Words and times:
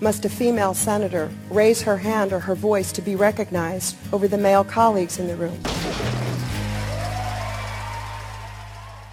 must 0.00 0.24
a 0.24 0.28
female 0.28 0.74
senator 0.74 1.30
raise 1.50 1.82
her 1.82 1.98
hand 1.98 2.32
or 2.32 2.40
her 2.40 2.54
voice 2.54 2.92
to 2.92 3.02
be 3.02 3.14
recognized 3.14 3.96
over 4.12 4.26
the 4.26 4.38
male 4.38 4.64
colleagues 4.64 5.18
in 5.18 5.26
the 5.26 5.36
room? 5.36 5.58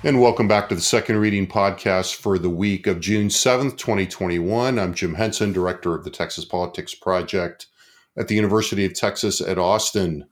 And 0.04 0.22
welcome 0.22 0.48
back 0.48 0.70
to 0.70 0.76
the 0.76 0.82
second 0.82 1.18
reading 1.18 1.48
podcast 1.48 2.16
for 2.16 2.38
the 2.38 2.50
week 2.50 2.88
of 2.88 3.00
June 3.00 3.28
7th, 3.28 3.78
2021. 3.78 4.80
I'm 4.80 4.94
Jim 4.94 5.16
Henson, 5.16 5.52
director 5.52 5.96
of 5.96 6.04
the 6.04 6.10
Texas 6.10 6.46
Politics 6.46 6.94
Project 6.94 7.68
at 8.16 8.28
the 8.28 8.36
University 8.36 8.86
of 8.86 8.94
Texas 8.94 9.42
at 9.42 9.58
Austin. 9.58 10.28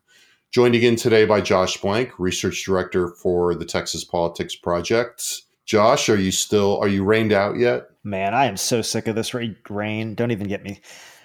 Joined 0.51 0.75
again 0.75 0.95
today 0.95 1.25
by 1.25 1.41
Josh 1.41 1.77
Blank, 1.77 2.17
research 2.17 2.63
director 2.63 3.09
for 3.09 3.55
the 3.55 3.65
Texas 3.65 4.05
Politics 4.05 4.55
Project. 4.55 5.41
Josh, 5.65 6.07
are 6.09 6.15
you 6.15 6.31
still 6.31 6.77
are 6.77 6.87
you 6.87 7.03
rained 7.03 7.33
out 7.33 7.57
yet? 7.57 7.89
Man, 8.05 8.35
I 8.35 8.45
am 8.45 8.55
so 8.55 8.83
sick 8.83 9.07
of 9.07 9.15
this 9.15 9.33
rain. 9.33 10.13
Don't 10.13 10.29
even 10.29 10.47
get 10.47 10.63
me. 10.63 10.79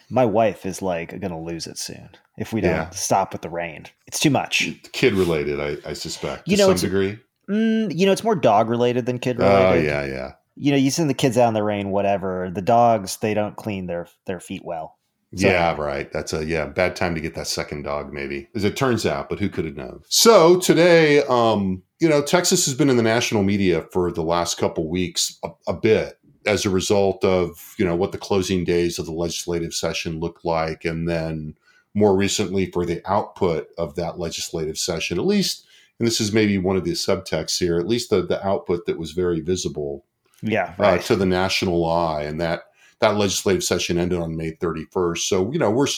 My 0.09 0.25
wife 0.25 0.65
is 0.65 0.81
like 0.81 1.11
going 1.11 1.31
to 1.31 1.37
lose 1.37 1.67
it 1.67 1.77
soon 1.77 2.09
if 2.39 2.55
we 2.55 2.63
don't 2.63 2.71
yeah. 2.71 2.91
stop 2.91 3.35
with 3.35 3.43
the 3.43 3.51
rain. 3.51 3.85
It's 4.07 4.19
too 4.19 4.31
much. 4.31 4.67
Kid 4.93 5.13
related, 5.13 5.61
I, 5.61 5.91
I 5.91 5.93
suspect, 5.93 6.47
to 6.47 6.51
you 6.51 6.57
know, 6.57 6.69
some 6.69 6.89
degree. 6.89 7.19
Mm, 7.51 7.97
you 7.97 8.07
know, 8.07 8.13
it's 8.13 8.25
more 8.25 8.35
dog 8.35 8.71
related 8.71 9.05
than 9.05 9.19
kid 9.19 9.39
related. 9.39 9.67
Oh 9.67 9.75
yeah, 9.75 10.07
yeah. 10.07 10.33
You 10.57 10.73
know, 10.73 10.79
you 10.79 10.91
send 10.91 11.11
the 11.11 11.15
kids 11.15 11.37
out 11.37 11.49
in 11.49 11.55
the 11.55 11.63
rain, 11.63 11.91
whatever. 11.91 12.51
The 12.53 12.63
dogs, 12.63 13.19
they 13.19 13.35
don't 13.35 13.57
clean 13.57 13.87
their 13.87 14.09
their 14.27 14.41
feet 14.41 14.65
well. 14.65 14.97
So, 15.37 15.47
yeah, 15.47 15.77
right. 15.77 16.11
That's 16.11 16.33
a 16.33 16.45
yeah 16.45 16.67
bad 16.67 16.97
time 16.97 17.15
to 17.15 17.21
get 17.21 17.35
that 17.37 17.47
second 17.47 17.83
dog, 17.83 18.13
maybe 18.13 18.49
as 18.55 18.65
it 18.65 18.77
turns 18.77 19.07
out. 19.07 19.29
But 19.29 19.39
who 19.39 19.49
could 19.49 19.65
have 19.65 19.77
known? 19.77 20.01
So 20.09 20.59
today, 20.59 21.23
um, 21.25 21.83
you 22.01 22.09
know, 22.09 22.23
Texas 22.23 22.65
has 22.65 22.75
been 22.75 22.91
in 22.91 22.97
the 22.97 23.03
national 23.03 23.45
media 23.45 23.83
for 23.93 24.11
the 24.11 24.23
last 24.23 24.59
couple 24.59 24.89
weeks 24.89 25.39
a, 25.45 25.51
a 25.69 25.75
bit 25.75 26.19
as 26.47 26.65
a 26.65 26.71
result 26.71 27.25
of 27.25 27.75
you 27.79 27.85
know 27.85 27.97
what 27.97 28.13
the 28.13 28.19
closing 28.19 28.65
days 28.65 28.99
of 28.99 29.07
the 29.07 29.13
legislative 29.13 29.75
session 29.75 30.21
looked 30.21 30.45
like, 30.45 30.85
and 30.85 31.09
then 31.09 31.57
more 31.95 32.17
recently 32.17 32.71
for 32.71 32.87
the 32.87 33.03
output 33.11 33.69
of 33.77 33.97
that 33.97 34.19
legislative 34.19 34.79
session, 34.79 35.19
at 35.19 35.27
least, 35.27 35.67
and 35.99 36.07
this 36.07 36.21
is 36.21 36.33
maybe 36.33 36.57
one 36.57 36.77
of 36.77 36.85
the 36.85 36.93
subtexts 36.93 37.59
here, 37.59 37.79
at 37.79 37.89
least 37.89 38.11
the, 38.11 38.23
the 38.23 38.45
output 38.47 38.87
that 38.87 38.99
was 38.99 39.13
very 39.13 39.41
visible, 39.41 40.05
yeah, 40.43 40.75
uh, 40.79 40.83
right. 40.83 41.01
uh, 41.01 41.03
to 41.03 41.17
the 41.17 41.27
national 41.27 41.85
eye, 41.89 42.23
and 42.23 42.41
that 42.41 42.63
that 43.01 43.17
legislative 43.17 43.65
session 43.65 43.99
ended 43.99 44.19
on 44.19 44.37
May 44.37 44.53
31st. 44.53 45.19
So 45.19 45.51
you 45.53 45.59
know 45.59 45.71
we're 45.71 45.89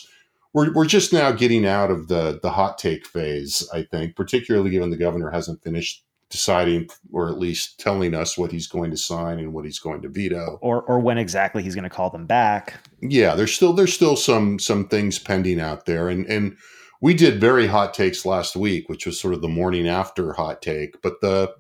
we're, 0.52 0.72
we're 0.72 0.86
just 0.86 1.12
now 1.12 1.32
getting 1.32 1.66
out 1.66 1.90
of 1.90 2.08
the 2.08 2.38
the 2.42 2.50
hot 2.50 2.78
take 2.78 3.06
phase, 3.06 3.68
I 3.72 3.82
think, 3.82 4.16
particularly 4.16 4.70
given 4.70 4.90
the 4.90 4.96
governor 4.96 5.30
hasn't 5.30 5.62
finished 5.62 6.04
deciding 6.32 6.88
or 7.12 7.28
at 7.28 7.38
least 7.38 7.78
telling 7.78 8.14
us 8.14 8.36
what 8.36 8.50
he's 8.50 8.66
going 8.66 8.90
to 8.90 8.96
sign 8.96 9.38
and 9.38 9.52
what 9.52 9.64
he's 9.64 9.78
going 9.78 10.02
to 10.02 10.08
veto. 10.08 10.58
Or 10.62 10.82
or 10.82 10.98
when 10.98 11.18
exactly 11.18 11.62
he's 11.62 11.74
going 11.74 11.84
to 11.84 11.90
call 11.90 12.10
them 12.10 12.26
back. 12.26 12.74
Yeah 13.00 13.36
there's 13.36 13.54
still 13.54 13.74
there's 13.74 13.92
still 13.92 14.16
some 14.16 14.58
some 14.58 14.88
things 14.88 15.18
pending 15.18 15.60
out 15.60 15.86
there. 15.86 16.08
And 16.08 16.26
and 16.26 16.56
we 17.00 17.14
did 17.14 17.40
very 17.40 17.66
hot 17.66 17.94
takes 17.94 18.26
last 18.26 18.56
week 18.56 18.88
which 18.88 19.06
was 19.06 19.20
sort 19.20 19.34
of 19.34 19.42
the 19.42 19.48
morning 19.48 19.86
after 19.86 20.32
hot 20.32 20.62
take. 20.62 21.00
But 21.02 21.20
the 21.20 21.54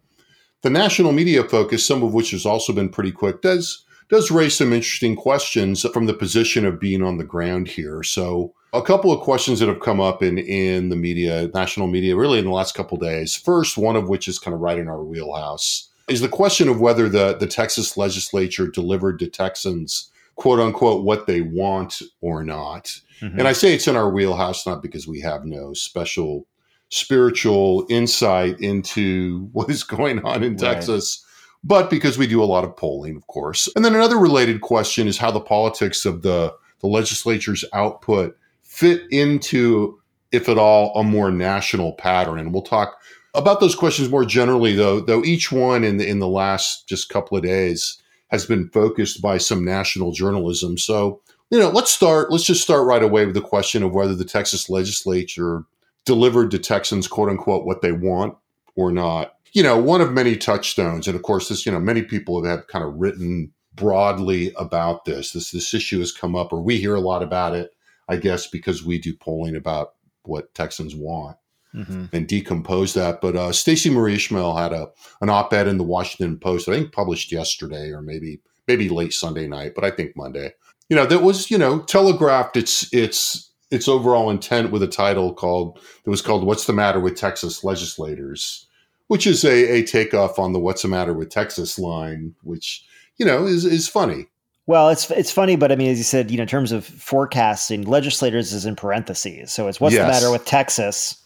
the 0.62 0.70
national 0.70 1.12
media 1.12 1.44
focus 1.44 1.86
some 1.86 2.02
of 2.02 2.14
which 2.14 2.30
has 2.30 2.46
also 2.46 2.72
been 2.72 2.88
pretty 2.88 3.12
quick 3.12 3.42
does 3.42 3.84
does 4.08 4.30
raise 4.30 4.56
some 4.56 4.72
interesting 4.72 5.16
questions 5.16 5.86
from 5.92 6.06
the 6.06 6.14
position 6.14 6.66
of 6.66 6.80
being 6.80 7.02
on 7.02 7.18
the 7.18 7.24
ground 7.24 7.68
here. 7.68 8.02
So 8.02 8.54
a 8.72 8.82
couple 8.82 9.12
of 9.12 9.20
questions 9.20 9.60
that 9.60 9.68
have 9.68 9.80
come 9.80 10.00
up 10.00 10.22
in 10.22 10.38
in 10.38 10.88
the 10.88 10.96
media, 10.96 11.50
national 11.54 11.86
media, 11.86 12.16
really 12.16 12.38
in 12.38 12.44
the 12.44 12.50
last 12.50 12.74
couple 12.74 12.98
days. 12.98 13.36
First, 13.36 13.76
one 13.76 13.96
of 13.96 14.08
which 14.08 14.28
is 14.28 14.38
kind 14.38 14.54
of 14.54 14.60
right 14.60 14.78
in 14.78 14.88
our 14.88 15.02
wheelhouse, 15.02 15.88
is 16.08 16.20
the 16.20 16.28
question 16.28 16.68
of 16.68 16.80
whether 16.80 17.08
the 17.08 17.34
the 17.34 17.46
Texas 17.46 17.96
legislature 17.96 18.66
delivered 18.66 19.18
to 19.18 19.28
Texans 19.28 20.10
quote 20.36 20.60
unquote 20.60 21.04
what 21.04 21.26
they 21.26 21.42
want 21.42 22.00
or 22.20 22.42
not. 22.42 22.86
Mm-hmm. 23.20 23.38
And 23.38 23.46
I 23.46 23.52
say 23.52 23.74
it's 23.74 23.86
in 23.86 23.96
our 23.96 24.10
wheelhouse 24.10 24.66
not 24.66 24.82
because 24.82 25.06
we 25.06 25.20
have 25.20 25.44
no 25.44 25.74
special 25.74 26.46
spiritual 26.88 27.86
insight 27.88 28.58
into 28.60 29.48
what 29.52 29.70
is 29.70 29.82
going 29.82 30.24
on 30.24 30.42
in 30.42 30.52
right. 30.52 30.58
Texas 30.58 31.24
but 31.64 31.90
because 31.90 32.18
we 32.18 32.26
do 32.26 32.42
a 32.42 32.44
lot 32.44 32.64
of 32.64 32.76
polling, 32.76 33.16
of 33.16 33.26
course. 33.28 33.68
And 33.76 33.84
then 33.84 33.94
another 33.94 34.18
related 34.18 34.60
question 34.60 35.06
is 35.06 35.18
how 35.18 35.30
the 35.30 35.40
politics 35.40 36.04
of 36.04 36.22
the, 36.22 36.54
the 36.80 36.88
legislature's 36.88 37.64
output 37.72 38.36
fit 38.72 39.02
into, 39.10 40.00
if 40.32 40.48
at 40.48 40.58
all, 40.58 40.92
a 40.98 41.04
more 41.04 41.30
national 41.30 41.92
pattern? 41.92 42.38
And 42.38 42.52
we'll 42.52 42.62
talk 42.62 42.96
about 43.34 43.60
those 43.60 43.74
questions 43.74 44.08
more 44.08 44.24
generally, 44.24 44.74
though. 44.74 45.00
Though 45.00 45.22
each 45.24 45.52
one 45.52 45.84
in 45.84 45.98
the 45.98 46.08
in 46.08 46.18
the 46.18 46.28
last 46.28 46.88
just 46.88 47.08
couple 47.10 47.36
of 47.36 47.44
days 47.44 48.00
has 48.28 48.46
been 48.46 48.70
focused 48.70 49.20
by 49.20 49.36
some 49.36 49.64
national 49.64 50.12
journalism. 50.12 50.78
So 50.78 51.20
you 51.50 51.58
know, 51.58 51.68
let's 51.68 51.92
start. 51.92 52.32
Let's 52.32 52.44
just 52.44 52.62
start 52.62 52.86
right 52.86 53.02
away 53.02 53.26
with 53.26 53.34
the 53.34 53.42
question 53.42 53.82
of 53.82 53.92
whether 53.92 54.14
the 54.14 54.24
Texas 54.24 54.70
legislature 54.70 55.64
delivered 56.06 56.50
to 56.52 56.58
Texans, 56.58 57.06
quote 57.06 57.28
unquote, 57.28 57.66
what 57.66 57.82
they 57.82 57.92
want 57.92 58.36
or 58.74 58.90
not. 58.90 59.34
You 59.52 59.62
know, 59.62 59.76
one 59.76 60.00
of 60.00 60.12
many 60.12 60.34
touchstones, 60.34 61.06
and 61.06 61.14
of 61.14 61.22
course, 61.22 61.50
this 61.50 61.66
you 61.66 61.72
know 61.72 61.78
many 61.78 62.00
people 62.00 62.42
have 62.42 62.66
kind 62.68 62.82
of 62.82 62.94
written 62.94 63.52
broadly 63.74 64.54
about 64.56 65.04
this. 65.04 65.32
This 65.32 65.50
this 65.50 65.74
issue 65.74 65.98
has 65.98 66.10
come 66.10 66.34
up, 66.34 66.54
or 66.54 66.62
we 66.62 66.78
hear 66.78 66.94
a 66.94 67.00
lot 67.00 67.22
about 67.22 67.54
it 67.54 67.74
I 68.08 68.16
guess 68.16 68.46
because 68.46 68.84
we 68.84 68.98
do 68.98 69.14
polling 69.14 69.56
about 69.56 69.94
what 70.24 70.54
Texans 70.54 70.94
want 70.94 71.36
mm-hmm. 71.74 72.06
and 72.12 72.26
decompose 72.26 72.94
that. 72.94 73.20
But 73.20 73.36
uh, 73.36 73.52
Stacey 73.52 73.90
Marie 73.90 74.14
Ishmael 74.14 74.56
had 74.56 74.72
a 74.72 74.88
an 75.20 75.28
op-ed 75.28 75.68
in 75.68 75.78
the 75.78 75.84
Washington 75.84 76.38
Post, 76.38 76.68
I 76.68 76.72
think 76.72 76.92
published 76.92 77.32
yesterday 77.32 77.90
or 77.90 78.02
maybe 78.02 78.40
maybe 78.66 78.88
late 78.88 79.12
Sunday 79.12 79.46
night, 79.46 79.72
but 79.74 79.84
I 79.84 79.90
think 79.90 80.16
Monday. 80.16 80.52
You 80.88 80.96
know, 80.96 81.06
that 81.06 81.22
was 81.22 81.50
you 81.50 81.58
know 81.58 81.80
telegraphed 81.80 82.56
its 82.56 82.92
its 82.92 83.50
its 83.70 83.88
overall 83.88 84.30
intent 84.30 84.70
with 84.70 84.82
a 84.82 84.88
title 84.88 85.32
called 85.32 85.80
that 86.04 86.10
was 86.10 86.22
called 86.22 86.44
"What's 86.44 86.66
the 86.66 86.72
Matter 86.72 87.00
with 87.00 87.16
Texas 87.16 87.64
Legislators," 87.64 88.66
which 89.08 89.26
is 89.26 89.44
a, 89.44 89.76
a 89.76 89.82
takeoff 89.84 90.38
on 90.38 90.52
the 90.52 90.60
"What's 90.60 90.82
the 90.82 90.88
Matter 90.88 91.14
with 91.14 91.30
Texas" 91.30 91.78
line, 91.78 92.34
which 92.42 92.84
you 93.16 93.24
know 93.24 93.46
is 93.46 93.64
is 93.64 93.88
funny. 93.88 94.26
Well, 94.66 94.90
it's 94.90 95.10
it's 95.10 95.32
funny, 95.32 95.56
but 95.56 95.72
I 95.72 95.76
mean, 95.76 95.90
as 95.90 95.98
you 95.98 96.04
said, 96.04 96.30
you 96.30 96.36
know, 96.36 96.42
in 96.42 96.48
terms 96.48 96.70
of 96.70 96.84
forecasting, 96.84 97.82
legislators 97.82 98.52
is 98.52 98.64
in 98.64 98.76
parentheses. 98.76 99.52
So 99.52 99.66
it's 99.66 99.80
what's 99.80 99.94
yes. 99.94 100.04
the 100.04 100.12
matter 100.12 100.30
with 100.30 100.44
Texas 100.44 101.20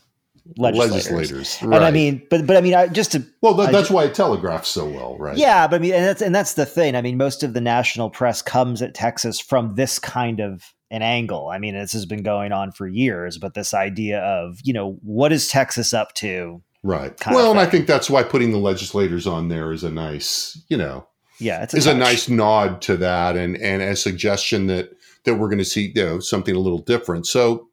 legislators? 0.56 0.92
legislators 0.92 1.62
right. 1.62 1.76
And 1.76 1.84
I 1.84 1.90
mean, 1.90 2.26
but 2.30 2.46
but 2.46 2.56
I 2.56 2.62
mean, 2.62 2.74
I, 2.74 2.86
just 2.88 3.12
to 3.12 3.22
well, 3.42 3.52
that, 3.54 3.72
that's 3.72 3.90
why 3.90 4.04
it 4.04 4.14
telegraphs 4.14 4.70
so 4.70 4.88
well, 4.88 5.18
right? 5.18 5.36
Yeah, 5.36 5.66
but 5.66 5.76
I 5.76 5.78
mean, 5.80 5.92
and 5.92 6.04
that's 6.04 6.22
and 6.22 6.34
that's 6.34 6.54
the 6.54 6.64
thing. 6.64 6.96
I 6.96 7.02
mean, 7.02 7.18
most 7.18 7.42
of 7.42 7.52
the 7.52 7.60
national 7.60 8.08
press 8.08 8.40
comes 8.40 8.80
at 8.80 8.94
Texas 8.94 9.38
from 9.38 9.74
this 9.74 9.98
kind 9.98 10.40
of 10.40 10.72
an 10.90 11.02
angle. 11.02 11.48
I 11.48 11.58
mean, 11.58 11.74
this 11.74 11.92
has 11.92 12.06
been 12.06 12.22
going 12.22 12.52
on 12.52 12.72
for 12.72 12.88
years, 12.88 13.36
but 13.36 13.52
this 13.52 13.74
idea 13.74 14.20
of 14.20 14.58
you 14.64 14.72
know 14.72 14.98
what 15.02 15.30
is 15.30 15.48
Texas 15.48 15.92
up 15.92 16.14
to? 16.14 16.62
Right. 16.82 17.12
Well, 17.26 17.50
and 17.50 17.60
I 17.60 17.66
think 17.66 17.86
that's 17.86 18.08
why 18.08 18.22
putting 18.22 18.52
the 18.52 18.58
legislators 18.58 19.26
on 19.26 19.48
there 19.48 19.72
is 19.72 19.82
a 19.82 19.90
nice, 19.90 20.62
you 20.68 20.76
know, 20.76 21.08
yeah, 21.38 21.62
it's 21.62 21.74
a 21.74 21.76
is 21.76 21.86
a 21.86 21.94
nice 21.94 22.28
nod 22.28 22.80
to 22.82 22.96
that 22.98 23.36
and 23.36 23.56
and 23.56 23.82
a 23.82 23.96
suggestion 23.96 24.66
that 24.68 24.96
that 25.24 25.34
we're 25.34 25.48
going 25.48 25.58
to 25.58 25.64
see 25.64 25.92
you 25.94 26.04
know 26.04 26.20
something 26.20 26.54
a 26.54 26.60
little 26.60 26.78
different. 26.78 27.26
So, 27.26 27.68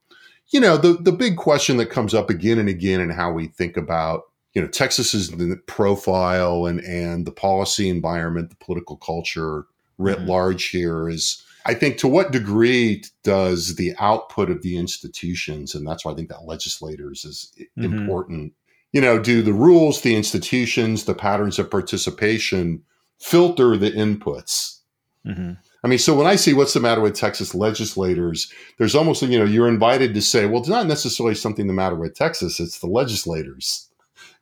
you 0.50 0.59
know, 0.59 0.78
the 0.78 0.94
the 0.94 1.12
big 1.12 1.38
question 1.38 1.78
that 1.78 1.90
comes 1.90 2.13
up 2.13 2.29
again 2.29 2.59
and 2.59 2.69
again 2.69 3.00
in 3.00 3.09
how 3.09 3.32
we 3.32 3.47
think 3.47 3.78
about 3.78 4.23
you 4.53 4.61
know 4.61 4.67
Texas's 4.67 5.34
profile 5.67 6.66
and 6.66 6.82
and 6.82 7.26
the 7.26 7.32
policy 7.32 7.90
environment, 7.90 8.49
the 8.49 8.58
political 8.58 8.97
culture 8.97 9.66
writ 9.97 10.20
mm-hmm. 10.20 10.29
large 10.29 10.70
here 10.70 11.09
is. 11.09 11.43
I 11.66 11.73
think 11.73 11.97
to 11.99 12.09
what 12.09 12.34
degree 12.34 13.05
does 13.23 13.76
the 13.76 13.93
output 13.97 14.49
of 14.49 14.64
the 14.64 14.76
institutions, 14.76 15.73
and 15.73 15.87
that's 15.87 16.03
why 16.03 16.11
I 16.11 16.16
think 16.16 16.28
that 16.28 16.43
legislators 16.43 17.23
is 17.23 17.53
mm-hmm. 17.79 17.85
important. 17.85 18.52
You 18.91 18.99
know, 18.99 19.17
do 19.17 19.41
the 19.41 19.53
rules, 19.53 20.02
the 20.02 20.14
institutions, 20.14 21.05
the 21.05 21.16
patterns 21.16 21.59
of 21.59 21.72
participation 21.72 22.84
filter 23.23 23.78
the 23.78 23.90
inputs. 23.91 24.79
Mm-hmm. 25.25 25.53
I 25.84 25.87
mean, 25.87 25.97
so 25.97 26.14
when 26.14 26.28
I 26.28 26.35
see 26.35 26.53
what's 26.53 26.73
the 26.73 26.81
matter 26.81 26.99
with 26.99 27.16
Texas 27.16 27.55
legislators, 27.55 28.52
there's 28.78 28.96
almost, 28.96 29.22
you 29.22 29.40
know, 29.40 29.46
you're 29.46 29.67
invited 29.67 30.14
to 30.14 30.22
say, 30.22 30.46
well, 30.46 30.59
it's 30.59 30.70
not 30.70 30.87
necessarily 30.87 31.35
something 31.35 31.67
the 31.67 31.73
matter 31.73 31.96
with 31.96 32.16
Texas, 32.16 32.59
it's 32.59 32.79
the 32.79 32.87
legislators. 32.87 33.90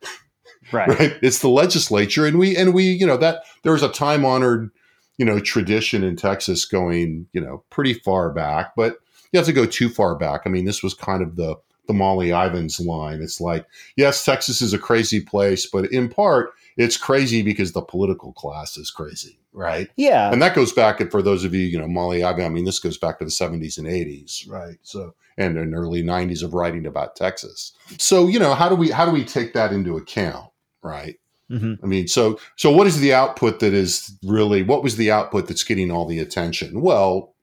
Right. 0.70 0.88
right. 0.88 1.16
It's 1.20 1.40
the 1.40 1.50
legislature. 1.50 2.24
And 2.24 2.38
we, 2.38 2.56
and 2.56 2.72
we, 2.72 2.84
you 2.84 3.06
know, 3.06 3.18
that 3.18 3.42
there's 3.62 3.82
a 3.82 3.90
time 3.90 4.24
honored, 4.24 4.70
you 5.18 5.26
know, 5.26 5.38
tradition 5.38 6.02
in 6.02 6.16
Texas 6.16 6.64
going, 6.64 7.26
you 7.34 7.42
know, 7.42 7.62
pretty 7.68 7.92
far 7.92 8.32
back, 8.32 8.72
but 8.74 8.96
you 9.32 9.38
have 9.38 9.44
to 9.44 9.52
go 9.52 9.66
too 9.66 9.90
far 9.90 10.14
back. 10.14 10.42
I 10.46 10.48
mean, 10.48 10.64
this 10.64 10.82
was 10.82 10.94
kind 10.94 11.22
of 11.22 11.36
the, 11.36 11.56
the 11.88 11.92
Molly 11.92 12.30
Ivins 12.30 12.80
line. 12.80 13.20
It's 13.20 13.38
like, 13.38 13.66
yes, 13.96 14.24
Texas 14.24 14.62
is 14.62 14.72
a 14.72 14.78
crazy 14.78 15.20
place, 15.20 15.66
but 15.66 15.92
in 15.92 16.08
part, 16.08 16.54
it's 16.76 16.96
crazy 16.96 17.42
because 17.42 17.72
the 17.72 17.82
political 17.82 18.32
class 18.32 18.76
is 18.76 18.90
crazy, 18.90 19.38
right? 19.52 19.88
Yeah. 19.96 20.30
And 20.32 20.40
that 20.42 20.54
goes 20.54 20.72
back, 20.72 21.10
for 21.10 21.22
those 21.22 21.44
of 21.44 21.54
you, 21.54 21.66
you 21.66 21.78
know, 21.78 21.88
Molly 21.88 22.24
I 22.24 22.48
mean, 22.48 22.64
this 22.64 22.78
goes 22.78 22.98
back 22.98 23.18
to 23.18 23.24
the 23.24 23.30
70s 23.30 23.78
and 23.78 23.86
80s, 23.86 24.48
right? 24.48 24.78
So, 24.82 25.14
and 25.36 25.56
in 25.56 25.74
early 25.74 26.02
90s 26.02 26.42
of 26.42 26.54
writing 26.54 26.86
about 26.86 27.16
Texas. 27.16 27.72
So, 27.98 28.28
you 28.28 28.38
know, 28.38 28.54
how 28.54 28.68
do 28.68 28.74
we 28.74 28.90
how 28.90 29.04
do 29.04 29.12
we 29.12 29.24
take 29.24 29.54
that 29.54 29.72
into 29.72 29.96
account, 29.96 30.50
right? 30.82 31.18
Mm-hmm. 31.50 31.84
I 31.84 31.86
mean, 31.86 32.08
so 32.08 32.38
so 32.56 32.70
what 32.70 32.86
is 32.86 33.00
the 33.00 33.12
output 33.12 33.60
that 33.60 33.74
is 33.74 34.16
really 34.22 34.62
what 34.62 34.82
was 34.82 34.96
the 34.96 35.10
output 35.10 35.48
that's 35.48 35.64
getting 35.64 35.90
all 35.90 36.06
the 36.06 36.18
attention? 36.18 36.80
Well, 36.80 37.34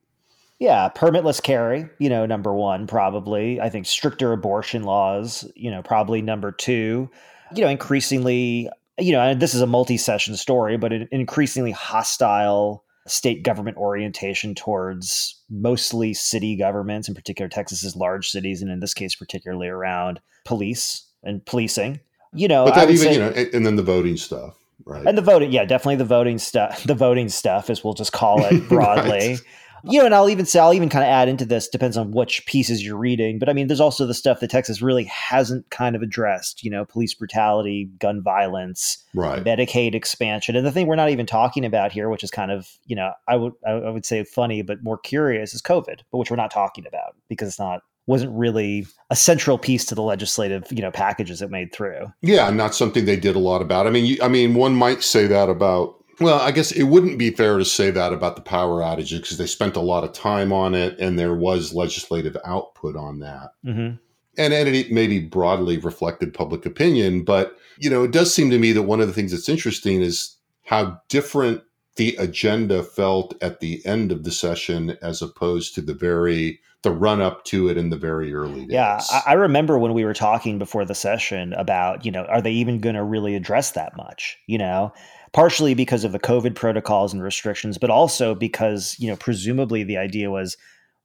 yeah, 0.59 0.89
permitless 0.93 1.41
carry, 1.41 1.87
you 1.99 2.09
know, 2.09 2.25
number 2.25 2.53
one, 2.53 2.85
probably. 2.85 3.61
I 3.61 3.69
think 3.69 3.85
stricter 3.85 4.33
abortion 4.33 4.83
laws, 4.83 5.49
you 5.55 5.71
know, 5.71 5.81
probably 5.81 6.21
number 6.21 6.51
two. 6.51 7.09
You 7.55 7.63
know, 7.63 7.69
increasingly, 7.69 8.69
you 8.99 9.11
know, 9.11 9.21
and 9.21 9.39
this 9.39 9.53
is 9.53 9.61
a 9.61 9.67
multi 9.67 9.97
session 9.97 10.35
story, 10.35 10.77
but 10.77 10.93
an 10.93 11.07
increasingly 11.11 11.71
hostile 11.71 12.83
state 13.07 13.43
government 13.43 13.77
orientation 13.77 14.53
towards 14.53 15.41
mostly 15.49 16.13
city 16.13 16.55
governments, 16.55 17.07
in 17.07 17.15
particular 17.15 17.49
Texas's 17.49 17.95
large 17.95 18.29
cities, 18.29 18.61
and 18.61 18.71
in 18.71 18.79
this 18.79 18.93
case, 18.93 19.15
particularly 19.15 19.67
around 19.67 20.19
police 20.45 21.07
and 21.23 21.45
policing. 21.45 21.99
You 22.33 22.47
know, 22.47 22.65
but 22.65 22.75
that 22.75 22.91
even, 22.91 22.97
say, 22.97 23.13
you 23.13 23.19
know, 23.19 23.29
and 23.29 23.65
then 23.65 23.75
the 23.75 23.83
voting 23.83 24.17
stuff. 24.17 24.55
Right. 24.85 25.05
And 25.05 25.17
the 25.17 25.21
voting, 25.21 25.51
yeah, 25.51 25.65
definitely 25.65 25.97
the 25.97 26.05
voting 26.05 26.37
stuff. 26.37 26.83
The 26.85 26.95
voting 26.95 27.29
stuff, 27.29 27.69
as 27.69 27.83
we'll 27.83 27.95
just 27.95 28.13
call 28.13 28.45
it 28.45 28.67
broadly. 28.69 29.29
right 29.29 29.39
you 29.83 29.99
know, 29.99 30.05
and 30.05 30.15
I'll 30.15 30.29
even 30.29 30.45
say 30.45 30.59
I'll 30.59 30.73
even 30.73 30.89
kind 30.89 31.03
of 31.03 31.09
add 31.09 31.27
into 31.27 31.45
this 31.45 31.67
depends 31.67 31.97
on 31.97 32.11
which 32.11 32.45
pieces 32.45 32.83
you're 32.83 32.97
reading. 32.97 33.39
But 33.39 33.49
I 33.49 33.53
mean, 33.53 33.67
there's 33.67 33.79
also 33.79 34.05
the 34.05 34.13
stuff 34.13 34.39
that 34.39 34.49
Texas 34.49 34.81
really 34.81 35.05
hasn't 35.05 35.69
kind 35.69 35.95
of 35.95 36.01
addressed. 36.01 36.63
You 36.63 36.71
know, 36.71 36.85
police 36.85 37.13
brutality, 37.13 37.89
gun 37.99 38.21
violence, 38.21 39.03
right. 39.13 39.43
Medicaid 39.43 39.95
expansion, 39.95 40.55
and 40.55 40.65
the 40.65 40.71
thing 40.71 40.87
we're 40.87 40.95
not 40.95 41.09
even 41.09 41.25
talking 41.25 41.65
about 41.65 41.91
here, 41.91 42.09
which 42.09 42.23
is 42.23 42.31
kind 42.31 42.51
of 42.51 42.69
you 42.85 42.95
know 42.95 43.11
I 43.27 43.35
would 43.35 43.53
I 43.65 43.89
would 43.89 44.05
say 44.05 44.23
funny 44.23 44.61
but 44.61 44.83
more 44.83 44.97
curious, 44.97 45.53
is 45.53 45.61
COVID, 45.61 46.01
but 46.11 46.17
which 46.17 46.29
we're 46.29 46.37
not 46.37 46.51
talking 46.51 46.85
about 46.85 47.15
because 47.27 47.47
it's 47.47 47.59
not 47.59 47.81
wasn't 48.09 48.31
really 48.35 48.87
a 49.11 49.15
central 49.15 49.59
piece 49.59 49.85
to 49.85 49.93
the 49.93 50.01
legislative 50.01 50.63
you 50.71 50.81
know 50.81 50.91
packages 50.91 51.39
that 51.39 51.51
made 51.51 51.71
through. 51.71 52.11
Yeah, 52.21 52.49
not 52.49 52.73
something 52.73 53.05
they 53.05 53.15
did 53.15 53.35
a 53.35 53.39
lot 53.39 53.61
about. 53.61 53.85
I 53.85 53.91
mean, 53.91 54.05
you, 54.05 54.17
I 54.21 54.27
mean, 54.27 54.55
one 54.55 54.75
might 54.75 55.03
say 55.03 55.27
that 55.27 55.47
about 55.47 55.98
well, 56.19 56.39
I 56.39 56.51
guess 56.51 56.71
it 56.71 56.83
wouldn't 56.83 57.17
be 57.17 57.31
fair 57.31 57.57
to 57.57 57.65
say 57.65 57.91
that 57.91 58.13
about 58.13 58.35
the 58.35 58.41
power 58.41 58.81
outage 58.81 59.15
because 59.15 59.37
they 59.37 59.47
spent 59.47 59.75
a 59.75 59.81
lot 59.81 60.03
of 60.03 60.13
time 60.13 60.51
on 60.51 60.75
it 60.75 60.99
and 60.99 61.17
there 61.17 61.35
was 61.35 61.73
legislative 61.73 62.35
output 62.45 62.95
on 62.95 63.19
that. 63.19 63.51
Mm-hmm. 63.65 63.95
And, 64.37 64.53
and 64.53 64.69
it 64.69 64.91
maybe 64.91 65.19
broadly 65.19 65.77
reflected 65.77 66.33
public 66.33 66.65
opinion. 66.65 67.23
But, 67.23 67.57
you 67.77 67.89
know, 67.89 68.03
it 68.03 68.11
does 68.11 68.33
seem 68.33 68.49
to 68.51 68.59
me 68.59 68.71
that 68.73 68.83
one 68.83 69.01
of 69.01 69.07
the 69.07 69.13
things 69.13 69.31
that's 69.31 69.49
interesting 69.49 70.01
is 70.01 70.35
how 70.65 70.99
different 71.09 71.61
the 71.95 72.15
agenda 72.17 72.83
felt 72.83 73.35
at 73.41 73.59
the 73.59 73.85
end 73.85 74.11
of 74.11 74.23
the 74.23 74.31
session 74.31 74.97
as 75.01 75.21
opposed 75.21 75.75
to 75.75 75.81
the 75.81 75.93
very 75.93 76.59
the 76.81 76.91
run 76.91 77.21
up 77.21 77.43
to 77.43 77.67
it 77.67 77.77
in 77.77 77.89
the 77.89 77.97
very 77.97 78.33
early 78.33 78.61
days. 78.61 78.69
Yeah, 78.69 79.01
I 79.25 79.33
remember 79.33 79.77
when 79.77 79.93
we 79.93 80.05
were 80.05 80.13
talking 80.13 80.57
before 80.57 80.85
the 80.85 80.95
session 80.95 81.51
about, 81.53 82.05
you 82.05 82.11
know, 82.11 82.23
are 82.25 82.41
they 82.41 82.53
even 82.53 82.79
going 82.79 82.95
to 82.95 83.03
really 83.03 83.35
address 83.35 83.71
that 83.71 83.97
much? 83.97 84.37
You 84.47 84.59
know, 84.59 84.93
partially 85.33 85.73
because 85.73 86.03
of 86.03 86.11
the 86.11 86.19
COVID 86.19 86.55
protocols 86.55 87.13
and 87.13 87.21
restrictions, 87.21 87.77
but 87.77 87.89
also 87.89 88.35
because, 88.35 88.95
you 88.99 89.07
know, 89.07 89.15
presumably 89.15 89.83
the 89.83 89.97
idea 89.97 90.31
was 90.31 90.57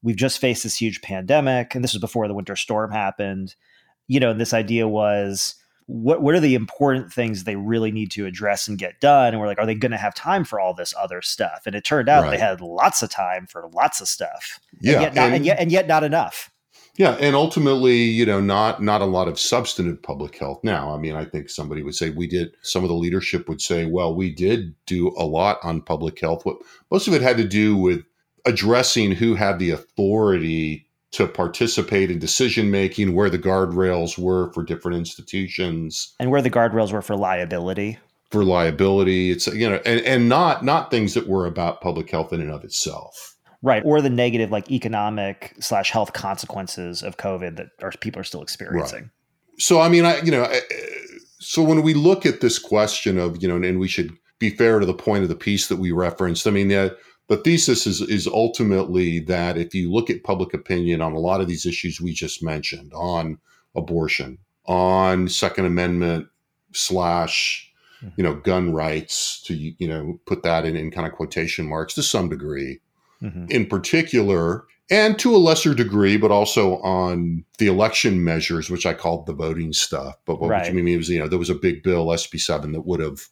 we've 0.02 0.16
just 0.16 0.38
faced 0.38 0.62
this 0.62 0.80
huge 0.80 1.02
pandemic, 1.02 1.74
and 1.74 1.82
this 1.82 1.92
was 1.92 2.00
before 2.00 2.28
the 2.28 2.34
winter 2.34 2.56
storm 2.56 2.90
happened. 2.90 3.54
You 4.06 4.20
know, 4.20 4.32
this 4.32 4.52
idea 4.52 4.86
was 4.86 5.56
what 5.86 6.22
what 6.22 6.34
are 6.34 6.40
the 6.40 6.54
important 6.54 7.12
things 7.12 7.44
they 7.44 7.56
really 7.56 7.90
need 7.90 8.10
to 8.12 8.26
address 8.26 8.68
and 8.68 8.78
get 8.78 9.00
done? 9.00 9.28
And 9.28 9.40
we're 9.40 9.46
like, 9.46 9.58
are 9.58 9.66
they 9.66 9.74
going 9.74 9.92
to 9.92 9.98
have 9.98 10.14
time 10.14 10.44
for 10.44 10.58
all 10.58 10.74
this 10.74 10.94
other 10.98 11.20
stuff? 11.20 11.62
And 11.66 11.74
it 11.74 11.84
turned 11.84 12.08
out 12.08 12.22
right. 12.22 12.30
they 12.30 12.38
had 12.38 12.60
lots 12.60 13.02
of 13.02 13.10
time 13.10 13.46
for 13.46 13.68
lots 13.72 14.00
of 14.00 14.08
stuff. 14.08 14.60
Yeah, 14.80 14.94
and 14.94 15.02
yet, 15.02 15.14
not, 15.14 15.24
and, 15.24 15.34
and 15.34 15.46
yet, 15.46 15.58
and 15.58 15.72
yet 15.72 15.86
not 15.86 16.04
enough. 16.04 16.50
Yeah, 16.96 17.16
and 17.20 17.34
ultimately, 17.34 17.96
you 18.02 18.24
know, 18.24 18.40
not 18.40 18.82
not 18.82 19.00
a 19.00 19.06
lot 19.06 19.26
of 19.26 19.38
substantive 19.38 20.00
public 20.02 20.36
health. 20.36 20.62
Now, 20.62 20.94
I 20.94 20.98
mean, 20.98 21.16
I 21.16 21.24
think 21.24 21.50
somebody 21.50 21.82
would 21.82 21.96
say 21.96 22.10
we 22.10 22.28
did. 22.28 22.54
Some 22.62 22.84
of 22.84 22.88
the 22.88 22.94
leadership 22.94 23.48
would 23.48 23.60
say, 23.60 23.86
well, 23.86 24.14
we 24.14 24.30
did 24.30 24.74
do 24.86 25.08
a 25.18 25.24
lot 25.24 25.58
on 25.64 25.80
public 25.80 26.20
health. 26.20 26.44
What 26.44 26.58
most 26.90 27.08
of 27.08 27.14
it 27.14 27.22
had 27.22 27.36
to 27.38 27.48
do 27.48 27.76
with 27.76 28.04
addressing 28.46 29.12
who 29.12 29.34
had 29.34 29.58
the 29.58 29.70
authority 29.70 30.86
to 31.12 31.26
participate 31.26 32.10
in 32.10 32.18
decision 32.18 32.70
making, 32.70 33.14
where 33.14 33.30
the 33.30 33.38
guardrails 33.38 34.18
were 34.18 34.52
for 34.52 34.62
different 34.62 34.98
institutions, 34.98 36.14
and 36.20 36.30
where 36.30 36.42
the 36.42 36.50
guardrails 36.50 36.92
were 36.92 37.02
for 37.02 37.16
liability. 37.16 37.98
For 38.30 38.44
liability, 38.44 39.30
it's 39.30 39.48
you 39.48 39.68
know, 39.68 39.80
and, 39.84 40.00
and 40.02 40.28
not 40.28 40.64
not 40.64 40.92
things 40.92 41.14
that 41.14 41.26
were 41.26 41.46
about 41.46 41.80
public 41.80 42.08
health 42.08 42.32
in 42.32 42.40
and 42.40 42.52
of 42.52 42.62
itself. 42.62 43.33
Right. 43.64 43.82
Or 43.82 44.02
the 44.02 44.10
negative, 44.10 44.50
like 44.50 44.70
economic 44.70 45.54
slash 45.58 45.90
health 45.90 46.12
consequences 46.12 47.02
of 47.02 47.16
COVID 47.16 47.56
that 47.56 47.68
our 47.80 47.92
people 47.92 48.20
are 48.20 48.24
still 48.24 48.42
experiencing. 48.42 49.00
Right. 49.00 49.10
So, 49.58 49.80
I 49.80 49.88
mean, 49.88 50.04
I, 50.04 50.20
you 50.20 50.30
know, 50.30 50.46
so 51.38 51.62
when 51.62 51.80
we 51.80 51.94
look 51.94 52.26
at 52.26 52.42
this 52.42 52.58
question 52.58 53.16
of, 53.16 53.42
you 53.42 53.48
know, 53.48 53.56
and 53.56 53.80
we 53.80 53.88
should 53.88 54.12
be 54.38 54.50
fair 54.50 54.80
to 54.80 54.86
the 54.86 54.92
point 54.92 55.22
of 55.22 55.30
the 55.30 55.34
piece 55.34 55.68
that 55.68 55.76
we 55.76 55.92
referenced, 55.92 56.46
I 56.46 56.50
mean, 56.50 56.68
the, 56.68 56.94
the 57.28 57.38
thesis 57.38 57.86
is, 57.86 58.02
is 58.02 58.26
ultimately 58.26 59.20
that 59.20 59.56
if 59.56 59.74
you 59.74 59.90
look 59.90 60.10
at 60.10 60.24
public 60.24 60.52
opinion 60.52 61.00
on 61.00 61.14
a 61.14 61.18
lot 61.18 61.40
of 61.40 61.48
these 61.48 61.64
issues 61.64 62.02
we 62.02 62.12
just 62.12 62.42
mentioned, 62.42 62.92
on 62.94 63.38
abortion, 63.74 64.36
on 64.66 65.26
Second 65.26 65.64
Amendment 65.64 66.26
slash, 66.74 67.72
mm-hmm. 68.02 68.12
you 68.18 68.24
know, 68.24 68.34
gun 68.34 68.74
rights, 68.74 69.40
to, 69.44 69.54
you 69.54 69.88
know, 69.88 70.20
put 70.26 70.42
that 70.42 70.66
in, 70.66 70.76
in 70.76 70.90
kind 70.90 71.06
of 71.06 71.14
quotation 71.14 71.66
marks 71.66 71.94
to 71.94 72.02
some 72.02 72.28
degree, 72.28 72.80
mm-hmm. 73.24 73.46
in 73.48 73.66
particular, 73.66 74.64
and 74.90 75.18
to 75.18 75.34
a 75.34 75.38
lesser 75.38 75.74
degree, 75.74 76.16
but 76.16 76.30
also 76.30 76.76
on 76.82 77.44
the 77.58 77.66
election 77.66 78.22
measures, 78.22 78.68
which 78.68 78.84
I 78.84 78.92
called 78.92 79.26
the 79.26 79.32
voting 79.32 79.72
stuff. 79.72 80.16
But 80.26 80.40
what 80.40 80.50
right. 80.50 80.72
you 80.72 80.82
mean 80.82 80.98
was, 80.98 81.08
you 81.08 81.18
know, 81.18 81.28
there 81.28 81.38
was 81.38 81.50
a 81.50 81.54
big 81.54 81.82
bill, 81.82 82.06
SB 82.06 82.38
7, 82.38 82.72
that 82.72 82.86
would 82.86 83.00
have, 83.00 83.26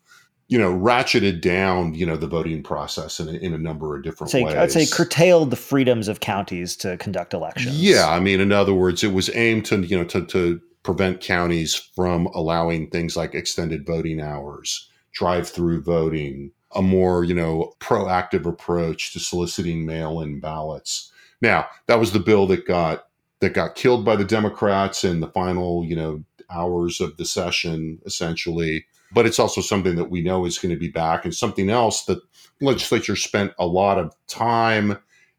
you 0.49 0.59
know, 0.59 0.73
ratcheted 0.73 1.43
down, 1.43 1.95
you 1.95 2.07
know, 2.07 2.17
the 2.17 2.27
voting 2.27 2.63
process 2.63 3.21
in 3.21 3.29
a, 3.29 3.33
in 3.33 3.53
a 3.53 3.59
number 3.59 3.97
of 3.97 4.03
different 4.03 4.31
say, 4.31 4.43
ways. 4.43 4.55
I'd 4.55 4.73
say 4.73 4.87
curtailed 4.87 5.51
the 5.51 5.57
freedoms 5.57 6.09
of 6.09 6.21
counties 6.21 6.75
to 6.77 6.97
conduct 6.97 7.35
elections. 7.35 7.81
Yeah. 7.81 8.09
I 8.09 8.21
mean, 8.21 8.41
in 8.41 8.51
other 8.51 8.75
words, 8.75 9.05
it 9.05 9.13
was 9.13 9.35
aimed 9.35 9.67
to, 9.67 9.81
you 9.81 9.97
know, 9.97 10.05
to, 10.05 10.25
to 10.25 10.61
prevent 10.83 11.21
counties 11.21 11.75
from 11.75 12.27
allowing 12.29 12.89
things 12.89 13.17
like 13.17 13.35
extended 13.35 13.87
voting 13.87 14.21
hours, 14.21 14.89
drive 15.13 15.49
through 15.49 15.83
voting, 15.83 16.51
a 16.75 16.83
more, 16.83 17.25
you 17.25 17.35
know, 17.35 17.75
proactive 17.81 18.47
approach 18.47 19.13
to 19.13 19.21
soliciting 19.21 19.87
mail-in 19.87 20.41
ballots. 20.41 21.13
Now, 21.41 21.67
that 21.87 21.99
was 21.99 22.13
the 22.13 22.21
bill 22.21 22.47
that 22.49 22.67
got 22.67 23.07
that 23.41 23.55
got 23.55 23.75
killed 23.75 24.05
by 24.05 24.15
the 24.15 24.25
Democrats 24.25 25.03
in 25.03 25.21
the 25.21 25.27
final, 25.27 25.85
you 25.85 25.97
know, 25.97 26.23
hours 26.51 27.01
of 27.01 27.17
the 27.17 27.25
session, 27.25 27.99
essentially. 28.07 28.87
But 29.11 29.27
it's 29.27 29.39
also 29.39 29.61
something 29.61 29.97
that 29.97 30.11
we 30.11 30.23
know 30.23 30.47
is 30.47 30.59
going 30.59 30.75
to 30.75 30.79
be 30.79 30.89
back, 30.89 31.25
and 31.25 31.35
something 31.35 31.69
else 31.69 32.05
that 32.05 32.21
legislature 32.61 33.17
spent 33.17 33.53
a 33.59 33.67
lot 33.67 33.99
of 33.99 34.15
time 34.29 34.99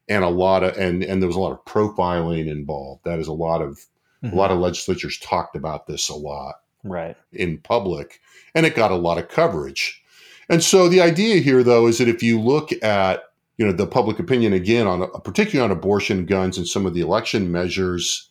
and 0.09 0.23
a 0.23 0.29
lot 0.29 0.63
of 0.63 0.77
and 0.77 1.03
and 1.03 1.21
there 1.21 1.27
was 1.27 1.35
a 1.35 1.39
lot 1.39 1.53
of 1.53 1.63
profiling 1.65 2.47
involved. 2.47 3.03
That 3.05 3.19
is 3.19 3.27
a 3.27 3.33
lot 3.33 3.61
of 3.61 3.85
mm-hmm. 4.23 4.33
a 4.33 4.35
lot 4.35 4.51
of 4.51 4.59
legislatures 4.59 5.17
talked 5.19 5.55
about 5.55 5.87
this 5.87 6.09
a 6.09 6.15
lot, 6.15 6.55
right, 6.83 7.15
in 7.31 7.57
public, 7.59 8.19
and 8.53 8.65
it 8.65 8.75
got 8.75 8.91
a 8.91 8.95
lot 8.95 9.17
of 9.17 9.29
coverage. 9.29 10.02
And 10.49 10.63
so 10.63 10.87
the 10.87 11.01
idea 11.01 11.37
here, 11.37 11.63
though, 11.63 11.87
is 11.87 11.97
that 11.97 12.07
if 12.07 12.21
you 12.21 12.39
look 12.39 12.71
at 12.83 13.23
you 13.57 13.65
know 13.65 13.71
the 13.71 13.87
public 13.87 14.19
opinion 14.19 14.53
again 14.53 14.87
on 14.87 15.09
particularly 15.21 15.69
on 15.69 15.75
abortion, 15.75 16.25
guns, 16.25 16.57
and 16.57 16.67
some 16.67 16.85
of 16.85 16.93
the 16.93 17.01
election 17.01 17.51
measures, 17.51 18.29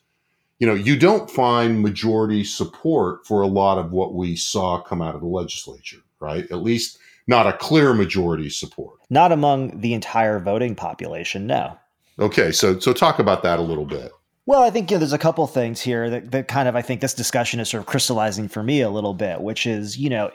you 0.58 0.66
know, 0.66 0.74
you 0.74 0.96
don't 0.96 1.30
find 1.30 1.82
majority 1.82 2.44
support 2.44 3.26
for 3.26 3.42
a 3.42 3.46
lot 3.46 3.78
of 3.78 3.92
what 3.92 4.14
we 4.14 4.36
saw 4.36 4.80
come 4.80 5.02
out 5.02 5.14
of 5.14 5.20
the 5.20 5.26
legislature, 5.26 6.02
right? 6.20 6.50
At 6.50 6.62
least 6.62 6.98
not 7.26 7.46
a 7.46 7.52
clear 7.52 7.94
majority 7.94 8.50
support. 8.50 8.98
Not 9.10 9.32
among 9.32 9.80
the 9.80 9.94
entire 9.94 10.38
voting 10.38 10.74
population, 10.74 11.46
no. 11.46 11.78
Okay, 12.18 12.52
so 12.52 12.78
so 12.78 12.92
talk 12.92 13.18
about 13.18 13.42
that 13.42 13.58
a 13.58 13.62
little 13.62 13.86
bit. 13.86 14.12
Well, 14.44 14.62
I 14.62 14.70
think 14.70 14.90
you 14.90 14.96
know, 14.96 14.98
there's 14.98 15.12
a 15.12 15.18
couple 15.18 15.46
things 15.46 15.80
here 15.80 16.10
that, 16.10 16.30
that 16.32 16.48
kind 16.48 16.68
of 16.68 16.76
I 16.76 16.82
think 16.82 17.00
this 17.00 17.14
discussion 17.14 17.60
is 17.60 17.70
sort 17.70 17.80
of 17.80 17.86
crystallizing 17.86 18.48
for 18.48 18.62
me 18.62 18.80
a 18.80 18.90
little 18.90 19.14
bit, 19.14 19.40
which 19.40 19.66
is 19.66 19.96
you 19.96 20.10
know 20.10 20.30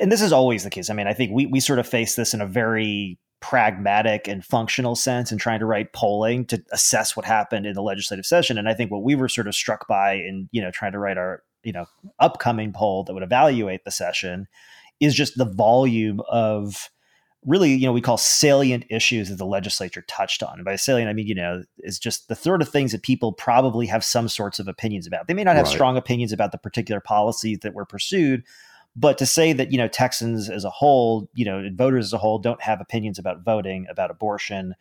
and 0.00 0.10
this 0.10 0.22
is 0.22 0.32
always 0.32 0.64
the 0.64 0.70
case. 0.70 0.90
I 0.90 0.94
mean, 0.94 1.06
I 1.06 1.14
think 1.14 1.32
we 1.32 1.46
we 1.46 1.60
sort 1.60 1.78
of 1.78 1.86
face 1.88 2.14
this 2.14 2.34
in 2.34 2.40
a 2.40 2.46
very 2.46 3.18
pragmatic 3.40 4.28
and 4.28 4.44
functional 4.44 4.94
sense 4.94 5.32
and 5.32 5.40
trying 5.40 5.58
to 5.60 5.66
write 5.66 5.92
polling 5.94 6.44
to 6.44 6.62
assess 6.72 7.16
what 7.16 7.24
happened 7.24 7.64
in 7.66 7.74
the 7.74 7.82
legislative 7.82 8.26
session. 8.26 8.58
And 8.58 8.68
I 8.68 8.74
think 8.74 8.90
what 8.90 9.02
we 9.02 9.14
were 9.14 9.28
sort 9.28 9.48
of 9.48 9.54
struck 9.54 9.88
by 9.88 10.12
in, 10.14 10.48
you 10.52 10.60
know, 10.60 10.70
trying 10.70 10.92
to 10.92 10.98
write 10.98 11.16
our, 11.16 11.42
you 11.62 11.72
know, 11.72 11.86
upcoming 12.18 12.72
poll 12.72 13.02
that 13.04 13.14
would 13.14 13.22
evaluate 13.22 13.84
the 13.84 13.90
session 13.90 14.46
is 15.00 15.14
just 15.14 15.38
the 15.38 15.46
volume 15.46 16.20
of 16.28 16.90
really, 17.46 17.70
you 17.72 17.86
know, 17.86 17.92
we 17.92 18.02
call 18.02 18.18
salient 18.18 18.84
issues 18.90 19.30
that 19.30 19.36
the 19.36 19.46
legislature 19.46 20.04
touched 20.06 20.42
on. 20.42 20.56
And 20.56 20.64
by 20.64 20.76
salient, 20.76 21.08
I 21.08 21.14
mean, 21.14 21.26
you 21.26 21.34
know, 21.34 21.62
is 21.78 21.98
just 21.98 22.28
the 22.28 22.36
sort 22.36 22.60
of 22.60 22.68
things 22.68 22.92
that 22.92 23.02
people 23.02 23.32
probably 23.32 23.86
have 23.86 24.04
some 24.04 24.28
sorts 24.28 24.58
of 24.58 24.68
opinions 24.68 25.06
about. 25.06 25.26
They 25.26 25.32
may 25.34 25.44
not 25.44 25.56
have 25.56 25.64
Right. 25.64 25.72
strong 25.72 25.96
opinions 25.96 26.32
about 26.32 26.52
the 26.52 26.58
particular 26.58 27.00
policies 27.00 27.60
that 27.60 27.72
were 27.72 27.86
pursued, 27.86 28.44
but 28.96 29.18
to 29.18 29.26
say 29.26 29.52
that, 29.52 29.70
you 29.70 29.78
know, 29.78 29.88
Texans 29.88 30.50
as 30.50 30.64
a 30.64 30.70
whole, 30.70 31.28
you 31.34 31.44
know, 31.44 31.68
voters 31.74 32.06
as 32.06 32.12
a 32.12 32.18
whole 32.18 32.38
don't 32.38 32.60
have 32.60 32.80
opinions 32.80 33.18
about 33.18 33.44
voting, 33.44 33.86
about 33.88 34.10
abortion, 34.10 34.74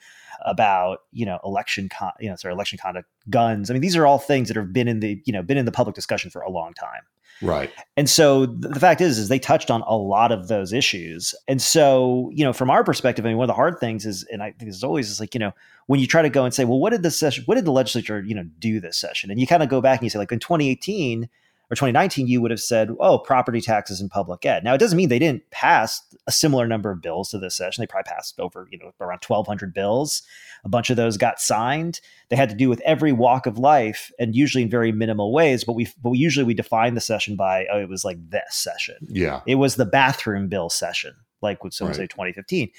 about, 0.46 1.04
you 1.12 1.26
know, 1.26 1.40
election, 1.44 1.90
con- 1.90 2.14
you 2.20 2.30
know, 2.30 2.36
sorry, 2.36 2.54
election 2.54 2.80
conduct, 2.82 3.08
guns. 3.30 3.70
I 3.70 3.74
mean, 3.74 3.82
these 3.82 3.96
are 3.96 4.08
all 4.08 4.20
things 4.20 4.48
that 4.48 4.58
have 4.58 4.74
been 4.74 4.88
in 4.88 5.00
the, 5.00 5.22
you 5.26 5.34
know, 5.34 5.44
been 5.44 5.58
in 5.58 5.66
the 5.66 5.72
public 5.72 5.96
discussion 5.96 6.32
for 6.32 6.42
a 6.42 6.50
long 6.50 6.74
time. 6.74 7.02
Right. 7.42 7.72
And 7.96 8.10
so 8.10 8.48
th- 8.48 8.74
the 8.74 8.80
fact 8.80 9.00
is, 9.00 9.18
is 9.18 9.30
they 9.30 9.40
touched 9.40 9.72
on 9.72 9.82
a 9.84 9.96
lot 9.96 10.32
of 10.32 10.48
those 10.48 10.74
issues. 10.74 11.34
And 11.48 11.62
so, 11.62 12.30
you 12.34 12.44
know, 12.44 12.52
from 12.52 12.70
our 12.70 12.84
perspective, 12.84 13.26
I 13.26 13.30
mean, 13.30 13.38
one 13.38 13.46
of 13.46 13.50
the 13.50 13.54
hard 13.54 13.80
things 13.80 14.06
is, 14.06 14.24
and 14.24 14.44
I 14.44 14.52
think 14.52 14.70
it's 14.70 14.84
always 14.84 15.10
is 15.10 15.20
like, 15.20 15.34
you 15.34 15.40
know, 15.40 15.54
when 15.86 16.00
you 16.00 16.08
try 16.08 16.22
to 16.22 16.30
go 16.30 16.44
and 16.44 16.54
say, 16.54 16.66
well, 16.66 16.80
what 16.80 16.90
did 16.90 17.04
the 17.04 17.12
session, 17.12 17.44
what 17.46 17.56
did 17.56 17.66
the 17.66 17.72
legislature, 17.72 18.22
you 18.22 18.36
know, 18.36 18.44
do 18.60 18.80
this 18.80 18.98
session? 18.98 19.32
And 19.32 19.40
you 19.40 19.48
kind 19.48 19.64
of 19.64 19.70
go 19.70 19.82
back 19.82 20.00
and 20.00 20.06
you 20.06 20.10
say, 20.10 20.20
like 20.20 20.32
in 20.32 20.40
2018 20.40 21.30
or 21.72 21.76
2019, 21.76 22.28
you 22.28 22.42
would 22.42 22.50
have 22.52 22.60
said, 22.60 22.90
oh, 23.00 23.20
property 23.20 23.62
taxes 23.62 24.02
and 24.02 24.10
public 24.10 24.44
ed. 24.46 24.64
Now, 24.64 24.74
it 24.74 24.80
doesn't 24.80 24.98
mean 24.98 25.10
they 25.10 25.20
didn't 25.20 25.50
pass 25.52 26.02
a 26.26 26.32
similar 26.32 26.66
number 26.68 26.90
of 26.90 27.02
bills 27.02 27.30
to 27.30 27.38
this 27.38 27.56
session. 27.56 27.82
They 27.82 27.88
probably 27.88 28.10
passed 28.10 28.40
over, 28.40 28.68
you 28.72 28.80
know, 28.80 28.92
around 29.00 29.24
1,200 29.26 29.74
bills. 29.74 30.24
A 30.64 30.70
bunch 30.70 30.90
of 30.90 30.98
those 30.98 31.16
got 31.16 31.40
signed. 31.40 32.02
They 32.30 32.36
had 32.36 32.50
to 32.50 32.56
do 32.56 32.70
with 32.70 32.82
every 32.82 33.12
walk 33.12 33.46
of 33.46 33.58
life, 33.60 34.12
and 34.20 34.36
usually 34.36 34.64
in 34.64 34.70
very 34.70 34.92
minimal 34.92 35.32
ways. 35.32 35.64
But 35.64 35.74
we, 35.74 35.88
but 36.02 36.10
we 36.10 36.18
usually 36.18 36.44
we 36.44 36.54
define 36.56 36.96
the 36.96 37.02
session 37.02 37.36
by, 37.36 37.68
oh, 37.72 37.80
it 37.80 37.88
was 37.88 38.04
like 38.04 38.18
this 38.30 38.56
session. 38.56 38.96
Yeah. 39.08 39.42
It 39.46 39.56
was 39.56 39.76
the 39.76 39.86
bathroom 39.86 40.48
bill 40.50 40.70
session, 40.70 41.14
like 41.42 41.64
would 41.64 41.74
someone 41.74 41.92
Right. 41.92 42.04
say 42.04 42.08
2015. 42.08 42.72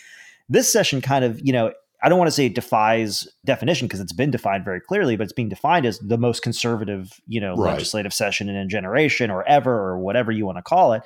This 0.48 0.70
session 0.70 1.00
kind 1.00 1.24
of, 1.24 1.40
you 1.44 1.52
know, 1.52 1.72
I 2.02 2.08
don't 2.08 2.18
want 2.18 2.28
to 2.28 2.32
say 2.32 2.46
it 2.46 2.54
defies 2.54 3.28
definition 3.44 3.86
because 3.86 4.00
it's 4.00 4.12
been 4.12 4.30
defined 4.30 4.64
very 4.64 4.80
clearly, 4.80 5.16
but 5.16 5.24
it's 5.24 5.32
being 5.32 5.48
defined 5.48 5.86
as 5.86 5.98
the 5.98 6.18
most 6.18 6.42
conservative, 6.42 7.20
you 7.26 7.40
know, 7.40 7.54
Right. 7.56 7.72
legislative 7.72 8.14
session 8.14 8.48
in 8.48 8.56
a 8.56 8.66
generation 8.66 9.30
or 9.30 9.46
ever 9.46 9.72
or 9.72 9.98
whatever 9.98 10.32
you 10.32 10.46
want 10.46 10.58
to 10.58 10.62
call 10.62 10.92
it. 10.94 11.02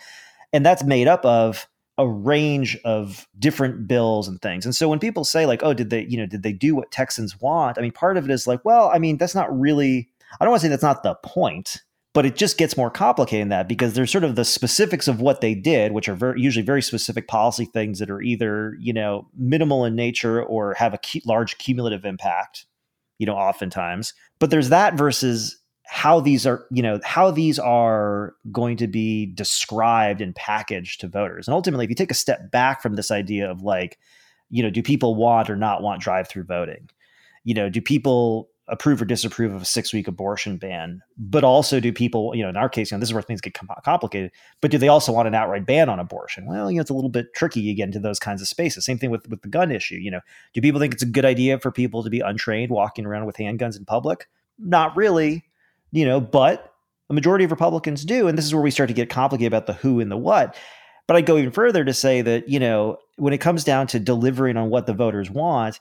And 0.53 0.65
that's 0.65 0.85
made 0.85 1.09
up 1.09 1.25
of 1.25 1.67
a 1.99 2.09
range 2.09 2.77
of 2.85 3.27
different 3.39 3.87
bills 3.87 4.27
and 4.29 4.41
things. 4.43 4.65
And 4.65 4.75
so 4.75 4.89
when 4.89 4.99
people 4.99 5.25
say 5.25 5.47
like, 5.47 5.63
oh, 5.63 5.75
did 5.75 5.91
they, 5.91 6.05
you 6.07 6.17
know, 6.17 6.27
did 6.27 6.43
they 6.43 6.53
do 6.53 6.75
what 6.75 6.91
Texans 6.91 7.41
want? 7.41 7.79
I 7.79 7.83
mean, 7.83 7.93
part 7.93 8.17
of 8.17 8.25
it 8.25 8.31
is 8.31 8.47
like, 8.47 8.65
well, 8.65 8.91
I 8.93 8.99
mean, 8.99 9.17
that's 9.17 9.35
not 9.35 9.57
really 9.59 10.09
I 10.41 10.45
don't 10.45 10.51
want 10.51 10.61
to 10.63 10.67
say 10.67 10.71
that's 10.71 10.83
not 10.83 11.03
the 11.03 11.15
point, 11.23 11.83
but 12.15 12.25
it 12.25 12.37
just 12.37 12.57
gets 12.57 12.77
more 12.77 12.91
complicated 12.91 13.43
than 13.43 13.49
that 13.51 13.69
because 13.69 13.93
there's 13.93 14.11
sort 14.11 14.25
of 14.25 14.37
the 14.37 14.45
specifics 14.45 15.09
of 15.09 15.21
what 15.21 15.41
they 15.41 15.55
did, 15.55 15.93
which 15.93 16.09
are 16.09 16.15
very, 16.15 16.41
usually 16.41 16.65
very 16.65 16.81
specific 16.81 17.29
policy 17.29 17.67
things 17.67 17.99
that 17.99 18.11
are 18.11 18.23
either 18.23 18.77
you 18.81 18.95
know 18.95 19.29
minimal 19.37 19.85
in 19.85 19.95
nature 19.95 20.43
or 20.43 20.73
have 20.75 20.95
a 20.95 20.99
cu- 20.99 21.21
large 21.27 21.59
cumulative 21.59 22.07
impact. 22.07 22.65
You 23.19 23.27
know, 23.27 23.37
oftentimes, 23.37 24.15
but 24.39 24.51
there's 24.51 24.71
that 24.71 24.95
versus 24.95 25.61
how 25.87 26.19
these 26.19 26.47
are 26.47 26.67
you 26.71 26.83
know 26.83 26.99
how 27.05 27.31
these 27.31 27.59
are 27.59 28.35
going 28.51 28.77
to 28.79 28.87
be 28.87 29.27
described 29.27 30.21
and 30.21 30.35
packaged 30.35 31.01
to 31.01 31.09
voters 31.09 31.47
and 31.47 31.55
ultimately 31.55 31.85
if 31.85 31.91
you 31.91 31.95
take 31.95 32.11
a 32.11 32.15
step 32.15 32.51
back 32.51 32.81
from 32.81 32.95
this 32.95 33.11
idea 33.11 33.51
of 33.51 33.61
like 33.61 33.99
you 34.49 34.63
know 34.63 34.71
do 34.71 34.83
people 34.83 35.15
want 35.15 35.51
or 35.51 35.57
not 35.57 35.83
want 35.83 36.01
drive 36.01 36.27
through 36.27 36.43
voting 36.43 36.89
you 37.45 37.53
know 37.53 37.69
do 37.69 37.83
people 37.83 38.49
approve 38.69 39.03
or 39.03 39.05
disapprove 39.05 39.55
of 39.55 39.61
a 39.61 39.67
six 39.67 39.93
week 39.93 40.09
abortion 40.09 40.57
ban 40.57 41.03
but 41.19 41.45
also 41.45 41.81
do 41.81 41.93
people 41.93 42.35
you 42.35 42.43
know 42.43 42.49
in 42.49 42.57
our 42.57 42.69
case 42.69 42.91
you 42.91 42.97
know 42.97 43.01
this 43.01 43.11
is 43.11 43.13
where 43.13 43.23
things 43.23 43.41
get 43.41 43.55
complicated 43.85 44.31
but 44.63 44.71
do 44.71 44.79
they 44.79 44.89
also 44.89 45.13
want 45.13 45.29
an 45.29 45.35
outright 45.35 45.67
ban 45.67 45.91
on 45.91 45.99
abortion? 45.99 46.47
Well 46.47 46.71
you 46.71 46.77
know 46.77 46.81
it's 46.81 46.91
a 46.91 46.95
little 46.95 47.11
bit 47.11 47.35
tricky 47.35 47.61
you 47.61 47.75
get 47.75 47.85
into 47.85 48.01
those 48.01 48.19
kinds 48.19 48.41
of 48.41 48.49
spaces. 48.49 48.85
Same 48.85 48.99
thing 48.99 49.11
with 49.11 49.29
with 49.29 49.43
the 49.43 49.49
gun 49.49 49.71
issue 49.71 49.97
you 49.97 50.11
know 50.11 50.21
do 50.55 50.63
people 50.63 50.81
think 50.81 50.95
it's 50.95 51.03
a 51.03 51.07
good 51.07 51.27
idea 51.27 51.59
for 51.59 51.71
people 51.71 52.03
to 52.03 52.11
be 52.11 52.21
untrained 52.21 52.71
walking 52.71 53.05
around 53.05 53.27
with 53.27 53.37
handguns 53.37 53.77
in 53.77 53.85
public? 53.85 54.29
Not 54.59 54.97
really 54.97 55.45
you 55.93 56.07
know 56.07 56.21
but 56.21 56.73
a 57.11 57.15
majority 57.15 57.45
of 57.45 57.51
republicans 57.51 58.03
do 58.03 58.29
and 58.29 58.39
this 58.39 58.47
is 58.47 58.55
where 58.55 58.63
we 58.63 58.71
start 58.71 58.89
to 58.89 58.95
get 58.95 59.11
complicated 59.11 59.53
about 59.53 59.67
the 59.67 59.75
who 59.75 60.01
and 60.01 60.11
the 60.11 60.17
what. 60.17 60.57
But 61.07 61.17
i 61.17 61.21
go 61.21 61.37
even 61.37 61.51
further 61.51 61.85
to 61.85 61.93
say 61.93 62.23
that 62.23 62.49
you 62.49 62.59
know 62.59 62.97
when 63.17 63.35
it 63.35 63.39
comes 63.39 63.63
down 63.63 63.89
to 63.89 64.01
delivering 64.01 64.57
on 64.57 64.71
what 64.71 64.87
the 64.87 64.95
voters 64.95 65.31
want 65.31 65.81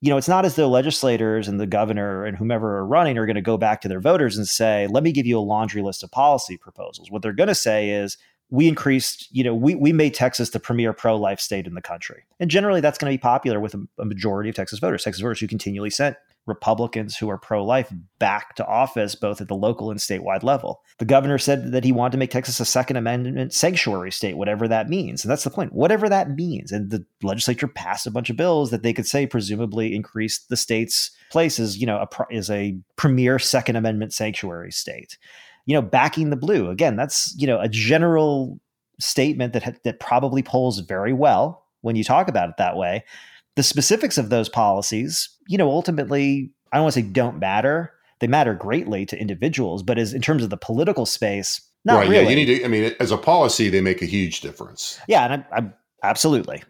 you 0.00 0.10
know, 0.10 0.16
it's 0.16 0.28
not 0.28 0.44
as 0.44 0.56
though 0.56 0.68
legislators 0.68 1.48
and 1.48 1.58
the 1.58 1.66
governor 1.66 2.24
and 2.24 2.36
whomever 2.36 2.76
are 2.78 2.86
running 2.86 3.16
are 3.18 3.26
going 3.26 3.36
to 3.36 3.42
go 3.42 3.56
back 3.56 3.80
to 3.80 3.88
their 3.88 4.00
voters 4.00 4.36
and 4.36 4.46
say, 4.46 4.86
let 4.88 5.02
me 5.02 5.12
give 5.12 5.26
you 5.26 5.38
a 5.38 5.40
laundry 5.40 5.82
list 5.82 6.02
of 6.02 6.10
policy 6.10 6.56
proposals. 6.56 7.10
What 7.10 7.22
they're 7.22 7.32
going 7.32 7.48
to 7.48 7.54
say 7.54 7.90
is, 7.90 8.16
we 8.48 8.68
increased, 8.68 9.28
you 9.32 9.42
know, 9.42 9.52
we, 9.52 9.74
we 9.74 9.92
made 9.92 10.14
Texas 10.14 10.50
the 10.50 10.60
premier 10.60 10.92
pro 10.92 11.16
life 11.16 11.40
state 11.40 11.66
in 11.66 11.74
the 11.74 11.82
country. 11.82 12.22
And 12.38 12.48
generally, 12.48 12.80
that's 12.80 12.96
going 12.96 13.10
to 13.10 13.18
be 13.18 13.20
popular 13.20 13.58
with 13.58 13.74
a, 13.74 13.84
a 13.98 14.04
majority 14.04 14.48
of 14.48 14.54
Texas 14.54 14.78
voters, 14.78 15.02
Texas 15.02 15.20
voters 15.20 15.40
who 15.40 15.48
continually 15.48 15.90
sent 15.90 16.16
Republicans 16.46 17.16
who 17.16 17.28
are 17.28 17.38
pro 17.38 17.64
life 17.64 17.92
back 18.18 18.54
to 18.54 18.66
office, 18.66 19.14
both 19.14 19.40
at 19.40 19.48
the 19.48 19.54
local 19.54 19.90
and 19.90 19.98
statewide 19.98 20.42
level. 20.42 20.80
The 20.98 21.04
governor 21.04 21.38
said 21.38 21.72
that 21.72 21.84
he 21.84 21.92
wanted 21.92 22.12
to 22.12 22.18
make 22.18 22.30
Texas 22.30 22.60
a 22.60 22.64
Second 22.64 22.96
Amendment 22.96 23.52
sanctuary 23.52 24.12
state, 24.12 24.36
whatever 24.36 24.68
that 24.68 24.88
means. 24.88 25.24
And 25.24 25.30
that's 25.30 25.44
the 25.44 25.50
point, 25.50 25.72
whatever 25.72 26.08
that 26.08 26.30
means. 26.30 26.70
And 26.70 26.90
the 26.90 27.04
legislature 27.22 27.66
passed 27.66 28.06
a 28.06 28.10
bunch 28.10 28.30
of 28.30 28.36
bills 28.36 28.70
that 28.70 28.82
they 28.82 28.92
could 28.92 29.06
say 29.06 29.26
presumably 29.26 29.94
increased 29.94 30.48
the 30.48 30.56
state's 30.56 31.10
place 31.30 31.58
as, 31.58 31.78
you 31.78 31.86
know, 31.86 31.98
a, 31.98 32.34
as 32.34 32.48
a 32.48 32.78
premier 32.96 33.38
Second 33.38 33.76
Amendment 33.76 34.14
sanctuary 34.14 34.70
state. 34.70 35.18
You 35.66 35.74
know, 35.74 35.82
backing 35.82 36.30
the 36.30 36.36
blue. 36.36 36.70
Again, 36.70 36.94
that's, 36.94 37.34
you 37.36 37.46
know, 37.46 37.60
a 37.60 37.68
general 37.68 38.60
statement 39.00 39.52
that, 39.52 39.64
ha- 39.64 39.72
that 39.82 39.98
probably 39.98 40.42
polls 40.42 40.78
very 40.78 41.12
well 41.12 41.64
when 41.80 41.96
you 41.96 42.04
talk 42.04 42.28
about 42.28 42.48
it 42.48 42.54
that 42.58 42.76
way. 42.76 43.04
The 43.56 43.62
specifics 43.62 44.18
of 44.18 44.30
those 44.30 44.48
policies, 44.48 45.28
you 45.48 45.58
know, 45.58 45.70
ultimately, 45.70 46.52
I 46.72 46.76
don't 46.76 46.84
want 46.84 46.94
to 46.94 47.00
say 47.00 47.06
don't 47.06 47.38
matter. 47.38 47.92
They 48.20 48.26
matter 48.26 48.54
greatly 48.54 49.04
to 49.06 49.20
individuals, 49.20 49.82
but 49.82 49.98
as 49.98 50.12
in 50.12 50.22
terms 50.22 50.42
of 50.42 50.50
the 50.50 50.56
political 50.56 51.04
space, 51.06 51.60
not 51.84 51.96
right. 51.96 52.08
really. 52.08 52.24
Yeah. 52.24 52.30
You 52.30 52.36
need 52.36 52.58
to, 52.58 52.64
I 52.64 52.68
mean, 52.68 52.94
as 53.00 53.10
a 53.10 53.18
policy, 53.18 53.68
they 53.68 53.80
make 53.80 54.02
a 54.02 54.06
huge 54.06 54.40
difference. 54.40 54.98
Yeah, 55.08 55.24
and 55.24 55.32
I'm, 55.34 55.44
I'm 55.52 55.74
absolutely 56.02 56.62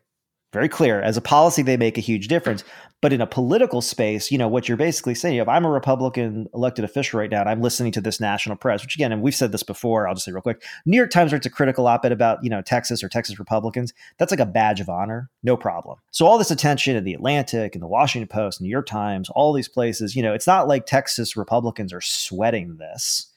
very 0.56 0.70
clear. 0.70 1.02
As 1.02 1.18
a 1.18 1.20
policy, 1.20 1.60
they 1.60 1.76
make 1.76 1.98
a 1.98 2.00
huge 2.00 2.28
difference. 2.28 2.64
But 3.02 3.12
in 3.12 3.20
a 3.20 3.26
political 3.26 3.82
space, 3.82 4.32
you 4.32 4.38
know, 4.38 4.48
what 4.48 4.68
you're 4.68 4.78
basically 4.78 5.14
saying, 5.14 5.36
if 5.36 5.46
I'm 5.48 5.66
a 5.66 5.70
Republican 5.70 6.48
elected 6.54 6.82
official 6.82 7.20
right 7.20 7.30
now 7.30 7.42
and 7.42 7.50
I'm 7.50 7.60
listening 7.60 7.92
to 7.92 8.00
this 8.00 8.20
national 8.20 8.56
press, 8.56 8.82
which 8.82 8.94
again, 8.94 9.12
and 9.12 9.20
we've 9.20 9.34
said 9.34 9.52
this 9.52 9.62
before, 9.62 10.08
I'll 10.08 10.14
just 10.14 10.25
say 10.25 10.32
real 10.32 10.40
quick 10.40 10.64
New 10.86 10.96
York 10.96 11.10
Times 11.10 11.30
writes 11.30 11.44
a 11.44 11.50
critical 11.50 11.86
op 11.86 12.06
ed 12.06 12.12
about, 12.12 12.42
you 12.42 12.48
know, 12.48 12.62
Texas 12.62 13.04
or 13.04 13.10
Texas 13.10 13.38
Republicans. 13.38 13.92
That's 14.16 14.30
like 14.30 14.40
a 14.40 14.46
badge 14.46 14.80
of 14.80 14.88
honor, 14.88 15.28
no 15.42 15.58
problem. 15.58 15.98
So 16.10 16.25
all 16.25 16.38
this 16.38 16.50
attention 16.50 16.96
in 16.96 17.04
the 17.04 17.12
Atlantic 17.12 17.75
and 17.75 17.82
the 17.82 17.86
Washington 17.86 18.28
Post, 18.28 18.62
New 18.62 18.70
York 18.70 18.86
Times, 18.86 19.28
all 19.28 19.52
these 19.52 19.68
places, 19.68 20.16
you 20.16 20.22
know, 20.22 20.32
it's 20.32 20.46
not 20.46 20.66
like 20.66 20.86
Texas 20.86 21.36
Republicans 21.36 21.92
are 21.92 22.00
sweating 22.00 22.78
this. 22.78 23.30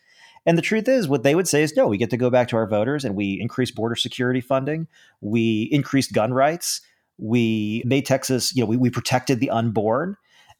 And 0.46 0.58
the 0.58 0.62
truth 0.62 0.88
is, 0.88 1.08
what 1.08 1.24
they 1.24 1.36
would 1.36 1.48
say 1.50 1.64
is 1.64 1.76
no, 1.76 1.88
we 1.88 1.98
get 1.98 2.10
to 2.12 2.18
go 2.18 2.30
back 2.30 2.48
to 2.48 2.56
our 2.56 2.66
voters 2.66 3.04
and 3.04 3.14
we 3.14 3.40
increase 3.42 3.72
border 3.72 3.96
security 3.96 4.42
funding. 4.42 4.88
We 5.22 5.64
increased 5.72 6.14
gun 6.14 6.34
rights. 6.34 6.82
We 7.20 7.84
made 7.86 8.06
Texas, 8.06 8.56
you 8.56 8.64
know, 8.64 8.68
we, 8.68 8.78
we 8.78 8.90
protected 8.90 9.40
the 9.40 9.50
unborn 9.50 10.16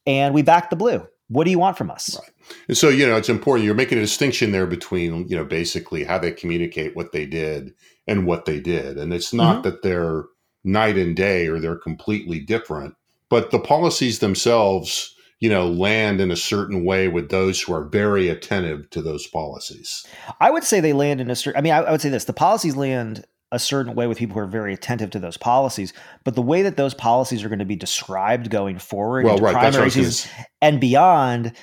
and 0.06 0.34
we 0.34 0.42
backed 0.42 0.70
the 0.70 0.76
blue. 0.76 1.08
What 1.28 1.44
do 1.46 1.52
you 1.52 1.60
want 1.60 1.78
from 1.78 1.92
us? 1.92 2.18
Right. 2.20 2.32
And 2.68 2.78
so, 2.78 2.90
you 2.90 3.06
know, 3.06 3.16
it's 3.16 3.30
important. 3.30 3.66
You're 3.66 3.76
making 3.76 4.00
a 4.00 4.02
distinction 4.02 4.52
there 4.52 4.66
between, 4.66 5.28
you 5.28 5.36
know, 5.38 5.46
basically 5.46 6.04
how 6.04 6.18
they 6.18 6.32
communicate 6.32 6.96
what 6.96 7.12
they 7.12 7.26
did 7.26 7.74
and 8.08 8.26
what 8.26 8.46
they 8.46 8.60
did. 8.60 8.98
And 8.98 9.14
it's 9.14 9.32
not 9.34 9.60
Mhm. 9.60 9.64
that 9.64 9.84
they're 9.84 10.24
night 10.64 10.98
and 10.98 11.16
day 11.16 11.48
or 11.48 11.60
they're 11.60 11.78
completely 11.78 12.40
different, 12.40 12.96
but 13.30 13.52
the 13.52 13.60
policies 13.60 14.20
themselves, 14.20 15.16
you 15.40 15.50
know, 15.50 15.68
land 15.68 16.20
in 16.20 16.32
a 16.32 16.36
certain 16.36 16.84
way 16.84 17.08
with 17.08 17.30
those 17.30 17.62
who 17.62 17.74
are 17.74 17.86
very 17.86 18.28
attentive 18.28 18.90
to 18.90 19.02
those 19.02 19.28
policies. 19.28 20.06
I 20.42 20.50
would 20.50 20.64
say 20.64 20.80
they 20.80 20.94
land 20.94 21.22
in 21.22 21.30
a 21.30 21.36
certain, 21.36 21.60
I 21.60 21.62
mean, 21.62 21.74
I, 21.74 21.78
I 21.84 21.92
would 21.92 22.02
say 22.02 22.10
this 22.10 22.26
the 22.26 22.34
policies 22.34 22.76
land 22.76 23.24
a 23.52 23.60
certain 23.60 23.96
way 23.96 24.08
with 24.08 24.18
people 24.18 24.36
who 24.36 24.40
are 24.42 24.48
very 24.48 24.74
attentive 24.74 25.10
to 25.12 25.20
those 25.20 25.38
policies, 25.38 25.94
but 26.24 26.36
the 26.36 26.42
way 26.42 26.62
that 26.62 26.78
those 26.78 26.94
policies 26.94 27.44
are 27.44 27.50
going 27.50 27.60
to 27.60 27.66
be 27.66 27.76
described 27.76 28.50
going 28.50 28.78
forward 28.78 29.26
Well, 29.26 29.38
right. 29.38 29.54
That's 29.54 29.78
what 29.78 29.92
primary 29.92 30.06
was 30.06 30.28
and 30.62 30.80
beyond 30.80 31.54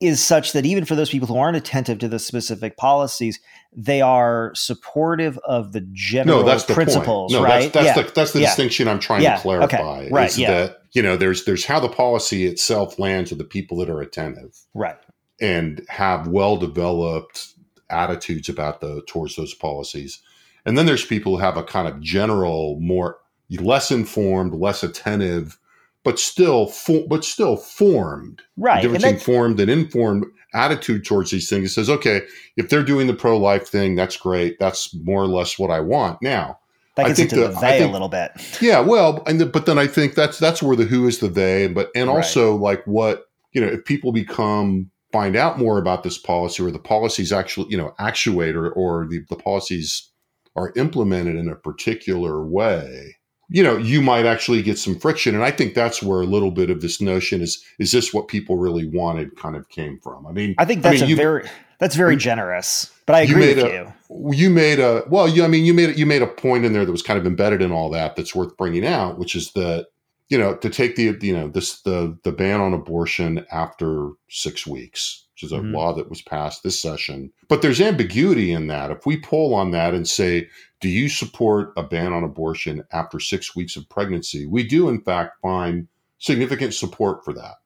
is 0.00 0.22
such 0.22 0.52
that 0.52 0.66
even 0.66 0.84
for 0.84 0.94
those 0.94 1.08
people 1.08 1.26
who 1.26 1.38
aren't 1.38 1.56
attentive 1.56 1.98
to 1.98 2.08
the 2.08 2.18
specific 2.18 2.76
policies, 2.76 3.40
they 3.74 4.02
are 4.02 4.52
supportive 4.54 5.38
of 5.44 5.72
the 5.72 5.80
general 5.92 6.40
no, 6.40 6.44
that's 6.44 6.64
the 6.64 6.74
principles, 6.74 7.32
point. 7.32 7.42
No, 7.42 7.48
right? 7.48 7.72
that's, 7.72 7.86
that's 7.86 7.96
yeah. 7.96 8.02
the 8.02 8.12
that's 8.12 8.32
the 8.32 8.40
Yeah. 8.40 8.46
distinction 8.46 8.88
I'm 8.88 8.98
trying 8.98 9.22
Yeah, 9.22 9.36
to 9.36 9.42
clarify. 9.42 9.76
okay, 10.00 10.08
right, 10.10 10.28
is 10.28 10.36
that 10.36 10.78
you 10.92 11.02
know 11.02 11.16
there's 11.16 11.44
there's 11.46 11.64
how 11.64 11.80
the 11.80 11.88
policy 11.88 12.46
itself 12.46 12.98
lands 12.98 13.30
with 13.30 13.38
the 13.38 13.44
people 13.44 13.78
that 13.78 13.88
are 13.88 14.00
attentive 14.02 14.54
right. 14.74 14.96
and 15.40 15.84
have 15.88 16.28
well 16.28 16.58
developed 16.58 17.54
attitudes 17.88 18.48
about 18.50 18.80
the 18.82 19.02
towards 19.06 19.36
those 19.36 19.54
policies, 19.54 20.20
and 20.66 20.76
then 20.76 20.84
there's 20.84 21.04
people 21.04 21.36
who 21.36 21.42
have 21.42 21.56
a 21.56 21.62
kind 21.62 21.88
of 21.88 22.00
general, 22.00 22.78
more 22.80 23.18
less 23.50 23.90
informed, 23.90 24.52
less 24.52 24.82
attentive, 24.82 25.58
but 26.04 26.18
still 26.18 26.66
fo- 26.66 27.06
but 27.06 27.24
still 27.24 27.56
formed 27.56 28.42
Right. 28.56 28.82
difference 28.82 29.04
And 29.04 29.22
formed 29.22 29.60
and 29.60 29.70
informed 29.70 30.26
attitude 30.52 31.04
towards 31.04 31.30
these 31.30 31.48
things. 31.48 31.70
It 31.70 31.74
says, 31.74 31.90
okay, 31.90 32.22
if 32.56 32.68
they're 32.68 32.82
doing 32.82 33.06
the 33.06 33.14
pro 33.14 33.38
life 33.38 33.68
thing, 33.68 33.94
that's 33.94 34.16
great. 34.16 34.58
That's 34.58 34.94
more 35.04 35.22
or 35.22 35.28
less 35.28 35.58
what 35.58 35.70
I 35.70 35.80
want. 35.80 36.20
Now, 36.22 36.58
that 36.96 37.06
gets 37.06 37.20
into 37.20 37.36
the, 37.36 37.48
the 37.48 37.60
they 37.60 37.78
think, 37.78 37.90
a 37.90 37.92
little 37.92 38.08
bit. 38.08 38.32
Yeah, 38.60 38.80
well, 38.80 39.22
and 39.26 39.40
the, 39.40 39.46
but 39.46 39.66
then 39.66 39.78
I 39.78 39.86
think 39.86 40.14
that's 40.14 40.38
that's 40.38 40.62
where 40.62 40.76
the 40.76 40.84
who 40.84 41.06
is 41.06 41.18
the 41.18 41.28
they, 41.28 41.68
but 41.68 41.90
and 41.94 42.08
also 42.08 42.52
right. 42.52 42.60
like 42.60 42.86
what 42.86 43.28
you 43.52 43.60
know 43.60 43.68
if 43.68 43.84
people 43.84 44.12
become 44.12 44.90
find 45.12 45.36
out 45.36 45.58
more 45.58 45.78
about 45.78 46.02
this 46.02 46.18
policy 46.18 46.62
or 46.62 46.70
the 46.70 46.78
policies 46.78 47.32
actually 47.32 47.68
you 47.70 47.76
know 47.76 47.94
actuate 47.98 48.56
or, 48.56 48.70
or 48.70 49.06
the, 49.06 49.24
the 49.28 49.36
policies 49.36 50.10
are 50.56 50.72
implemented 50.76 51.36
in 51.36 51.48
a 51.48 51.54
particular 51.54 52.44
way 52.44 53.16
you 53.48 53.62
know 53.62 53.76
you 53.76 54.02
might 54.02 54.26
actually 54.26 54.62
get 54.62 54.78
some 54.78 54.98
friction. 54.98 55.34
And 55.34 55.44
i 55.44 55.50
think 55.50 55.74
that's 55.74 56.02
where 56.02 56.20
a 56.20 56.26
little 56.26 56.50
bit 56.50 56.70
of 56.70 56.80
this 56.80 57.00
notion 57.00 57.40
is 57.40 57.62
is 57.78 57.92
this 57.92 58.12
what 58.12 58.28
people 58.28 58.56
really 58.56 58.88
wanted 58.88 59.36
kind 59.36 59.56
of 59.56 59.68
came 59.68 59.98
from? 60.00 60.26
I 60.26 60.32
mean 60.32 60.54
i 60.58 60.64
think 60.64 60.82
that's 60.82 60.96
I 60.96 61.00
mean, 61.00 61.04
a 61.04 61.06
you, 61.08 61.16
very 61.16 61.48
that's 61.78 61.94
very 61.94 62.16
generous 62.16 62.92
but 63.06 63.14
i 63.14 63.20
agree 63.20 63.50
you 63.50 63.56
with 63.56 63.64
a, 63.64 63.94
you. 64.08 64.32
you 64.32 64.50
made 64.50 64.80
a 64.80 65.04
well 65.08 65.28
you 65.28 65.44
i 65.44 65.48
mean 65.48 65.64
you 65.64 65.74
made 65.74 65.96
you 65.98 66.06
made 66.06 66.22
a 66.22 66.26
point 66.26 66.64
in 66.64 66.72
there 66.72 66.84
that 66.84 66.92
was 66.92 67.02
kind 67.02 67.18
of 67.18 67.26
embedded 67.26 67.62
in 67.62 67.70
all 67.72 67.90
that 67.90 68.16
that's 68.16 68.34
worth 68.34 68.56
bringing 68.56 68.86
out 68.86 69.18
which 69.18 69.34
is 69.34 69.52
that 69.52 69.86
you 70.28 70.38
know 70.38 70.56
to 70.56 70.70
take 70.70 70.96
the 70.96 71.16
you 71.20 71.32
know 71.32 71.48
this 71.48 71.82
the 71.82 72.18
the 72.24 72.32
ban 72.32 72.60
on 72.60 72.72
abortion 72.72 73.46
after 73.52 74.10
six 74.28 74.66
weeks 74.66 75.25
which 75.36 75.42
is 75.42 75.52
a 75.52 75.56
mm-hmm. 75.56 75.74
law 75.74 75.92
that 75.92 76.08
was 76.08 76.22
passed 76.22 76.62
this 76.62 76.80
session. 76.80 77.30
But 77.46 77.60
there's 77.60 77.80
ambiguity 77.80 78.52
in 78.52 78.68
that. 78.68 78.90
If 78.90 79.04
we 79.04 79.20
poll 79.20 79.52
on 79.52 79.70
that 79.72 79.92
and 79.92 80.08
say, 80.08 80.48
do 80.80 80.88
you 80.88 81.10
support 81.10 81.74
a 81.76 81.82
ban 81.82 82.14
on 82.14 82.24
abortion 82.24 82.82
after 82.90 83.20
six 83.20 83.54
weeks 83.54 83.76
of 83.76 83.86
pregnancy? 83.90 84.46
We 84.46 84.66
do, 84.66 84.88
in 84.88 85.02
fact, 85.02 85.42
find 85.42 85.88
significant 86.16 86.72
support 86.72 87.22
for 87.22 87.34
that. 87.34 87.56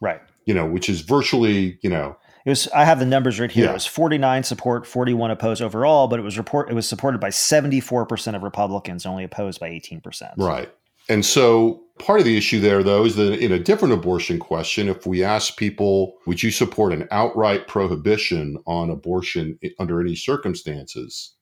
Right. 0.00 0.22
You 0.46 0.54
know, 0.54 0.66
which 0.66 0.88
is 0.88 1.02
virtually, 1.02 1.78
you 1.82 1.90
know, 1.90 2.16
it 2.46 2.50
was 2.50 2.68
I 2.68 2.84
have 2.84 2.98
the 2.98 3.06
numbers 3.06 3.38
right 3.38 3.50
here. 3.50 3.64
Yeah. 3.64 3.70
It 3.70 3.74
was 3.74 3.86
49 3.86 4.42
support, 4.42 4.86
41 4.86 5.30
opposed 5.30 5.60
overall, 5.60 6.08
but 6.08 6.18
it 6.18 6.22
was 6.22 6.38
report 6.38 6.70
it 6.70 6.74
was 6.74 6.88
supported 6.88 7.20
by 7.20 7.28
74% 7.28 8.34
of 8.34 8.42
Republicans, 8.42 9.04
only 9.04 9.24
opposed 9.24 9.60
by 9.60 9.68
18%. 9.70 10.32
Right. 10.38 10.70
And 11.08 11.24
so 11.24 11.82
part 11.98 12.20
of 12.20 12.24
the 12.24 12.36
issue 12.36 12.60
there, 12.60 12.82
though, 12.82 13.04
is 13.04 13.16
that 13.16 13.38
in 13.38 13.52
a 13.52 13.58
different 13.58 13.94
abortion 13.94 14.38
question, 14.38 14.88
if 14.88 15.06
we 15.06 15.22
ask 15.22 15.56
people, 15.56 16.14
would 16.26 16.42
you 16.42 16.50
support 16.50 16.92
an 16.92 17.06
outright 17.10 17.68
prohibition 17.68 18.58
on 18.66 18.90
abortion 18.90 19.58
under 19.78 20.00
any 20.00 20.16
circumstances? 20.16 21.34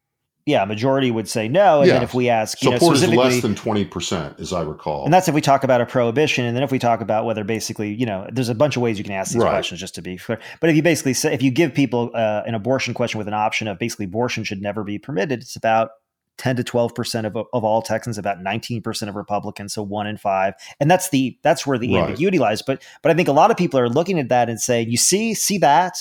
Yeah, 0.44 0.64
majority 0.64 1.12
would 1.12 1.28
say 1.28 1.46
no. 1.46 1.80
And 1.80 1.86
yeah. 1.86 1.94
then 1.94 2.02
if 2.02 2.14
we 2.14 2.28
ask, 2.28 2.60
you 2.62 2.72
support 2.72 2.96
know, 2.96 3.02
is 3.02 3.08
less 3.14 3.42
than 3.42 3.54
20%, 3.54 4.40
as 4.40 4.52
I 4.52 4.62
recall. 4.62 5.04
And 5.04 5.14
that's 5.14 5.28
if 5.28 5.34
we 5.34 5.40
talk 5.40 5.62
about 5.62 5.80
a 5.80 5.86
prohibition. 5.86 6.44
And 6.44 6.56
then 6.56 6.64
if 6.64 6.72
we 6.72 6.80
talk 6.80 7.00
about 7.00 7.24
whether 7.24 7.44
basically, 7.44 7.94
you 7.94 8.06
know, 8.06 8.26
there's 8.32 8.48
a 8.48 8.54
bunch 8.54 8.74
of 8.74 8.82
ways 8.82 8.98
you 8.98 9.04
can 9.04 9.12
ask 9.12 9.32
these 9.32 9.42
right. 9.42 9.50
questions 9.50 9.78
just 9.78 9.94
to 9.94 10.02
be 10.02 10.16
clear. 10.16 10.40
But 10.60 10.68
if 10.68 10.74
you 10.74 10.82
basically 10.82 11.14
say, 11.14 11.32
if 11.32 11.42
you 11.42 11.52
give 11.52 11.74
people 11.74 12.10
uh, 12.12 12.42
an 12.44 12.56
abortion 12.56 12.92
question 12.92 13.18
with 13.18 13.28
an 13.28 13.34
option 13.34 13.68
of 13.68 13.78
basically 13.78 14.06
abortion 14.06 14.42
should 14.42 14.60
never 14.60 14.82
be 14.82 14.98
permitted, 14.98 15.42
it's 15.42 15.54
about 15.54 15.90
10 16.38 16.56
to 16.56 16.64
12% 16.64 17.26
of, 17.26 17.36
of 17.52 17.64
all 17.64 17.82
Texans, 17.82 18.18
about 18.18 18.38
19% 18.38 19.08
of 19.08 19.14
Republicans, 19.14 19.74
so 19.74 19.82
one 19.82 20.06
in 20.06 20.16
five. 20.16 20.54
And 20.80 20.90
that's 20.90 21.10
the 21.10 21.38
that's 21.42 21.66
where 21.66 21.78
the 21.78 21.94
right. 21.94 22.04
ambiguity 22.04 22.38
lies. 22.38 22.62
But 22.62 22.82
but 23.02 23.12
I 23.12 23.14
think 23.14 23.28
a 23.28 23.32
lot 23.32 23.50
of 23.50 23.56
people 23.56 23.78
are 23.78 23.88
looking 23.88 24.18
at 24.18 24.28
that 24.28 24.48
and 24.48 24.60
saying, 24.60 24.90
you 24.90 24.96
see, 24.96 25.34
see 25.34 25.58
that? 25.58 25.98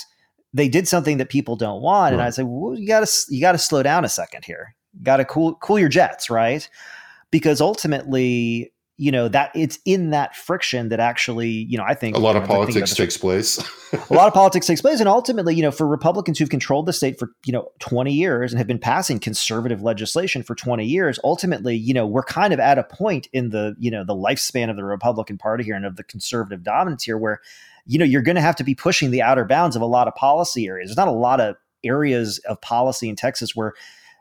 They 0.54 0.68
did 0.68 0.88
something 0.88 1.18
that 1.18 1.30
people 1.30 1.56
don't 1.56 1.82
want. 1.82 2.12
Right. 2.12 2.14
And 2.14 2.22
I 2.22 2.30
say, 2.30 2.44
well, 2.44 2.78
you 2.78 2.88
gotta 2.88 3.10
you 3.30 3.42
gotta 3.42 3.58
slow 3.58 3.84
down 3.84 4.04
a 4.06 4.10
second 4.10 4.46
here. 4.46 4.76
gotta 5.04 5.26
cool 5.26 5.56
cool 5.56 5.80
your 5.80 5.90
jets, 5.90 6.30
right? 6.30 6.68
Because 7.30 7.62
ultimately, 7.62 8.74
you 9.02 9.12
know 9.12 9.28
that 9.28 9.50
it's 9.56 9.80
in 9.84 10.12
that 10.12 10.36
friction 10.36 10.90
that 10.90 11.00
actually 11.00 11.50
you 11.50 11.76
know 11.76 11.84
i 11.84 11.96
think 11.96 12.16
a 12.16 12.20
lot 12.20 12.36
of 12.36 12.44
know, 12.44 12.48
politics 12.48 12.94
takes 12.94 13.18
place. 13.18 13.58
A 14.10 14.14
lot 14.14 14.28
of 14.28 14.34
politics 14.34 14.68
takes 14.68 14.80
place 14.80 15.00
and 15.00 15.10
ultimately 15.10 15.56
you 15.56 15.64
know 15.64 15.72
for 15.72 15.88
republicans 15.88 16.38
who've 16.38 16.50
controlled 16.50 16.86
the 16.86 16.94
state 16.94 17.18
for 17.20 17.32
you 17.44 17.52
know 17.52 17.72
20 17.80 18.14
years 18.14 18.54
and 18.54 18.58
have 18.58 18.68
been 18.68 18.80
passing 18.80 19.20
conservative 19.20 19.82
legislation 19.82 20.44
for 20.44 20.56
20 20.56 20.86
years 20.86 21.20
ultimately 21.24 21.76
you 21.76 21.94
know 21.94 22.06
we're 22.06 22.24
kind 22.24 22.54
of 22.54 22.60
at 22.60 22.78
a 22.78 22.84
point 22.84 23.28
in 23.34 23.50
the 23.50 23.76
you 23.80 23.90
know 23.90 24.06
the 24.06 24.16
lifespan 24.16 24.70
of 24.70 24.76
the 24.78 24.84
republican 24.84 25.38
party 25.38 25.64
here 25.64 25.76
and 25.76 25.86
of 25.86 25.98
the 25.98 26.04
conservative 26.04 26.64
dominance 26.64 27.04
here 27.04 27.18
where 27.18 27.42
you 27.86 27.98
know 27.98 28.06
you're 28.06 28.22
going 28.22 28.36
to 28.36 28.42
have 28.42 28.56
to 28.56 28.64
be 28.64 28.76
pushing 28.76 29.10
the 29.10 29.22
outer 29.22 29.44
bounds 29.46 29.76
of 29.76 29.82
a 29.82 29.88
lot 29.88 30.08
of 30.08 30.16
policy 30.16 30.68
areas. 30.68 30.90
There's 30.90 30.98
not 30.98 31.08
a 31.08 31.12
lot 31.12 31.42
of 31.42 31.56
areas 31.84 32.38
of 32.48 32.62
policy 32.62 33.10
in 33.10 33.16
texas 33.16 33.56
where 33.56 33.74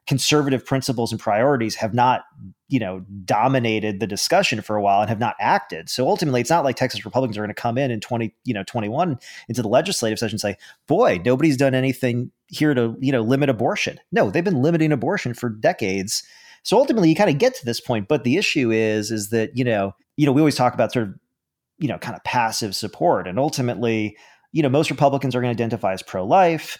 conservative 0.06 0.64
principles 0.64 1.12
and 1.12 1.20
priorities 1.20 1.74
have 1.76 1.94
not 1.94 2.22
you 2.68 2.78
know 2.78 3.00
dominated 3.24 4.00
the 4.00 4.06
discussion 4.06 4.62
for 4.62 4.76
a 4.76 4.82
while 4.82 5.00
and 5.00 5.08
have 5.08 5.18
not 5.18 5.36
acted. 5.40 5.88
So 5.88 6.08
ultimately 6.08 6.40
it's 6.40 6.50
not 6.50 6.64
like 6.64 6.76
texas 6.76 7.04
republicans 7.04 7.36
are 7.36 7.42
going 7.42 7.54
to 7.54 7.54
come 7.54 7.76
in 7.76 7.90
in 7.90 8.00
20 8.00 8.34
you 8.44 8.54
know 8.54 8.62
21 8.64 9.18
into 9.48 9.62
the 9.62 9.68
legislative 9.68 10.18
session 10.18 10.34
and 10.34 10.40
say 10.40 10.56
boy 10.86 11.20
nobody's 11.24 11.56
done 11.56 11.74
anything 11.74 12.30
here 12.48 12.74
to 12.74 12.96
you 13.00 13.12
know 13.12 13.22
limit 13.22 13.48
abortion. 13.50 13.98
No 14.12 14.30
they've 14.30 14.44
been 14.44 14.62
limiting 14.62 14.92
abortion 14.92 15.34
for 15.34 15.48
decades. 15.48 16.22
So 16.62 16.76
ultimately 16.76 17.08
you 17.08 17.16
kind 17.16 17.30
of 17.30 17.38
get 17.38 17.54
to 17.56 17.64
this 17.64 17.80
point 17.80 18.08
but 18.08 18.24
the 18.24 18.36
issue 18.36 18.70
is 18.70 19.10
is 19.10 19.30
that 19.30 19.56
you 19.56 19.64
know 19.64 19.94
you 20.16 20.26
know 20.26 20.32
we 20.32 20.40
always 20.40 20.56
talk 20.56 20.74
about 20.74 20.92
sort 20.92 21.08
of 21.08 21.14
you 21.78 21.88
know 21.88 21.98
kind 21.98 22.16
of 22.16 22.24
passive 22.24 22.74
support. 22.74 23.28
And 23.28 23.38
ultimately 23.38 24.16
you 24.52 24.62
know 24.62 24.68
most 24.68 24.90
republicans 24.90 25.34
are 25.34 25.40
going 25.40 25.54
to 25.54 25.62
identify 25.62 25.92
as 25.92 26.02
pro-life 26.02 26.78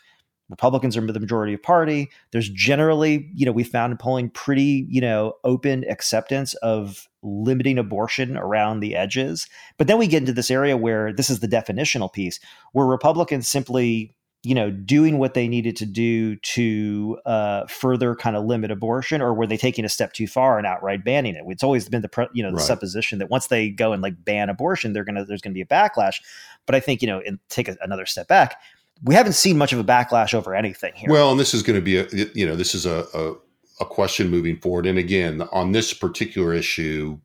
Republicans 0.51 0.97
are 0.97 1.01
the 1.01 1.21
majority 1.21 1.55
of 1.55 1.63
party. 1.63 2.11
There's 2.33 2.49
generally, 2.49 3.31
you 3.35 3.47
know, 3.47 3.53
we 3.53 3.65
found 3.65 3.93
in 3.93 3.97
polling 3.97 4.31
pretty, 4.31 4.87
you 4.89 5.01
know, 5.01 5.35
open 5.45 5.85
acceptance 5.89 6.55
of 6.55 7.09
limiting 7.23 7.79
abortion 7.79 8.37
around 8.37 8.81
the 8.81 8.97
edges. 8.97 9.47
But 9.79 9.87
then 9.87 9.99
we 9.99 10.09
get 10.09 10.23
into 10.23 10.33
this 10.33 10.51
area 10.51 10.77
where 10.77 11.13
this 11.13 11.31
is 11.31 11.41
the 11.41 11.49
definitional 11.49 12.13
piece, 12.13 12.41
where 12.73 12.87
Republicans 12.87 13.47
simply, 13.47 14.15
you 14.43 14.55
know, 14.55 14.71
doing 14.71 15.19
what 15.19 15.35
they 15.35 15.47
needed 15.47 15.77
to 15.77 15.87
do 15.87 16.35
to 16.37 17.19
uh, 17.27 17.67
further 17.67 18.17
kind 18.17 18.37
of 18.37 18.45
limit 18.45 18.73
abortion, 18.73 19.23
or 19.23 19.35
were 19.35 19.47
they 19.47 19.59
taking 19.59 19.85
a 19.85 19.89
step 19.89 20.15
too 20.15 20.27
far 20.27 20.59
and 20.59 20.67
outright 20.67 21.05
banning 21.05 21.37
it? 21.37 21.45
It's 21.47 21.63
always 21.63 21.89
been 21.89 22.03
the 22.03 22.29
you 22.33 22.43
know 22.43 22.51
the 22.51 22.57
right. 22.57 22.67
supposition 22.67 23.19
that 23.19 23.31
once 23.31 23.49
they 23.49 23.71
go 23.71 23.93
and 23.93 24.03
like 24.03 24.25
ban 24.25 24.49
abortion, 24.49 24.95
they're 24.95 25.05
gonna 25.05 25.27
there's 25.27 25.43
gonna 25.43 25.55
be 25.55 25.61
a 25.61 25.67
backlash. 25.67 26.23
But 26.67 26.75
I 26.75 26.81
think 26.81 27.03
you 27.03 27.09
know, 27.09 27.21
and 27.25 27.39
take 27.51 27.69
a, 27.69 27.77
another 27.83 28.07
step 28.07 28.27
back 28.29 28.57
we 29.03 29.15
haven't 29.15 29.33
seen 29.33 29.57
much 29.57 29.73
of 29.73 29.79
a 29.79 29.85
backlash 29.85 30.35
over 30.35 30.55
anything 30.55 30.93
here. 30.95 31.11
Well, 31.11 31.31
and 31.31 31.41
this 31.41 31.55
is 31.55 31.63
going 31.63 31.79
to 31.79 31.83
be 31.83 31.99
a 31.99 32.07
you 32.35 32.47
know 32.47 32.57
this 32.57 32.75
is 32.75 32.87
a, 32.87 33.07
a, 33.15 33.35
a 33.81 33.87
question 33.87 34.29
moving 34.29 34.57
forward. 34.59 34.87
And 34.87 34.99
again, 34.99 35.43
on 35.53 35.73
this 35.73 35.95
particular 35.95 36.53
issue, 36.53 37.19